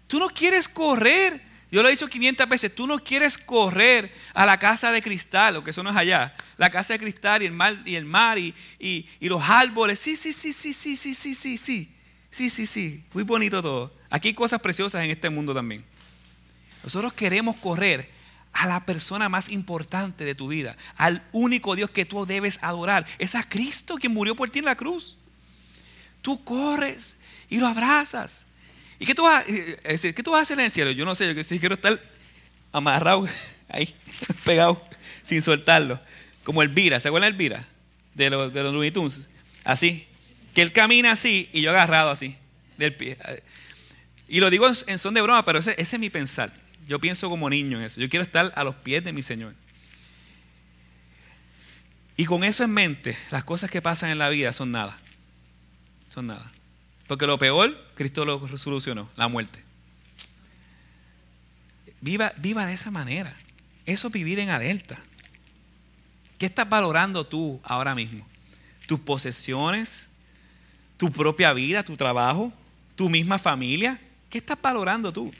Tú 0.06 0.18
no 0.18 0.28
quieres 0.30 0.68
correr 0.68 1.42
yo 1.72 1.82
lo 1.82 1.88
he 1.88 1.92
dicho 1.92 2.06
500 2.06 2.46
veces, 2.50 2.74
tú 2.74 2.86
no 2.86 2.98
quieres 2.98 3.38
correr 3.38 4.12
a 4.34 4.44
la 4.44 4.58
casa 4.58 4.92
de 4.92 5.00
cristal, 5.00 5.54
lo 5.54 5.64
que 5.64 5.70
eso 5.70 5.82
no 5.82 5.88
es 5.88 5.96
allá, 5.96 6.36
la 6.58 6.68
casa 6.68 6.92
de 6.92 6.98
cristal 6.98 7.42
y 7.42 7.46
el 7.46 8.04
mar 8.04 8.38
y, 8.38 8.54
los 9.20 9.42
árboles. 9.42 9.98
Sí, 9.98 10.14
sí, 10.16 10.34
sí, 10.34 10.52
sí, 10.52 10.74
sí, 10.74 10.96
sí, 10.96 11.14
sí, 11.14 11.34
sí, 11.34 11.56
sí, 11.56 11.90
sí, 12.30 12.50
sí, 12.50 12.66
sí, 12.66 13.04
muy 13.14 13.24
bonito 13.24 13.62
todo. 13.62 13.90
Aquí 14.10 14.28
hay 14.28 14.34
cosas 14.34 14.60
preciosas 14.60 15.02
en 15.02 15.12
este 15.12 15.30
mundo 15.30 15.54
también. 15.54 15.82
Nosotros 16.84 17.14
queremos 17.14 17.56
correr 17.56 18.10
a 18.52 18.66
la 18.66 18.84
persona 18.84 19.30
más 19.30 19.48
importante 19.48 20.26
de 20.26 20.34
tu 20.34 20.48
vida, 20.48 20.76
al 20.96 21.26
único 21.32 21.74
Dios 21.74 21.88
que 21.88 22.04
tú 22.04 22.26
debes 22.26 22.58
adorar. 22.62 23.06
Es 23.18 23.34
a 23.34 23.48
Cristo 23.48 23.94
quien 23.94 24.12
murió 24.12 24.36
por 24.36 24.50
ti 24.50 24.58
en 24.58 24.66
la 24.66 24.76
cruz. 24.76 25.16
Tú 26.20 26.44
corres 26.44 27.16
y 27.48 27.56
lo 27.56 27.66
abrazas. 27.66 28.44
¿Y 29.02 29.04
qué 29.04 29.16
tú, 29.16 29.24
vas, 29.24 29.44
eh, 29.48 30.14
qué 30.14 30.22
tú 30.22 30.30
vas 30.30 30.38
a 30.38 30.42
hacer 30.44 30.56
en 30.60 30.66
el 30.66 30.70
cielo? 30.70 30.92
Yo 30.92 31.04
no 31.04 31.16
sé, 31.16 31.34
yo 31.34 31.58
quiero 31.58 31.74
estar 31.74 32.00
amarrado 32.70 33.28
ahí, 33.68 33.92
pegado, 34.44 34.80
sin 35.24 35.42
soltarlo. 35.42 36.00
Como 36.44 36.62
Elvira, 36.62 37.00
¿se 37.00 37.08
acuerdan 37.08 37.32
de 37.32 37.34
Elvira? 37.34 37.66
De 38.14 38.30
los, 38.30 38.54
de 38.54 38.62
los 38.62 38.72
Looney 38.72 38.92
Tunes. 38.92 39.26
Así. 39.64 40.06
Que 40.54 40.62
él 40.62 40.70
camina 40.70 41.10
así 41.10 41.50
y 41.52 41.62
yo 41.62 41.70
agarrado 41.70 42.10
así, 42.10 42.36
del 42.78 42.94
pie. 42.94 43.18
Y 44.28 44.38
lo 44.38 44.50
digo 44.50 44.68
en 44.68 44.98
son 45.00 45.14
de 45.14 45.20
broma, 45.20 45.44
pero 45.44 45.58
ese 45.58 45.74
es 45.76 45.98
mi 45.98 46.08
pensar. 46.08 46.52
Yo 46.86 47.00
pienso 47.00 47.28
como 47.28 47.50
niño 47.50 47.78
en 47.78 47.84
eso. 47.86 48.00
Yo 48.00 48.08
quiero 48.08 48.22
estar 48.22 48.52
a 48.54 48.62
los 48.62 48.76
pies 48.76 49.02
de 49.02 49.12
mi 49.12 49.24
Señor. 49.24 49.56
Y 52.16 52.24
con 52.24 52.44
eso 52.44 52.62
en 52.62 52.70
mente, 52.70 53.18
las 53.32 53.42
cosas 53.42 53.68
que 53.68 53.82
pasan 53.82 54.10
en 54.10 54.18
la 54.18 54.28
vida 54.28 54.52
son 54.52 54.70
nada. 54.70 55.00
Son 56.08 56.28
nada. 56.28 56.52
Porque 57.12 57.26
lo 57.26 57.36
peor, 57.36 57.76
Cristo 57.94 58.24
lo 58.24 58.38
resolucionó, 58.46 59.06
la 59.16 59.28
muerte. 59.28 59.62
Viva, 62.00 62.32
viva 62.38 62.64
de 62.64 62.72
esa 62.72 62.90
manera. 62.90 63.36
Eso 63.84 64.06
es 64.06 64.12
vivir 64.14 64.38
en 64.38 64.48
alerta. 64.48 64.98
¿Qué 66.38 66.46
estás 66.46 66.66
valorando 66.66 67.26
tú 67.26 67.60
ahora 67.64 67.94
mismo? 67.94 68.26
¿Tus 68.86 68.98
posesiones? 68.98 70.08
¿Tu 70.96 71.12
propia 71.12 71.52
vida? 71.52 71.82
¿Tu 71.82 71.98
trabajo? 71.98 72.50
¿Tu 72.96 73.10
misma 73.10 73.38
familia? 73.38 74.00
¿Qué 74.30 74.38
estás 74.38 74.56
valorando 74.62 75.12
tú? 75.12 75.34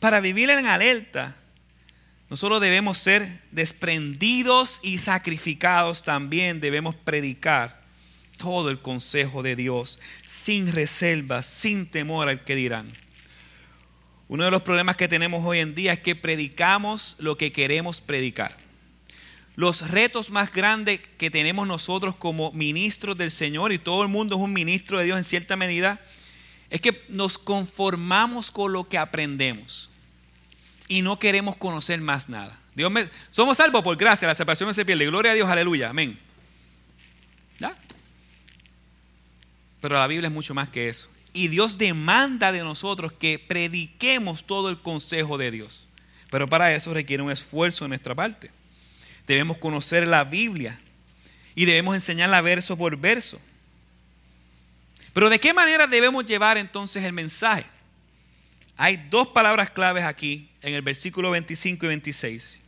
Para 0.00 0.18
vivir 0.20 0.48
en 0.48 0.64
alerta, 0.64 1.36
nosotros 2.30 2.62
debemos 2.62 2.96
ser 2.96 3.42
desprendidos 3.50 4.80
y 4.82 4.96
sacrificados 4.96 6.04
también. 6.04 6.58
Debemos 6.58 6.94
predicar 6.94 7.83
todo 8.36 8.70
el 8.70 8.80
consejo 8.80 9.42
de 9.42 9.56
Dios 9.56 10.00
sin 10.26 10.72
reservas, 10.72 11.46
sin 11.46 11.86
temor 11.86 12.28
al 12.28 12.44
que 12.44 12.56
dirán. 12.56 12.92
Uno 14.28 14.44
de 14.44 14.50
los 14.50 14.62
problemas 14.62 14.96
que 14.96 15.08
tenemos 15.08 15.44
hoy 15.44 15.58
en 15.58 15.74
día 15.74 15.92
es 15.92 16.00
que 16.00 16.16
predicamos 16.16 17.16
lo 17.18 17.36
que 17.36 17.52
queremos 17.52 18.00
predicar. 18.00 18.56
Los 19.56 19.90
retos 19.90 20.30
más 20.30 20.52
grandes 20.52 21.00
que 21.18 21.30
tenemos 21.30 21.66
nosotros 21.66 22.16
como 22.16 22.50
ministros 22.52 23.16
del 23.16 23.30
Señor, 23.30 23.72
y 23.72 23.78
todo 23.78 24.02
el 24.02 24.08
mundo 24.08 24.36
es 24.36 24.42
un 24.42 24.52
ministro 24.52 24.98
de 24.98 25.04
Dios 25.04 25.18
en 25.18 25.24
cierta 25.24 25.56
medida, 25.56 26.00
es 26.70 26.80
que 26.80 27.04
nos 27.08 27.38
conformamos 27.38 28.50
con 28.50 28.72
lo 28.72 28.88
que 28.88 28.98
aprendemos 28.98 29.90
y 30.88 31.02
no 31.02 31.18
queremos 31.18 31.56
conocer 31.56 32.00
más 32.00 32.28
nada. 32.28 32.58
Dios 32.74 32.92
somos 33.30 33.58
salvos 33.58 33.84
por 33.84 33.96
gracia, 33.96 34.26
la 34.26 34.34
separación 34.34 34.68
no 34.68 34.74
se 34.74 34.84
pierde. 34.84 35.06
Gloria 35.06 35.32
a 35.32 35.34
Dios, 35.34 35.48
aleluya, 35.48 35.90
amén. 35.90 36.18
Pero 39.84 39.96
la 39.96 40.06
Biblia 40.06 40.28
es 40.28 40.32
mucho 40.32 40.54
más 40.54 40.70
que 40.70 40.88
eso. 40.88 41.10
Y 41.34 41.48
Dios 41.48 41.76
demanda 41.76 42.52
de 42.52 42.60
nosotros 42.60 43.12
que 43.12 43.38
prediquemos 43.38 44.44
todo 44.44 44.70
el 44.70 44.80
consejo 44.80 45.36
de 45.36 45.50
Dios. 45.50 45.88
Pero 46.30 46.48
para 46.48 46.74
eso 46.74 46.94
requiere 46.94 47.22
un 47.22 47.30
esfuerzo 47.30 47.84
de 47.84 47.90
nuestra 47.90 48.14
parte. 48.14 48.50
Debemos 49.26 49.58
conocer 49.58 50.08
la 50.08 50.24
Biblia 50.24 50.80
y 51.54 51.66
debemos 51.66 51.94
enseñarla 51.96 52.40
verso 52.40 52.78
por 52.78 52.96
verso. 52.96 53.38
Pero 55.12 55.28
¿de 55.28 55.38
qué 55.38 55.52
manera 55.52 55.86
debemos 55.86 56.24
llevar 56.24 56.56
entonces 56.56 57.04
el 57.04 57.12
mensaje? 57.12 57.66
Hay 58.78 58.96
dos 59.10 59.28
palabras 59.28 59.68
claves 59.68 60.04
aquí 60.04 60.48
en 60.62 60.72
el 60.72 60.80
versículo 60.80 61.30
25 61.30 61.84
y 61.84 61.88
26. 61.88 62.58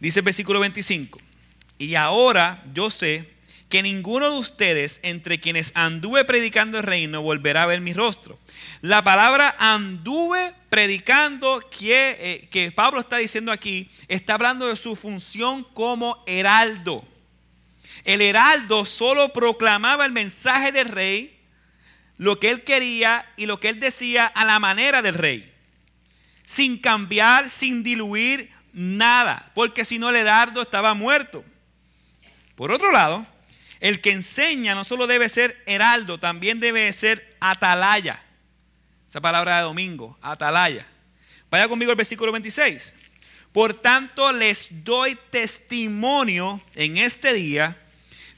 Dice 0.00 0.18
el 0.18 0.24
versículo 0.26 0.60
25, 0.60 1.18
y 1.78 1.94
ahora 1.94 2.62
yo 2.74 2.90
sé 2.90 3.37
que 3.68 3.82
ninguno 3.82 4.30
de 4.30 4.38
ustedes 4.38 5.00
entre 5.02 5.40
quienes 5.40 5.72
anduve 5.74 6.24
predicando 6.24 6.78
el 6.78 6.84
reino 6.84 7.20
volverá 7.20 7.64
a 7.64 7.66
ver 7.66 7.80
mi 7.80 7.92
rostro. 7.92 8.38
La 8.80 9.04
palabra 9.04 9.54
anduve 9.58 10.54
predicando 10.70 11.60
que, 11.70 12.16
eh, 12.18 12.48
que 12.50 12.72
Pablo 12.72 13.00
está 13.00 13.18
diciendo 13.18 13.52
aquí, 13.52 13.90
está 14.08 14.34
hablando 14.34 14.68
de 14.68 14.76
su 14.76 14.96
función 14.96 15.64
como 15.74 16.22
heraldo. 16.26 17.06
El 18.04 18.22
heraldo 18.22 18.84
solo 18.84 19.32
proclamaba 19.32 20.06
el 20.06 20.12
mensaje 20.12 20.72
del 20.72 20.88
rey 20.88 21.38
lo 22.16 22.40
que 22.40 22.50
él 22.50 22.64
quería 22.64 23.26
y 23.36 23.46
lo 23.46 23.60
que 23.60 23.68
él 23.68 23.80
decía 23.80 24.26
a 24.26 24.44
la 24.44 24.58
manera 24.58 25.02
del 25.02 25.14
rey, 25.14 25.52
sin 26.44 26.78
cambiar, 26.78 27.48
sin 27.48 27.82
diluir 27.82 28.50
nada, 28.72 29.50
porque 29.54 29.84
si 29.84 29.98
no 29.98 30.10
el 30.10 30.16
heraldo 30.16 30.62
estaba 30.62 30.94
muerto. 30.94 31.44
Por 32.56 32.72
otro 32.72 32.90
lado, 32.90 33.24
el 33.80 34.00
que 34.00 34.12
enseña 34.12 34.74
no 34.74 34.84
solo 34.84 35.06
debe 35.06 35.28
ser 35.28 35.62
heraldo, 35.66 36.18
también 36.18 36.60
debe 36.60 36.92
ser 36.92 37.36
atalaya. 37.40 38.22
Esa 39.08 39.20
palabra 39.20 39.58
de 39.58 39.62
domingo, 39.62 40.18
atalaya. 40.20 40.86
Vaya 41.50 41.68
conmigo 41.68 41.90
al 41.90 41.96
versículo 41.96 42.32
26. 42.32 42.94
Por 43.52 43.74
tanto, 43.74 44.32
les 44.32 44.68
doy 44.84 45.16
testimonio 45.30 46.62
en 46.74 46.98
este 46.98 47.32
día 47.32 47.78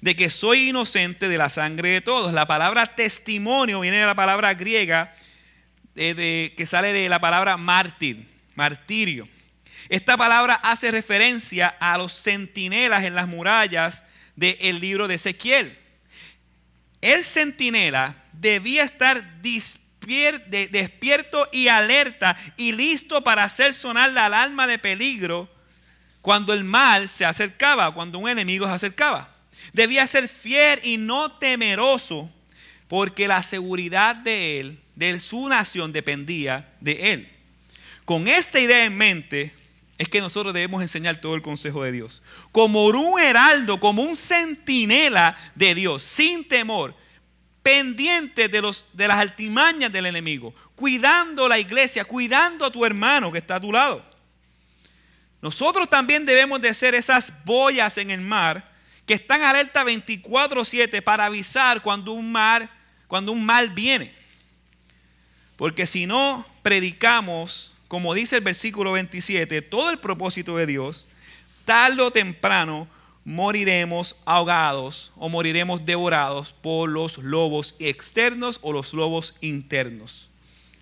de 0.01 0.15
que 0.15 0.31
soy 0.31 0.69
inocente 0.69 1.29
de 1.29 1.37
la 1.37 1.49
sangre 1.49 1.91
de 1.91 2.01
todos. 2.01 2.33
La 2.33 2.47
palabra 2.47 2.95
testimonio 2.95 3.81
viene 3.81 3.99
de 3.99 4.07
la 4.07 4.15
palabra 4.15 4.55
griega 4.55 5.15
que 5.95 6.67
sale 6.67 6.93
de 6.93 7.09
la 7.09 7.19
palabra 7.21 7.57
mártir, 7.57 8.25
martirio. 8.55 9.29
Esta 9.89 10.17
palabra 10.17 10.55
hace 10.55 10.93
referencia 10.93 11.67
a 11.81 11.99
los 11.99 12.13
centinelas 12.13 13.03
en 13.03 13.17
las 13.17 13.27
murallas 13.27 14.05
del 14.41 14.81
libro 14.81 15.07
de 15.07 15.17
Ezequiel. 15.17 15.77
El 17.03 17.23
centinela 17.25 18.25
debía 18.33 18.85
estar 18.85 19.43
despierto 19.43 21.49
y 21.53 21.69
alerta 21.69 22.37
y 22.57 22.73
listo 22.73 23.23
para 23.23 23.45
hacer 23.45 23.75
sonar 23.75 24.13
la 24.13 24.27
alarma 24.27 24.67
de 24.67 24.79
peligro 24.79 25.51
cuando 26.23 26.55
el 26.55 26.65
mal 26.65 27.09
se 27.09 27.27
acercaba, 27.27 27.93
cuando 27.93 28.19
un 28.19 28.31
enemigo 28.31 28.67
se 28.67 28.73
acercaba. 28.73 29.31
Debía 29.75 30.07
ser 30.07 30.27
fiel 30.27 30.81
y 30.83 30.97
no 30.97 31.33
temeroso 31.33 32.31
porque 32.89 33.29
la 33.29 33.43
seguridad 33.43 34.17
de 34.17 34.61
él, 34.61 34.81
de 34.97 35.21
su 35.21 35.51
nación, 35.51 35.93
dependía 35.93 36.73
de 36.81 37.13
él. 37.13 37.29
Con 38.07 38.27
esta 38.27 38.59
idea 38.59 38.85
en 38.85 38.97
mente 38.97 39.55
es 40.01 40.09
que 40.09 40.23
nosotros 40.23 40.55
debemos 40.55 40.81
enseñar 40.81 41.19
todo 41.19 41.35
el 41.35 41.43
consejo 41.43 41.85
de 41.85 41.93
Dios. 41.93 42.23
Como 42.53 42.87
un 42.87 43.21
heraldo, 43.21 43.79
como 43.79 44.03
un 44.03 44.17
centinela 44.17 45.37
de 45.55 45.75
Dios, 45.75 46.03
sin 46.03 46.49
temor, 46.49 46.97
pendiente 47.63 48.49
de, 48.49 48.63
los, 48.63 48.87
de 48.95 49.07
las 49.07 49.19
altimañas 49.19 49.93
del 49.93 50.07
enemigo, 50.07 50.55
cuidando 50.75 51.47
la 51.51 51.59
iglesia, 51.59 52.07
cuidando 52.07 52.65
a 52.65 52.73
tu 52.73 52.87
hermano 52.87 53.31
que 53.31 53.37
está 53.37 53.57
a 53.57 53.61
tu 53.61 53.73
lado. 53.73 54.03
Nosotros 55.43 55.87
también 55.87 56.25
debemos 56.25 56.63
de 56.63 56.73
ser 56.73 56.95
esas 56.95 57.45
boyas 57.45 57.99
en 57.99 58.11
el 58.11 58.23
mar 58.23 58.73
que 59.05 59.13
están 59.13 59.43
alerta 59.43 59.85
24/7 59.85 61.03
para 61.03 61.27
avisar 61.27 61.83
cuando 61.83 62.13
un 62.13 62.35
cuando 63.07 63.33
un 63.33 63.45
mal 63.45 63.69
viene. 63.69 64.15
Porque 65.59 65.87
si 65.87 66.07
no 66.07 66.47
predicamos, 66.63 67.75
como 67.91 68.15
dice 68.15 68.37
el 68.37 68.45
versículo 68.45 68.93
27, 68.93 69.63
todo 69.63 69.91
el 69.91 69.99
propósito 69.99 70.57
de 70.57 70.65
Dios, 70.65 71.09
tarde 71.65 72.01
o 72.01 72.13
temprano 72.13 72.87
moriremos 73.25 74.15
ahogados 74.25 75.11
o 75.17 75.29
moriremos 75.29 75.85
devorados 75.85 76.53
por 76.53 76.89
los 76.89 77.19
lobos 77.19 77.75
externos 77.81 78.61
o 78.63 78.73
los 78.73 78.95
lobos 78.95 79.35
internos. 79.41 80.31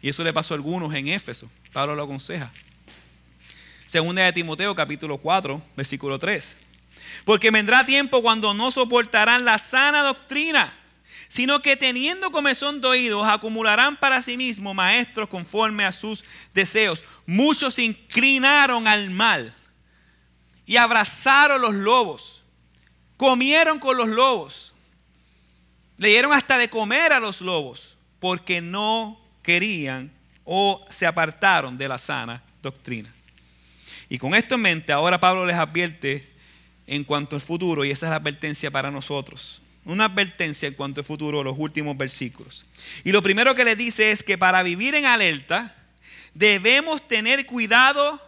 Y 0.02 0.10
eso 0.10 0.22
le 0.22 0.34
pasó 0.34 0.52
a 0.52 0.58
algunos 0.58 0.92
en 0.92 1.08
Éfeso. 1.08 1.48
Pablo 1.72 1.94
lo 1.94 2.02
aconseja. 2.02 2.52
Segunda 3.86 4.24
de 4.24 4.34
Timoteo 4.34 4.74
capítulo 4.74 5.16
4, 5.16 5.62
versículo 5.78 6.18
3. 6.18 6.58
Porque 7.24 7.50
vendrá 7.50 7.86
tiempo 7.86 8.20
cuando 8.20 8.52
no 8.52 8.70
soportarán 8.70 9.46
la 9.46 9.56
sana 9.56 10.02
doctrina, 10.02 10.77
sino 11.28 11.60
que 11.60 11.76
teniendo 11.76 12.30
comezón 12.30 12.80
de 12.80 12.88
oídos, 12.88 13.26
acumularán 13.28 13.98
para 13.98 14.22
sí 14.22 14.36
mismos 14.36 14.74
maestros 14.74 15.28
conforme 15.28 15.84
a 15.84 15.92
sus 15.92 16.24
deseos. 16.54 17.04
Muchos 17.26 17.74
se 17.74 17.84
inclinaron 17.84 18.88
al 18.88 19.10
mal 19.10 19.54
y 20.64 20.76
abrazaron 20.76 21.60
los 21.60 21.74
lobos, 21.74 22.42
comieron 23.16 23.78
con 23.78 23.96
los 23.96 24.08
lobos, 24.08 24.74
le 25.98 26.08
dieron 26.08 26.32
hasta 26.32 26.56
de 26.56 26.70
comer 26.70 27.12
a 27.12 27.20
los 27.20 27.40
lobos, 27.40 27.98
porque 28.20 28.60
no 28.60 29.20
querían 29.42 30.12
o 30.44 30.84
se 30.90 31.06
apartaron 31.06 31.76
de 31.76 31.88
la 31.88 31.98
sana 31.98 32.42
doctrina. 32.62 33.12
Y 34.08 34.18
con 34.18 34.34
esto 34.34 34.54
en 34.54 34.62
mente, 34.62 34.92
ahora 34.92 35.20
Pablo 35.20 35.44
les 35.44 35.56
advierte 35.56 36.26
en 36.86 37.04
cuanto 37.04 37.36
al 37.36 37.42
futuro 37.42 37.84
y 37.84 37.90
esa 37.90 38.06
es 38.06 38.10
la 38.10 38.16
advertencia 38.16 38.70
para 38.70 38.90
nosotros. 38.90 39.60
Una 39.88 40.04
advertencia 40.04 40.68
en 40.68 40.74
cuanto 40.74 41.00
al 41.00 41.06
futuro, 41.06 41.42
los 41.42 41.56
últimos 41.58 41.96
versículos. 41.96 42.66
Y 43.04 43.12
lo 43.12 43.22
primero 43.22 43.54
que 43.54 43.64
le 43.64 43.74
dice 43.74 44.10
es 44.10 44.22
que 44.22 44.36
para 44.36 44.62
vivir 44.62 44.94
en 44.94 45.06
alerta 45.06 45.74
debemos 46.34 47.08
tener 47.08 47.46
cuidado 47.46 48.22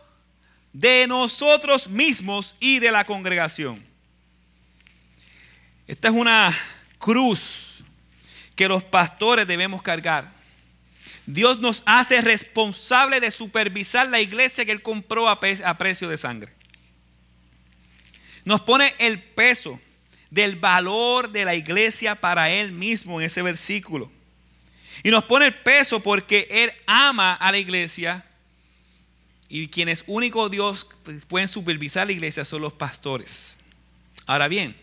de 0.73 1.07
nosotros 1.07 1.87
mismos 1.87 2.57
y 2.61 2.79
de 2.79 2.91
la 2.91 3.05
congregación. 3.05 3.85
Esta 5.87 6.09
es 6.09 6.15
una 6.15 6.57
cruz 6.97 7.85
que 8.57 8.67
los 8.67 8.83
pastores 8.83 9.47
debemos 9.47 9.83
cargar. 9.83 10.33
Dios 11.27 11.61
nos 11.61 11.83
hace 11.85 12.23
responsable 12.23 13.21
de 13.21 13.31
supervisar 13.31 14.09
la 14.09 14.23
iglesia 14.23 14.65
que 14.65 14.73
Él 14.73 14.81
compró 14.81 15.29
a 15.29 15.39
precio 15.41 16.09
de 16.09 16.17
sangre. 16.17 16.55
Nos 18.47 18.63
pone 18.63 18.95
el 18.99 19.23
peso 19.23 19.79
del 20.31 20.57
valor 20.57 21.31
de 21.31 21.45
la 21.45 21.55
iglesia 21.55 22.15
para 22.15 22.51
Él 22.51 22.73
mismo 22.73 23.21
en 23.21 23.27
ese 23.27 23.43
versículo. 23.43 24.11
Y 25.03 25.11
nos 25.11 25.25
pone 25.25 25.47
el 25.47 25.55
peso 25.55 26.01
porque 26.01 26.47
Él 26.51 26.73
ama 26.87 27.35
a 27.35 27.51
la 27.51 27.59
iglesia 27.59 28.25
y 29.49 29.69
quienes 29.69 30.05
único 30.07 30.49
Dios 30.49 30.87
pueden 31.27 31.49
supervisar 31.49 32.07
la 32.07 32.13
iglesia 32.13 32.45
son 32.45 32.63
los 32.63 32.73
pastores. 32.73 33.57
Ahora 34.27 34.47
bien, 34.47 34.77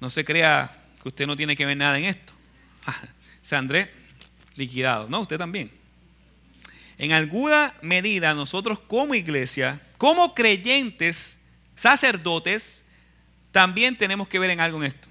no 0.00 0.10
se 0.10 0.24
crea 0.24 0.76
que 1.02 1.08
usted 1.08 1.26
no 1.26 1.36
tiene 1.36 1.54
que 1.54 1.66
ver 1.66 1.76
nada 1.76 1.98
en 1.98 2.04
esto. 2.04 2.32
Se 3.42 3.54
Andrés, 3.54 3.88
liquidado. 4.56 5.08
No, 5.08 5.20
usted 5.20 5.38
también. 5.38 5.70
En 6.98 7.12
alguna 7.12 7.74
medida 7.80 8.34
nosotros 8.34 8.78
como 8.80 9.14
iglesia, 9.14 9.80
como 9.96 10.34
creyentes, 10.34 11.38
sacerdotes, 11.76 12.82
también 13.52 13.96
tenemos 13.96 14.28
que 14.28 14.38
ver 14.38 14.50
en 14.50 14.60
algo 14.60 14.78
en 14.78 14.84
esto. 14.84 15.08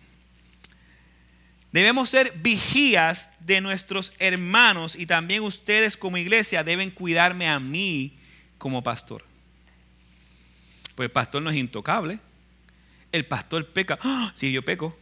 Debemos 1.72 2.10
ser 2.10 2.34
vigías 2.38 3.30
de 3.40 3.62
nuestros 3.62 4.14
hermanos 4.18 4.96
y 4.96 5.06
también 5.06 5.44
ustedes 5.44 5.98
como 5.98 6.18
iglesia 6.18 6.64
deben 6.64 6.90
cuidarme 6.90 7.48
a 7.48 7.60
mí 7.60 8.18
como 8.58 8.82
pastor. 8.82 9.24
Pues 10.96 11.08
el 11.08 11.12
pastor 11.12 11.42
no 11.44 11.50
es 11.50 11.56
intocable. 11.56 12.20
El 13.12 13.26
pastor 13.26 13.68
peca. 13.68 14.00
¡Ah! 14.02 14.32
Si 14.36 14.52
yo 14.52 14.62
peco. 14.64 14.98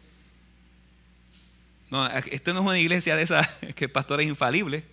No, 1.90 2.06
esto 2.08 2.54
no 2.54 2.60
es 2.60 2.66
una 2.66 2.80
iglesia 2.80 3.16
de 3.16 3.24
esas 3.24 3.48
que 3.76 3.86
el 3.86 3.92
pastor 3.92 4.20
es 4.22 4.28
infalible. 4.28 4.84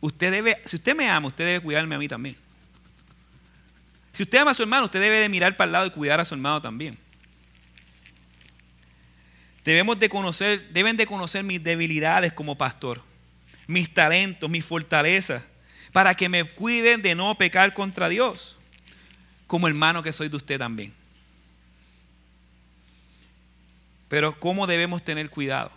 Usted 0.00 0.30
debe, 0.30 0.62
si 0.64 0.76
usted 0.76 0.94
me 0.94 1.10
ama, 1.10 1.26
usted 1.26 1.44
debe 1.44 1.60
cuidarme 1.60 1.96
a 1.96 1.98
mí 1.98 2.06
también. 2.06 2.36
Si 4.12 4.22
usted 4.22 4.38
ama 4.38 4.52
a 4.52 4.54
su 4.54 4.62
hermano, 4.62 4.84
usted 4.84 5.00
debe 5.00 5.18
de 5.18 5.28
mirar 5.28 5.56
para 5.56 5.66
el 5.66 5.72
lado 5.72 5.86
y 5.86 5.90
cuidar 5.90 6.20
a 6.20 6.24
su 6.24 6.34
hermano 6.34 6.62
también. 6.62 6.96
Debemos 9.68 9.98
de 9.98 10.08
conocer, 10.08 10.70
deben 10.70 10.96
de 10.96 11.06
conocer 11.06 11.44
mis 11.44 11.62
debilidades 11.62 12.32
como 12.32 12.56
pastor, 12.56 13.02
mis 13.66 13.92
talentos, 13.92 14.48
mis 14.48 14.64
fortalezas, 14.64 15.42
para 15.92 16.14
que 16.14 16.30
me 16.30 16.42
cuiden 16.44 17.02
de 17.02 17.14
no 17.14 17.34
pecar 17.34 17.74
contra 17.74 18.08
Dios, 18.08 18.56
como 19.46 19.68
hermano 19.68 20.02
que 20.02 20.10
soy 20.10 20.30
de 20.30 20.36
usted 20.36 20.58
también. 20.58 20.94
Pero 24.08 24.40
¿cómo 24.40 24.66
debemos 24.66 25.04
tener 25.04 25.28
cuidado? 25.28 25.70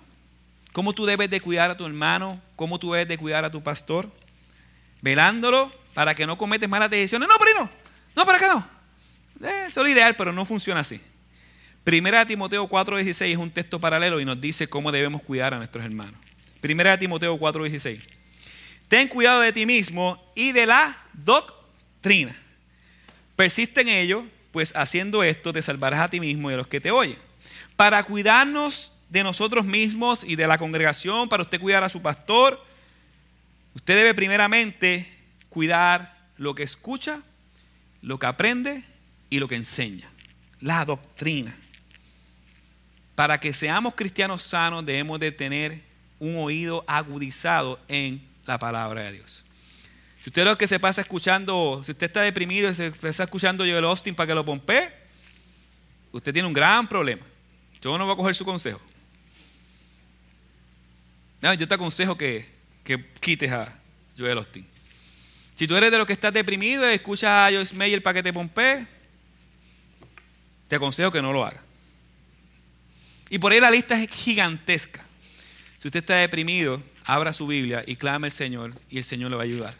¿Cómo 0.72 0.94
tú 0.94 1.06
debes 1.06 1.30
de 1.30 1.42
cuidar 1.42 1.70
a 1.70 1.76
tu 1.76 1.86
hermano? 1.86 2.42
¿Cómo 2.56 2.80
tú 2.80 2.94
debes 2.94 3.10
de 3.10 3.18
cuidar 3.18 3.44
a 3.44 3.52
tu 3.52 3.62
pastor? 3.62 4.10
Velándolo 5.02 5.70
para 5.94 6.16
que 6.16 6.26
no 6.26 6.38
cometes 6.38 6.70
malas 6.70 6.89
decisiones. 6.89 7.28
No, 7.28 7.36
pero 7.38 7.60
no. 7.60 7.70
No, 8.16 8.26
para 8.26 8.38
acá 8.38 8.48
no. 8.54 9.50
Eso 9.68 9.82
es 9.82 9.86
lo 9.86 9.89
ideal, 9.89 10.16
pero 10.16 10.32
no 10.32 10.46
funciona 10.46 10.80
así. 10.80 11.02
Primera 11.84 12.20
de 12.20 12.26
Timoteo 12.28 12.68
4:16 12.68 13.32
es 13.32 13.38
un 13.38 13.50
texto 13.50 13.80
paralelo 13.80 14.20
y 14.20 14.26
nos 14.26 14.40
dice 14.40 14.68
cómo 14.68 14.92
debemos 14.92 15.24
cuidar 15.24 15.54
a 15.54 15.58
nuestros 15.58 15.84
hermanos. 15.84 16.20
Primera 16.60 16.92
de 16.92 17.00
Timoteo 17.00 17.38
4:16. 17.38 18.02
Ten 18.88 19.08
cuidado 19.08 19.42
de 19.42 19.52
ti 19.52 19.66
mismo 19.66 20.22
y 20.36 20.52
de 20.52 20.68
la 20.68 21.02
doctrina. 21.14 22.36
Persiste 23.36 23.82
en 23.82 23.88
ello, 23.88 24.26
pues 24.52 24.76
haciendo 24.76 25.24
esto 25.24 25.54
te 25.54 25.62
salvarás 25.62 26.02
a 26.02 26.10
ti 26.10 26.20
mismo 26.20 26.52
y 26.52 26.54
a 26.54 26.58
los 26.58 26.68
que 26.68 26.82
te 26.82 26.92
oyen. 26.92 27.18
Para 27.76 28.04
cuidarnos 28.04 28.92
de 29.10 29.24
nosotros 29.24 29.66
mismos 29.66 30.24
y 30.24 30.36
de 30.36 30.46
la 30.46 30.58
congregación, 30.58 31.30
para 31.30 31.44
usted 31.44 31.60
cuidar 31.60 31.84
a 31.84 31.90
su 31.90 32.02
pastor, 32.02 32.64
usted 33.74 33.96
debe 33.96 34.14
primeramente 34.14 35.12
cuidar 35.50 36.16
lo 36.38 36.54
que 36.54 36.64
escucha, 36.64 37.24
lo 38.02 38.20
que 38.20 38.28
aprende 38.28 38.84
y 39.30 39.40
lo 39.40 39.48
que 39.48 39.56
enseña. 39.56 40.08
La 40.60 40.86
doctrina. 40.86 41.56
Para 43.16 43.39
que 43.39 43.53
seamos 43.53 43.95
cristianos 43.95 44.41
sanos 44.41 44.86
debemos 44.86 45.20
de 45.20 45.32
tener 45.32 45.82
un 46.20 46.38
oído 46.38 46.84
agudizado 46.88 47.80
en 47.88 48.28
la 48.45 48.57
palabra 48.59 49.01
de 49.03 49.14
Dios. 49.14 49.45
Si 50.22 50.30
usted 50.30 50.45
lo 50.45 50.57
que 50.57 50.68
se 50.68 50.80
pasa 50.80 51.01
escuchando, 51.01 51.82
si 51.84 51.91
usted 51.91 52.07
está 52.07 52.22
deprimido 52.22 52.70
y 52.70 52.76
se 52.76 52.88
está 52.88 53.24
escuchando 53.24 53.64
Joel 53.64 53.86
Austin 53.86 54.14
para 54.14 54.28
que 54.28 54.36
lo 54.36 54.45
pompe, 54.45 54.93
usted 56.12 56.32
tiene 56.32 56.47
un 56.47 56.53
gran 56.53 56.88
problema. 56.88 57.26
Yo 57.82 57.97
no 57.97 58.05
voy 58.05 58.14
a 58.14 58.18
coger 58.18 58.36
su 58.36 58.45
consejo. 58.45 58.80
Yo 61.41 61.68
te 61.68 61.74
aconsejo 61.74 62.16
que, 62.16 62.47
que 62.84 63.03
quites 63.20 63.51
a 63.51 63.76
Joel 64.16 64.38
Austin. 64.38 64.68
Si 65.55 65.68
tú 65.68 65.76
eres 65.76 65.91
de 65.91 65.97
los 65.97 66.05
que 66.05 66.14
estás 66.14 66.32
deprimido 66.32 66.89
y 66.89 66.93
escuchas 66.93 67.30
a 67.30 67.51
Joyce 67.51 67.76
Meyer 67.76 68.03
para 68.03 68.14
que 68.14 68.24
te 68.24 68.32
pompe, 68.32 68.86
te 70.68 70.76
aconsejo 70.76 71.12
que 71.12 71.22
no 71.22 71.34
lo 71.34 71.43
hagas. 71.43 71.71
Y 73.32 73.40
por 73.40 73.54
ahí 73.54 73.62
la 73.62 73.72
lista 73.72 74.00
es 74.00 74.10
gigantesca. 74.10 75.02
Si 75.80 75.88
usted 75.88 76.02
está 76.02 76.16
deprimido, 76.18 76.84
abra 77.06 77.32
su 77.32 77.48
Biblia 77.48 77.82
y 77.88 77.96
clame 77.96 78.28
al 78.28 78.32
Señor 78.34 78.74
y 78.90 78.98
el 78.98 79.06
Señor 79.06 79.32
le 79.32 79.38
va 79.38 79.44
a 79.44 79.46
ayudar. 79.46 79.74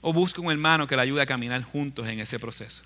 O 0.00 0.14
busque 0.14 0.40
un 0.40 0.50
hermano 0.50 0.86
que 0.86 0.96
le 0.96 1.02
ayude 1.02 1.20
a 1.20 1.26
caminar 1.26 1.62
juntos 1.62 2.08
en 2.08 2.18
ese 2.18 2.38
proceso. 2.38 2.82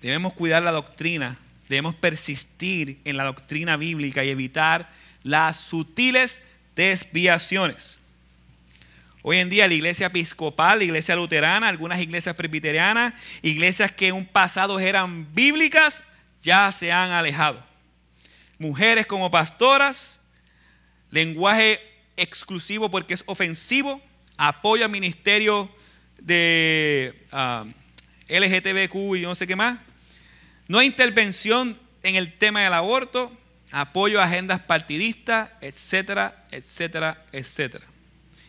Debemos 0.00 0.32
cuidar 0.32 0.62
la 0.62 0.72
doctrina, 0.72 1.36
debemos 1.68 1.94
persistir 1.94 2.98
en 3.04 3.18
la 3.18 3.24
doctrina 3.24 3.76
bíblica 3.76 4.24
y 4.24 4.30
evitar 4.30 4.90
las 5.22 5.58
sutiles 5.58 6.40
desviaciones. 6.74 7.98
Hoy 9.20 9.36
en 9.36 9.50
día 9.50 9.68
la 9.68 9.74
iglesia 9.74 10.06
episcopal, 10.06 10.78
la 10.78 10.84
iglesia 10.84 11.14
luterana, 11.14 11.68
algunas 11.68 12.00
iglesias 12.00 12.34
presbiterianas, 12.34 13.12
iglesias 13.42 13.92
que 13.92 14.08
en 14.08 14.14
un 14.14 14.24
pasado 14.24 14.80
eran 14.80 15.32
bíblicas, 15.34 16.04
ya 16.42 16.70
se 16.72 16.92
han 16.92 17.12
alejado. 17.12 17.64
Mujeres 18.58 19.06
como 19.06 19.30
pastoras, 19.30 20.20
lenguaje 21.10 21.80
exclusivo 22.16 22.90
porque 22.90 23.14
es 23.14 23.22
ofensivo, 23.26 24.02
apoyo 24.36 24.84
al 24.84 24.90
ministerio 24.90 25.70
de 26.18 27.26
uh, 27.32 27.66
LGTBQ 28.28 29.16
y 29.16 29.22
no 29.22 29.34
sé 29.34 29.46
qué 29.46 29.56
más. 29.56 29.78
No 30.68 30.78
hay 30.78 30.86
intervención 30.86 31.78
en 32.02 32.16
el 32.16 32.36
tema 32.36 32.62
del 32.62 32.72
aborto, 32.72 33.32
apoyo 33.70 34.20
a 34.20 34.24
agendas 34.24 34.60
partidistas, 34.60 35.50
etcétera, 35.60 36.46
etcétera, 36.50 37.24
etcétera. 37.32 37.86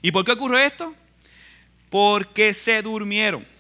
¿Y 0.02 0.12
por 0.12 0.26
qué 0.26 0.34
ocurrió 0.34 0.60
esto? 0.60 0.96
Porque 1.90 2.54
se 2.54 2.82
durmieron. 2.82 3.53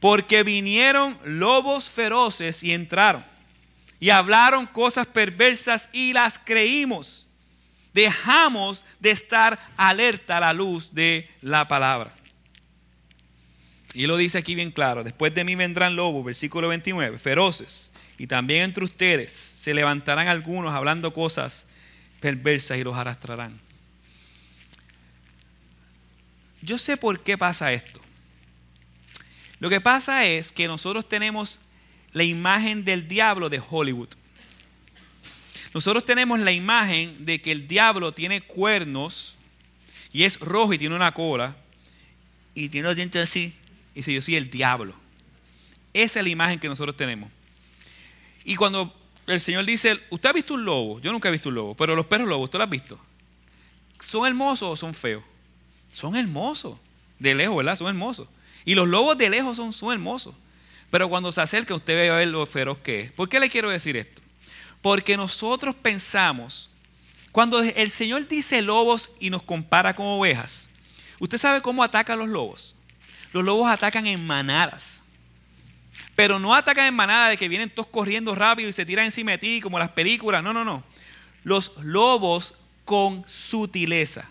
Porque 0.00 0.42
vinieron 0.42 1.18
lobos 1.24 1.88
feroces 1.90 2.62
y 2.62 2.72
entraron. 2.72 3.24
Y 3.98 4.10
hablaron 4.10 4.66
cosas 4.66 5.06
perversas 5.06 5.88
y 5.92 6.12
las 6.12 6.38
creímos. 6.38 7.28
Dejamos 7.94 8.84
de 9.00 9.10
estar 9.10 9.58
alerta 9.76 10.36
a 10.36 10.40
la 10.40 10.52
luz 10.52 10.94
de 10.94 11.30
la 11.40 11.66
palabra. 11.66 12.12
Y 13.94 14.06
lo 14.06 14.18
dice 14.18 14.36
aquí 14.36 14.54
bien 14.54 14.70
claro. 14.70 15.02
Después 15.02 15.34
de 15.34 15.44
mí 15.44 15.54
vendrán 15.54 15.96
lobos, 15.96 16.22
versículo 16.22 16.68
29, 16.68 17.18
feroces. 17.18 17.90
Y 18.18 18.26
también 18.26 18.64
entre 18.64 18.84
ustedes 18.84 19.32
se 19.32 19.72
levantarán 19.72 20.28
algunos 20.28 20.74
hablando 20.74 21.14
cosas 21.14 21.66
perversas 22.20 22.76
y 22.76 22.84
los 22.84 22.96
arrastrarán. 22.96 23.58
Yo 26.60 26.76
sé 26.76 26.96
por 26.96 27.20
qué 27.20 27.38
pasa 27.38 27.72
esto. 27.72 28.00
Lo 29.58 29.70
que 29.70 29.80
pasa 29.80 30.26
es 30.26 30.52
que 30.52 30.68
nosotros 30.68 31.08
tenemos 31.08 31.60
la 32.12 32.24
imagen 32.24 32.84
del 32.84 33.08
diablo 33.08 33.48
de 33.48 33.62
Hollywood. 33.68 34.08
Nosotros 35.74 36.04
tenemos 36.04 36.40
la 36.40 36.52
imagen 36.52 37.24
de 37.24 37.40
que 37.40 37.52
el 37.52 37.68
diablo 37.68 38.12
tiene 38.12 38.40
cuernos 38.40 39.38
y 40.12 40.24
es 40.24 40.40
rojo 40.40 40.72
y 40.72 40.78
tiene 40.78 40.94
una 40.94 41.12
cola 41.12 41.56
y 42.54 42.70
tiene 42.70 42.88
los 42.88 42.96
dientes 42.96 43.22
así. 43.22 43.54
Y 43.94 43.96
dice, 43.96 44.14
yo 44.14 44.22
soy 44.22 44.36
el 44.36 44.50
diablo. 44.50 44.94
Esa 45.92 46.20
es 46.20 46.24
la 46.24 46.30
imagen 46.30 46.58
que 46.58 46.68
nosotros 46.68 46.96
tenemos. 46.96 47.30
Y 48.44 48.56
cuando 48.56 48.94
el 49.26 49.40
Señor 49.40 49.64
dice, 49.64 50.00
¿usted 50.10 50.30
ha 50.30 50.32
visto 50.32 50.54
un 50.54 50.64
lobo? 50.64 51.00
Yo 51.00 51.12
nunca 51.12 51.28
he 51.28 51.32
visto 51.32 51.48
un 51.48 51.54
lobo, 51.56 51.74
pero 51.74 51.96
los 51.96 52.06
perros 52.06 52.28
lobos, 52.28 52.44
¿usted 52.44 52.58
lo 52.58 52.64
ha 52.64 52.68
visto? 52.68 52.98
¿Son 54.00 54.26
hermosos 54.26 54.68
o 54.68 54.76
son 54.76 54.94
feos? 54.94 55.24
Son 55.92 56.14
hermosos. 56.16 56.78
De 57.18 57.34
lejos, 57.34 57.56
¿verdad? 57.56 57.76
Son 57.76 57.88
hermosos. 57.88 58.28
Y 58.66 58.74
los 58.74 58.86
lobos 58.86 59.16
de 59.16 59.30
lejos 59.30 59.56
son, 59.56 59.72
son 59.72 59.92
hermosos. 59.92 60.34
Pero 60.90 61.08
cuando 61.08 61.32
se 61.32 61.40
acerca 61.40 61.74
usted 61.74 62.10
va 62.10 62.16
a 62.16 62.18
ver 62.18 62.28
lo 62.28 62.44
feroz 62.44 62.78
que 62.78 63.00
es. 63.00 63.12
¿Por 63.12 63.28
qué 63.28 63.40
le 63.40 63.48
quiero 63.48 63.70
decir 63.70 63.96
esto? 63.96 64.20
Porque 64.82 65.16
nosotros 65.16 65.74
pensamos, 65.74 66.70
cuando 67.32 67.60
el 67.60 67.90
Señor 67.90 68.26
dice 68.28 68.60
lobos 68.62 69.14
y 69.20 69.30
nos 69.30 69.42
compara 69.42 69.94
con 69.94 70.06
ovejas, 70.06 70.70
¿usted 71.18 71.38
sabe 71.38 71.62
cómo 71.62 71.82
atacan 71.82 72.18
los 72.18 72.28
lobos? 72.28 72.76
Los 73.32 73.44
lobos 73.44 73.70
atacan 73.70 74.06
en 74.06 74.26
manadas. 74.26 75.00
Pero 76.14 76.38
no 76.38 76.54
atacan 76.54 76.86
en 76.86 76.94
manadas 76.94 77.30
de 77.30 77.36
que 77.36 77.48
vienen 77.48 77.70
todos 77.70 77.88
corriendo 77.88 78.34
rápido 78.34 78.68
y 78.68 78.72
se 78.72 78.86
tiran 78.86 79.04
encima 79.04 79.32
de 79.32 79.38
ti 79.38 79.60
como 79.60 79.78
las 79.78 79.90
películas. 79.90 80.42
No, 80.42 80.52
no, 80.52 80.64
no. 80.64 80.82
Los 81.44 81.72
lobos 81.82 82.54
con 82.84 83.22
sutileza, 83.28 84.28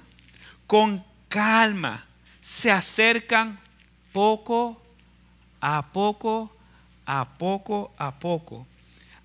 con 0.67 1.05
calma, 1.29 2.05
se 2.41 2.71
acercan 2.71 3.59
poco 4.15 4.81
a 5.59 5.91
poco, 5.91 6.49
a 7.05 7.37
poco 7.37 7.93
a 7.97 8.17
poco, 8.17 8.65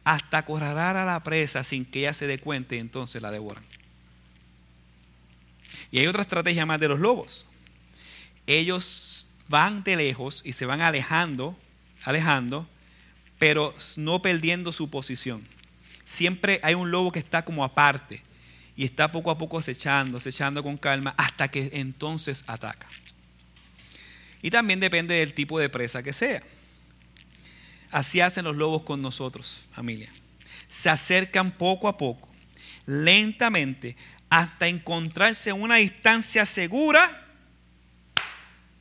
hasta 0.02 0.38
acorralar 0.38 0.96
a 0.96 1.04
la 1.04 1.22
presa 1.22 1.62
sin 1.62 1.84
que 1.84 2.00
ella 2.00 2.12
se 2.12 2.26
dé 2.26 2.40
cuenta 2.40 2.74
y 2.74 2.80
entonces 2.80 3.22
la 3.22 3.30
devoran. 3.30 3.62
Y 5.92 6.00
hay 6.00 6.08
otra 6.08 6.22
estrategia 6.22 6.66
más 6.66 6.80
de 6.80 6.88
los 6.88 6.98
lobos. 6.98 7.46
Ellos 8.48 9.28
van 9.46 9.84
de 9.84 9.94
lejos 9.94 10.42
y 10.44 10.54
se 10.54 10.66
van 10.66 10.80
alejando, 10.80 11.56
alejando, 12.02 12.66
pero 13.38 13.72
no 13.96 14.22
perdiendo 14.22 14.72
su 14.72 14.90
posición. 14.90 15.46
Siempre 16.04 16.58
hay 16.64 16.74
un 16.74 16.90
lobo 16.90 17.12
que 17.12 17.20
está 17.20 17.44
como 17.44 17.62
aparte 17.62 18.24
y 18.74 18.86
está 18.86 19.12
poco 19.12 19.30
a 19.30 19.38
poco 19.38 19.56
acechando, 19.56 20.18
acechando 20.18 20.64
con 20.64 20.76
calma 20.76 21.14
hasta 21.16 21.46
que 21.46 21.70
entonces 21.74 22.42
ataca. 22.48 22.88
Y 24.42 24.50
también 24.50 24.80
depende 24.80 25.14
del 25.14 25.34
tipo 25.34 25.58
de 25.58 25.68
presa 25.68 26.02
que 26.02 26.12
sea. 26.12 26.42
Así 27.90 28.20
hacen 28.20 28.44
los 28.44 28.56
lobos 28.56 28.82
con 28.82 29.02
nosotros, 29.02 29.68
familia. 29.72 30.12
Se 30.68 30.88
acercan 30.88 31.50
poco 31.50 31.88
a 31.88 31.96
poco, 31.96 32.28
lentamente, 32.86 33.96
hasta 34.28 34.68
encontrarse 34.68 35.50
en 35.50 35.60
una 35.60 35.76
distancia 35.76 36.46
segura. 36.46 37.26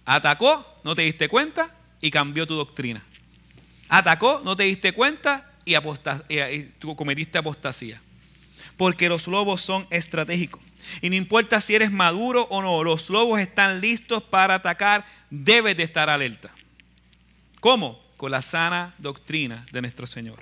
Atacó, 0.05 0.79
no 0.83 0.95
te 0.95 1.01
diste 1.01 1.27
cuenta 1.27 1.75
y 1.99 2.11
cambió 2.11 2.45
tu 2.45 2.55
doctrina. 2.55 3.03
Atacó, 3.89 4.41
no 4.45 4.55
te 4.55 4.63
diste 4.63 4.93
cuenta 4.93 5.51
y, 5.65 5.75
y 5.75 6.73
tú 6.77 6.95
cometiste 6.95 7.39
apostasía. 7.39 8.01
Porque 8.77 9.09
los 9.09 9.27
lobos 9.27 9.61
son 9.61 9.87
estratégicos. 9.89 10.61
Y 11.01 11.09
no 11.09 11.15
importa 11.15 11.59
si 11.61 11.75
eres 11.75 11.91
maduro 11.91 12.43
o 12.49 12.61
no, 12.61 12.83
los 12.83 13.09
lobos 13.09 13.39
están 13.39 13.81
listos 13.81 14.23
para 14.23 14.55
atacar, 14.55 15.05
debes 15.29 15.77
de 15.77 15.83
estar 15.83 16.09
alerta. 16.09 16.49
¿Cómo? 17.59 18.01
Con 18.17 18.31
la 18.31 18.41
sana 18.41 18.95
doctrina 18.97 19.65
de 19.71 19.81
nuestro 19.81 20.05
Señor. 20.05 20.39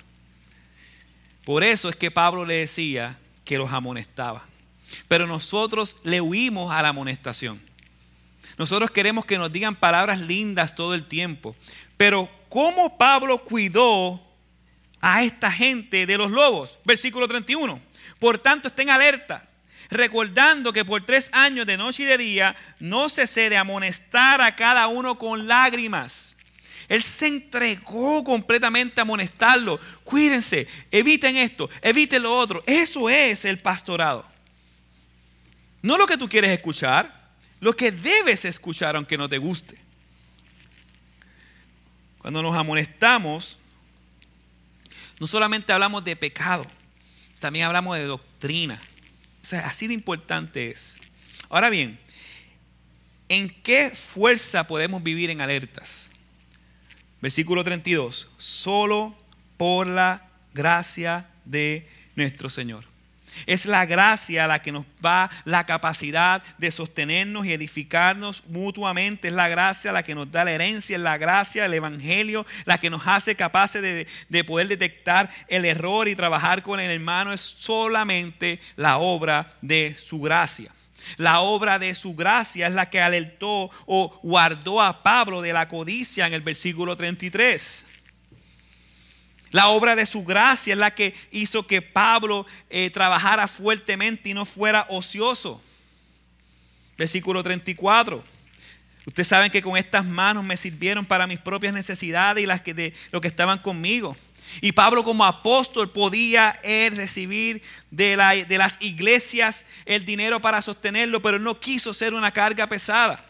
Por 1.44 1.64
eso 1.64 1.88
es 1.88 1.96
que 1.96 2.10
Pablo 2.10 2.44
le 2.44 2.54
decía 2.54 3.18
que 3.44 3.58
los 3.58 3.72
amonestaba. 3.72 4.46
Pero 5.06 5.26
nosotros 5.26 5.96
le 6.04 6.20
huimos 6.20 6.72
a 6.72 6.82
la 6.82 6.88
amonestación. 6.88 7.60
Nosotros 8.58 8.90
queremos 8.90 9.24
que 9.24 9.38
nos 9.38 9.52
digan 9.52 9.76
palabras 9.76 10.20
lindas 10.20 10.74
todo 10.74 10.94
el 10.94 11.04
tiempo. 11.06 11.54
Pero 11.96 12.30
¿cómo 12.48 12.98
Pablo 12.98 13.44
cuidó 13.44 14.22
a 15.00 15.22
esta 15.22 15.50
gente 15.50 16.06
de 16.06 16.18
los 16.18 16.30
lobos? 16.30 16.78
Versículo 16.84 17.28
31. 17.28 17.80
Por 18.18 18.38
tanto, 18.38 18.68
estén 18.68 18.90
alerta, 18.90 19.48
recordando 19.90 20.72
que 20.72 20.84
por 20.84 21.04
tres 21.04 21.30
años 21.32 21.66
de 21.66 21.76
noche 21.76 22.02
y 22.02 22.06
de 22.06 22.18
día 22.18 22.56
no 22.78 23.08
cesé 23.08 23.48
de 23.50 23.56
amonestar 23.56 24.40
a 24.40 24.54
cada 24.56 24.86
uno 24.88 25.18
con 25.18 25.46
lágrimas. 25.46 26.36
Él 26.88 27.02
se 27.02 27.26
entregó 27.26 28.24
completamente 28.24 29.00
a 29.00 29.02
amonestarlo. 29.02 29.78
Cuídense, 30.04 30.66
eviten 30.90 31.36
esto, 31.36 31.68
eviten 31.82 32.22
lo 32.22 32.36
otro. 32.36 32.62
Eso 32.66 33.10
es 33.10 33.44
el 33.44 33.58
pastorado. 33.58 34.26
No 35.82 35.98
lo 35.98 36.06
que 36.06 36.16
tú 36.16 36.28
quieres 36.28 36.50
escuchar, 36.50 37.32
lo 37.60 37.74
que 37.76 37.92
debes 37.92 38.44
escuchar 38.44 38.96
aunque 38.96 39.18
no 39.18 39.28
te 39.28 39.38
guste. 39.38 39.78
Cuando 42.18 42.42
nos 42.42 42.56
amonestamos, 42.56 43.58
no 45.20 45.26
solamente 45.26 45.72
hablamos 45.72 46.04
de 46.04 46.16
pecado, 46.16 46.66
también 47.38 47.66
hablamos 47.66 47.96
de 47.96 48.04
doctrina. 48.04 48.80
O 49.42 49.46
sea, 49.46 49.66
así 49.66 49.86
de 49.86 49.94
importante 49.94 50.70
es. 50.70 50.98
Ahora 51.48 51.70
bien, 51.70 51.98
¿en 53.28 53.48
qué 53.48 53.90
fuerza 53.90 54.66
podemos 54.66 55.02
vivir 55.02 55.30
en 55.30 55.40
alertas? 55.40 56.10
Versículo 57.20 57.64
32. 57.64 58.28
Solo 58.36 59.16
por 59.56 59.86
la 59.86 60.28
gracia 60.54 61.28
de 61.44 61.88
nuestro 62.14 62.48
Señor. 62.48 62.87
Es 63.46 63.66
la 63.66 63.86
gracia 63.86 64.46
la 64.46 64.60
que 64.60 64.72
nos 64.72 64.84
da 65.00 65.30
la 65.44 65.66
capacidad 65.66 66.42
de 66.58 66.70
sostenernos 66.70 67.46
y 67.46 67.52
edificarnos 67.52 68.44
mutuamente. 68.46 69.28
Es 69.28 69.34
la 69.34 69.48
gracia 69.48 69.92
la 69.92 70.02
que 70.02 70.14
nos 70.14 70.30
da 70.30 70.44
la 70.44 70.52
herencia, 70.52 70.96
es 70.96 71.02
la 71.02 71.18
gracia 71.18 71.62
del 71.64 71.74
Evangelio, 71.74 72.46
la 72.64 72.78
que 72.78 72.90
nos 72.90 73.06
hace 73.06 73.34
capaces 73.34 73.82
de, 73.82 74.06
de 74.28 74.44
poder 74.44 74.68
detectar 74.68 75.30
el 75.48 75.64
error 75.64 76.08
y 76.08 76.16
trabajar 76.16 76.62
con 76.62 76.80
el 76.80 76.90
hermano. 76.90 77.32
Es 77.32 77.40
solamente 77.40 78.60
la 78.76 78.98
obra 78.98 79.54
de 79.60 79.96
su 79.98 80.20
gracia. 80.20 80.72
La 81.16 81.40
obra 81.40 81.78
de 81.78 81.94
su 81.94 82.14
gracia 82.14 82.66
es 82.66 82.74
la 82.74 82.90
que 82.90 83.00
alertó 83.00 83.70
o 83.86 84.20
guardó 84.22 84.82
a 84.82 85.02
Pablo 85.02 85.40
de 85.40 85.52
la 85.52 85.68
codicia 85.68 86.26
en 86.26 86.34
el 86.34 86.42
versículo 86.42 86.96
33. 86.96 87.86
La 89.50 89.68
obra 89.68 89.96
de 89.96 90.06
su 90.06 90.24
gracia 90.24 90.74
es 90.74 90.78
la 90.78 90.94
que 90.94 91.14
hizo 91.30 91.66
que 91.66 91.80
Pablo 91.82 92.46
eh, 92.70 92.90
trabajara 92.90 93.48
fuertemente 93.48 94.28
y 94.28 94.34
no 94.34 94.44
fuera 94.44 94.86
ocioso. 94.90 95.62
Versículo 96.96 97.42
34. 97.42 98.22
Ustedes 99.06 99.28
saben 99.28 99.50
que 99.50 99.62
con 99.62 99.76
estas 99.76 100.04
manos 100.04 100.44
me 100.44 100.56
sirvieron 100.56 101.06
para 101.06 101.26
mis 101.26 101.38
propias 101.38 101.72
necesidades 101.72 102.44
y 102.44 102.46
las 102.46 102.60
que 102.60 102.74
de 102.74 102.94
los 103.10 103.22
que 103.22 103.28
estaban 103.28 103.60
conmigo. 103.60 104.16
Y 104.60 104.72
Pablo 104.72 105.04
como 105.04 105.24
apóstol 105.24 105.90
podía 105.90 106.58
recibir 106.62 107.62
de, 107.90 108.16
la, 108.16 108.34
de 108.34 108.58
las 108.58 108.76
iglesias 108.80 109.66
el 109.86 110.04
dinero 110.04 110.40
para 110.40 110.60
sostenerlo, 110.62 111.22
pero 111.22 111.38
no 111.38 111.58
quiso 111.58 111.94
ser 111.94 112.14
una 112.14 112.32
carga 112.32 112.66
pesada. 112.66 113.24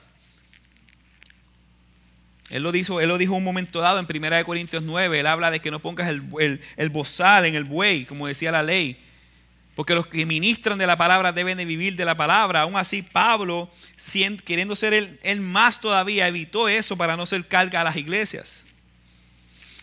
Él 2.51 2.63
lo, 2.63 2.73
dijo, 2.73 3.01
él 3.01 3.09
lo 3.09 3.19
dijo 3.19 3.35
un 3.35 3.45
momento 3.45 3.81
dado 3.81 3.99
en 3.99 4.07
1 4.07 4.45
Corintios 4.45 4.83
9. 4.83 5.21
Él 5.21 5.27
habla 5.27 5.51
de 5.51 5.61
que 5.61 5.71
no 5.71 5.81
pongas 5.81 6.09
el, 6.09 6.61
el, 6.77 6.89
bozal 6.89 7.45
en 7.45 7.55
el 7.55 7.65
buey, 7.65 8.07
como 8.07 8.27
decía 8.27 8.51
la 8.51 8.63
ley. 8.63 8.99
Porque 9.75 9.95
los 9.95 10.07
que 10.07 10.25
ministran 10.25 10.79
de 10.79 10.87
la 10.87 10.97
palabra 10.97 11.31
deben 11.33 11.59
de 11.59 11.67
vivir 11.67 11.95
de 11.95 12.07
la 12.07 12.17
palabra. 12.17 12.63
Aún 12.63 12.77
así, 12.77 13.03
Pablo, 13.03 13.71
queriendo 14.45 14.75
ser 14.75 14.95
él, 14.95 15.41
más 15.41 15.81
todavía, 15.81 16.27
evitó 16.27 16.69
eso 16.69 16.97
para 16.97 17.17
no 17.17 17.27
ser 17.27 17.47
carga 17.47 17.83
a 17.83 17.85
las 17.85 17.97
iglesias. 17.97 18.65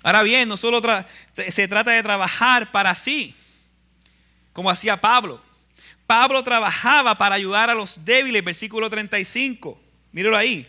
Ahora 0.02 0.24
bien, 0.24 0.50
no 0.50 0.58
solo 0.58 0.82
se 1.36 1.68
trata 1.68 1.92
de 1.92 2.04
trabajar 2.04 2.72
para 2.72 2.94
sí, 2.96 3.36
como 4.54 4.70
hacía 4.70 5.00
Pablo. 5.00 5.42
Pablo 6.08 6.44
trabajaba 6.44 7.18
para 7.18 7.36
ayudar 7.36 7.70
a 7.70 7.76
los 7.76 8.06
débiles, 8.06 8.44
versículo 8.44 8.90
35. 8.90 9.80
Míralo 10.12 10.38
ahí. 10.38 10.68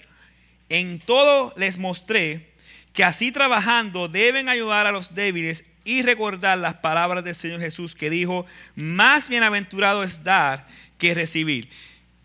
En 0.69 0.99
todo 0.99 1.55
les 1.57 1.79
mostré 1.79 2.53
que 2.93 3.05
así 3.05 3.31
trabajando 3.31 4.09
deben 4.09 4.49
ayudar 4.49 4.87
a 4.87 4.93
los 4.93 5.15
débiles 5.15 5.65
y 5.85 6.03
recordar 6.03 6.59
las 6.59 6.75
palabras 6.75 7.23
del 7.23 7.35
Señor 7.35 7.61
Jesús 7.61 7.95
que 7.95 8.11
dijo, 8.11 8.47
más 8.75 9.29
bienaventurado 9.29 10.03
es 10.03 10.25
dar 10.25 10.67
que 10.99 11.15
recibir. 11.15 11.71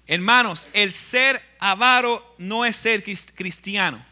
Hermanos, 0.07 0.67
el 0.73 0.91
ser 0.91 1.41
avaro 1.59 2.35
no 2.37 2.65
es 2.65 2.75
ser 2.75 3.03
cristiano. 3.03 4.03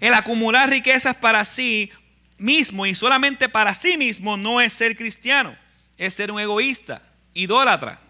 El 0.00 0.14
acumular 0.14 0.70
riquezas 0.70 1.16
para 1.16 1.44
sí 1.44 1.90
mismo 2.38 2.86
y 2.86 2.94
solamente 2.94 3.48
para 3.48 3.74
sí 3.74 3.96
mismo 3.96 4.36
no 4.36 4.60
es 4.60 4.72
ser 4.72 4.96
cristiano, 4.96 5.56
es 5.98 6.14
ser 6.14 6.30
un 6.30 6.40
egoísta, 6.40 7.02
idólatra. 7.34 8.00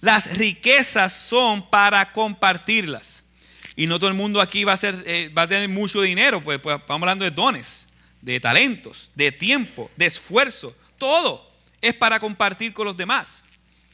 Las 0.00 0.36
riquezas 0.36 1.12
son 1.12 1.68
para 1.68 2.12
compartirlas. 2.12 3.24
Y 3.78 3.86
no 3.86 4.00
todo 4.00 4.08
el 4.08 4.16
mundo 4.16 4.40
aquí 4.40 4.64
va 4.64 4.72
a, 4.72 4.76
ser, 4.76 5.04
eh, 5.06 5.28
va 5.28 5.42
a 5.42 5.46
tener 5.46 5.68
mucho 5.68 6.02
dinero, 6.02 6.42
pues, 6.42 6.58
pues, 6.58 6.76
estamos 6.80 7.00
hablando 7.00 7.24
de 7.24 7.30
dones, 7.30 7.86
de 8.20 8.40
talentos, 8.40 9.08
de 9.14 9.30
tiempo, 9.30 9.88
de 9.94 10.06
esfuerzo. 10.06 10.76
Todo 10.98 11.48
es 11.80 11.94
para 11.94 12.18
compartir 12.18 12.72
con 12.72 12.86
los 12.86 12.96
demás. 12.96 13.44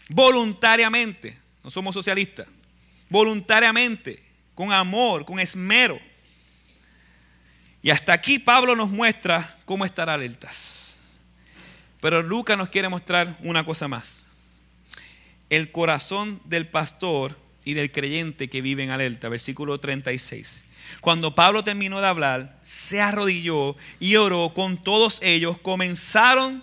Voluntariamente, 0.09 1.39
no 1.63 1.69
somos 1.69 1.93
socialistas, 1.93 2.47
voluntariamente, 3.11 4.23
con 4.55 4.73
amor, 4.73 5.27
con 5.27 5.39
esmero. 5.39 6.01
Y 7.83 7.91
hasta 7.91 8.15
aquí 8.15 8.39
Pablo 8.39 8.75
nos 8.75 8.89
muestra 8.89 9.59
cómo 9.67 9.85
estar 9.85 10.09
alertas. 10.09 10.97
Pero 12.01 12.23
Lucas 12.23 12.57
nos 12.57 12.71
quiere 12.71 12.89
mostrar 12.89 13.37
una 13.41 13.67
cosa 13.67 13.87
más. 13.87 14.29
El 15.51 15.71
corazón 15.71 16.41
del 16.47 16.67
pastor 16.67 17.44
y 17.65 17.75
del 17.75 17.91
creyente 17.91 18.49
que 18.49 18.63
vive 18.63 18.83
en 18.83 18.91
alerta. 18.91 19.29
Versículo 19.29 19.81
36. 19.81 20.65
Cuando 21.01 21.35
Pablo 21.35 21.65
terminó 21.65 22.01
de 22.01 22.07
hablar, 22.07 22.59
se 22.63 23.01
arrodilló 23.01 23.77
y 24.01 24.17
oró 24.17 24.53
con 24.55 24.83
todos 24.83 25.19
ellos. 25.23 25.59
Comenzaron 25.59 26.63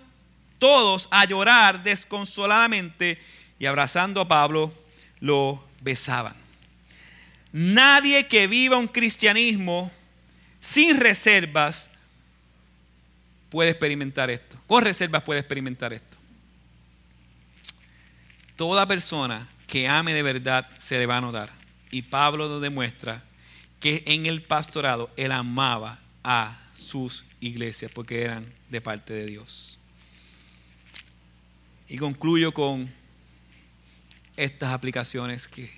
todos 0.60 1.08
a 1.12 1.26
llorar 1.26 1.84
desconsoladamente 1.84 3.20
y 3.58 3.66
abrazando 3.66 4.22
a 4.22 4.28
Pablo 4.28 4.72
lo 5.20 5.64
besaban. 5.82 6.36
Nadie 7.52 8.28
que 8.28 8.48
viva 8.48 8.78
un 8.78 8.88
cristianismo 8.88 9.92
sin 10.60 10.98
reservas 10.98 11.90
puede 13.50 13.72
experimentar 13.72 14.30
esto. 14.30 14.58
Con 14.68 14.84
reservas 14.84 15.24
puede 15.24 15.40
experimentar 15.40 15.92
esto. 15.92 16.18
Toda 18.56 18.88
persona 18.88 19.50
que 19.72 19.88
ame 19.88 20.14
de 20.14 20.22
verdad 20.22 20.70
se 20.80 21.00
le 21.00 21.06
va 21.06 21.16
a 21.16 21.22
notar. 21.22 21.50
Y 21.92 22.02
Pablo 22.02 22.50
nos 22.50 22.62
demuestra 22.62 23.24
que 23.80 24.04
en 24.06 24.26
el 24.26 24.42
pastorado 24.42 25.10
él 25.16 25.32
amaba 25.32 25.98
a 26.26 26.60
sus 26.74 27.24
iglesias 27.40 27.90
porque 27.96 28.22
eran 28.22 28.54
de 28.70 28.82
parte 28.82 29.14
de 29.14 29.26
Dios. 29.28 29.80
Y 31.88 31.96
concluyo 31.96 32.54
con 32.54 32.94
estas 34.36 34.74
aplicaciones 34.74 35.48
que, 35.48 35.72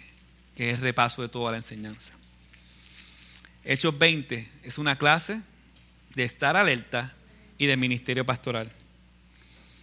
que 0.56 0.72
es 0.72 0.80
repaso 0.80 1.22
de 1.22 1.30
toda 1.30 1.52
la 1.52 1.58
enseñanza. 1.58 2.16
Hechos 3.64 3.96
20 3.96 4.50
es 4.64 4.80
una 4.80 4.98
clase 4.98 5.40
de 6.16 6.24
estar 6.24 6.58
alerta 6.58 7.14
y 7.60 7.68
del 7.68 7.78
ministerio 7.78 8.26
pastoral. 8.26 8.72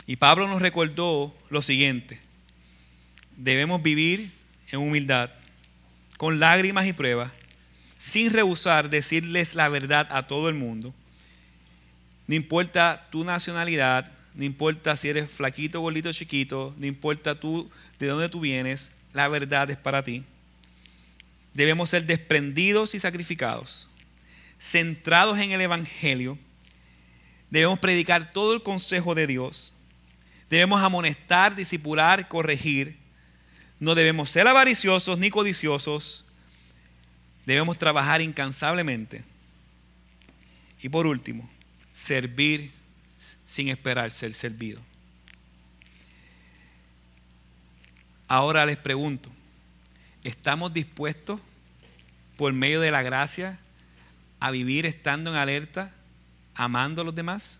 Y 0.08 0.16
Pablo 0.16 0.48
nos 0.48 0.60
recordó 0.60 1.32
lo 1.48 1.62
siguiente, 1.62 2.20
debemos 3.40 3.82
vivir 3.82 4.30
en 4.70 4.80
humildad, 4.80 5.30
con 6.18 6.38
lágrimas 6.38 6.86
y 6.86 6.92
pruebas, 6.92 7.32
sin 7.96 8.30
rehusar 8.30 8.90
decirles 8.90 9.54
la 9.54 9.68
verdad 9.68 10.06
a 10.10 10.26
todo 10.26 10.48
el 10.48 10.54
mundo. 10.54 10.94
No 12.26 12.34
importa 12.34 13.08
tu 13.10 13.24
nacionalidad, 13.24 14.12
no 14.34 14.44
importa 14.44 14.96
si 14.96 15.08
eres 15.08 15.30
flaquito, 15.30 15.80
gordito, 15.80 16.12
chiquito, 16.12 16.74
no 16.78 16.86
importa 16.86 17.40
tú 17.40 17.70
de 17.98 18.06
dónde 18.06 18.28
tú 18.28 18.40
vienes, 18.40 18.92
la 19.12 19.26
verdad 19.28 19.70
es 19.70 19.76
para 19.76 20.04
ti. 20.04 20.22
Debemos 21.54 21.90
ser 21.90 22.04
desprendidos 22.04 22.94
y 22.94 23.00
sacrificados, 23.00 23.88
centrados 24.58 25.38
en 25.38 25.50
el 25.52 25.62
Evangelio. 25.62 26.38
Debemos 27.50 27.78
predicar 27.78 28.30
todo 28.30 28.52
el 28.54 28.62
consejo 28.62 29.14
de 29.14 29.26
Dios. 29.26 29.74
Debemos 30.48 30.82
amonestar, 30.82 31.56
disipular, 31.56 32.28
corregir. 32.28 32.99
No 33.80 33.94
debemos 33.94 34.30
ser 34.30 34.46
avariciosos 34.46 35.18
ni 35.18 35.30
codiciosos. 35.30 36.24
Debemos 37.46 37.78
trabajar 37.78 38.20
incansablemente. 38.20 39.24
Y 40.82 40.88
por 40.88 41.06
último, 41.06 41.50
servir 41.92 42.70
sin 43.46 43.68
esperar 43.68 44.12
ser 44.12 44.32
servido. 44.34 44.80
Ahora 48.28 48.64
les 48.64 48.76
pregunto, 48.76 49.28
¿estamos 50.22 50.72
dispuestos 50.72 51.40
por 52.36 52.52
medio 52.52 52.80
de 52.80 52.92
la 52.92 53.02
gracia 53.02 53.58
a 54.38 54.52
vivir 54.52 54.86
estando 54.86 55.30
en 55.30 55.36
alerta, 55.36 55.92
amando 56.54 57.02
a 57.02 57.04
los 57.04 57.14
demás? 57.14 57.58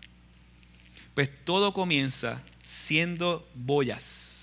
Pues 1.13 1.29
todo 1.43 1.73
comienza 1.73 2.41
siendo 2.63 3.45
boyas, 3.53 4.40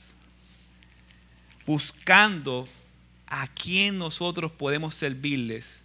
buscando 1.69 2.67
a 3.27 3.47
quién 3.47 3.99
nosotros 3.99 4.51
podemos 4.51 4.95
servirles 4.95 5.85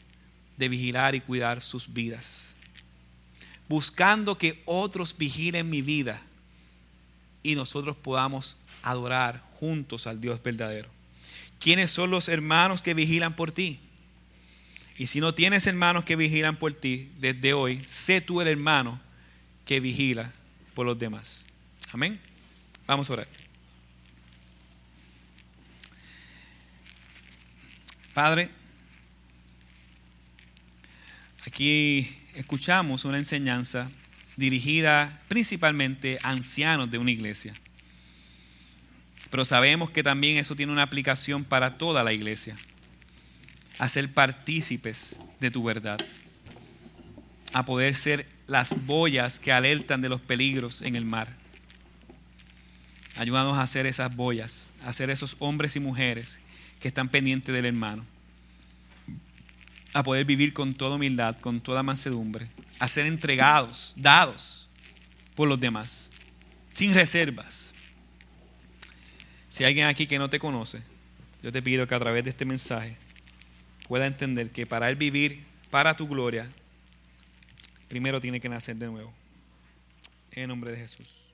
de 0.55 0.69
vigilar 0.69 1.13
y 1.13 1.19
cuidar 1.19 1.59
sus 1.59 1.93
vidas, 1.93 2.55
buscando 3.67 4.38
que 4.38 4.63
otros 4.63 5.17
vigilen 5.17 5.69
mi 5.69 5.81
vida 5.81 6.21
y 7.43 7.55
nosotros 7.55 7.97
podamos 7.97 8.55
adorar 8.81 9.43
juntos 9.55 10.07
al 10.07 10.21
Dios 10.21 10.41
verdadero. 10.41 10.88
¿Quiénes 11.59 11.91
son 11.91 12.11
los 12.11 12.29
hermanos 12.29 12.81
que 12.81 12.93
vigilan 12.93 13.36
por 13.36 13.51
ti? 13.51 13.81
Y 14.97 15.07
si 15.07 15.19
no 15.19 15.34
tienes 15.34 15.67
hermanos 15.67 16.05
que 16.05 16.15
vigilan 16.15 16.55
por 16.55 16.71
ti, 16.71 17.11
desde 17.19 17.53
hoy, 17.53 17.84
sé 17.86 18.21
tú 18.21 18.39
el 18.39 18.47
hermano 18.47 19.01
que 19.65 19.81
vigila 19.81 20.31
por 20.75 20.86
los 20.86 20.97
demás. 20.97 21.45
Amén. 21.91 22.21
Vamos 22.88 23.09
a 23.09 23.13
orar. 23.13 23.43
Padre, 28.14 28.49
aquí 31.47 32.16
escuchamos 32.36 33.05
una 33.05 33.18
enseñanza 33.18 33.89
dirigida 34.36 35.22
principalmente 35.28 36.20
a 36.22 36.30
ancianos 36.30 36.91
de 36.91 36.99
una 36.99 37.09
iglesia. 37.09 37.55
Pero 39.32 39.45
sabemos 39.45 39.89
que 39.89 40.03
también 40.03 40.38
eso 40.38 40.55
tiene 40.55 40.72
una 40.72 40.84
aplicación 40.84 41.43
para 41.43 41.80
toda 41.80 42.03
la 42.03 42.14
iglesia. 42.14 42.55
A 43.80 43.89
ser 43.89 44.14
partícipes 44.14 45.20
de 45.39 45.49
tu 45.49 45.64
verdad. 45.64 45.99
A 47.51 47.66
poder 47.66 47.95
ser 47.95 48.28
las 48.45 48.86
boyas 48.86 49.39
que 49.39 49.51
alertan 49.51 50.01
de 50.01 50.09
los 50.09 50.22
peligros 50.22 50.84
en 50.84 50.95
el 50.95 51.05
mar. 51.05 51.30
Ayúdanos 53.16 53.57
a 53.57 53.64
hacer 53.64 53.88
esas 53.88 54.16
boyas, 54.16 54.72
a 54.86 54.93
ser 54.93 55.09
esos 55.09 55.36
hombres 55.39 55.76
y 55.76 55.80
mujeres 55.80 56.43
que 56.84 56.89
están 56.89 57.09
pendientes 57.09 57.55
del 57.55 57.63
hermano. 57.63 58.05
A 59.93 60.03
poder 60.03 60.25
vivir 60.25 60.53
con 60.53 60.75
toda 60.75 60.97
humildad, 60.97 61.39
con 61.39 61.61
toda 61.61 61.81
mansedumbre. 61.81 62.49
A 62.77 62.88
ser 62.88 63.07
entregados, 63.07 63.93
dados 63.95 64.69
por 65.34 65.47
los 65.47 65.59
demás, 65.59 66.11
sin 66.73 66.93
reservas 66.93 67.73
si 69.53 69.63
hay 69.63 69.67
alguien 69.67 69.86
aquí 69.86 70.07
que 70.07 70.17
no 70.17 70.31
te 70.31 70.39
conoce, 70.39 70.81
yo 71.43 71.51
te 71.51 71.61
pido 71.61 71.86
que 71.86 71.93
a 71.93 71.99
través 71.99 72.23
de 72.23 72.31
este 72.31 72.43
mensaje 72.43 72.97
pueda 73.88 74.07
entender 74.07 74.49
que 74.49 74.65
para 74.65 74.89
él 74.89 74.95
vivir 74.95 75.45
para 75.69 75.95
tu 75.95 76.07
gloria, 76.07 76.49
primero 77.88 78.19
tiene 78.19 78.39
que 78.39 78.49
nacer 78.49 78.77
de 78.77 78.88
nuevo. 78.88 79.13
En 80.31 80.47
nombre 80.47 80.71
de 80.71 80.77
Jesús. 80.77 81.32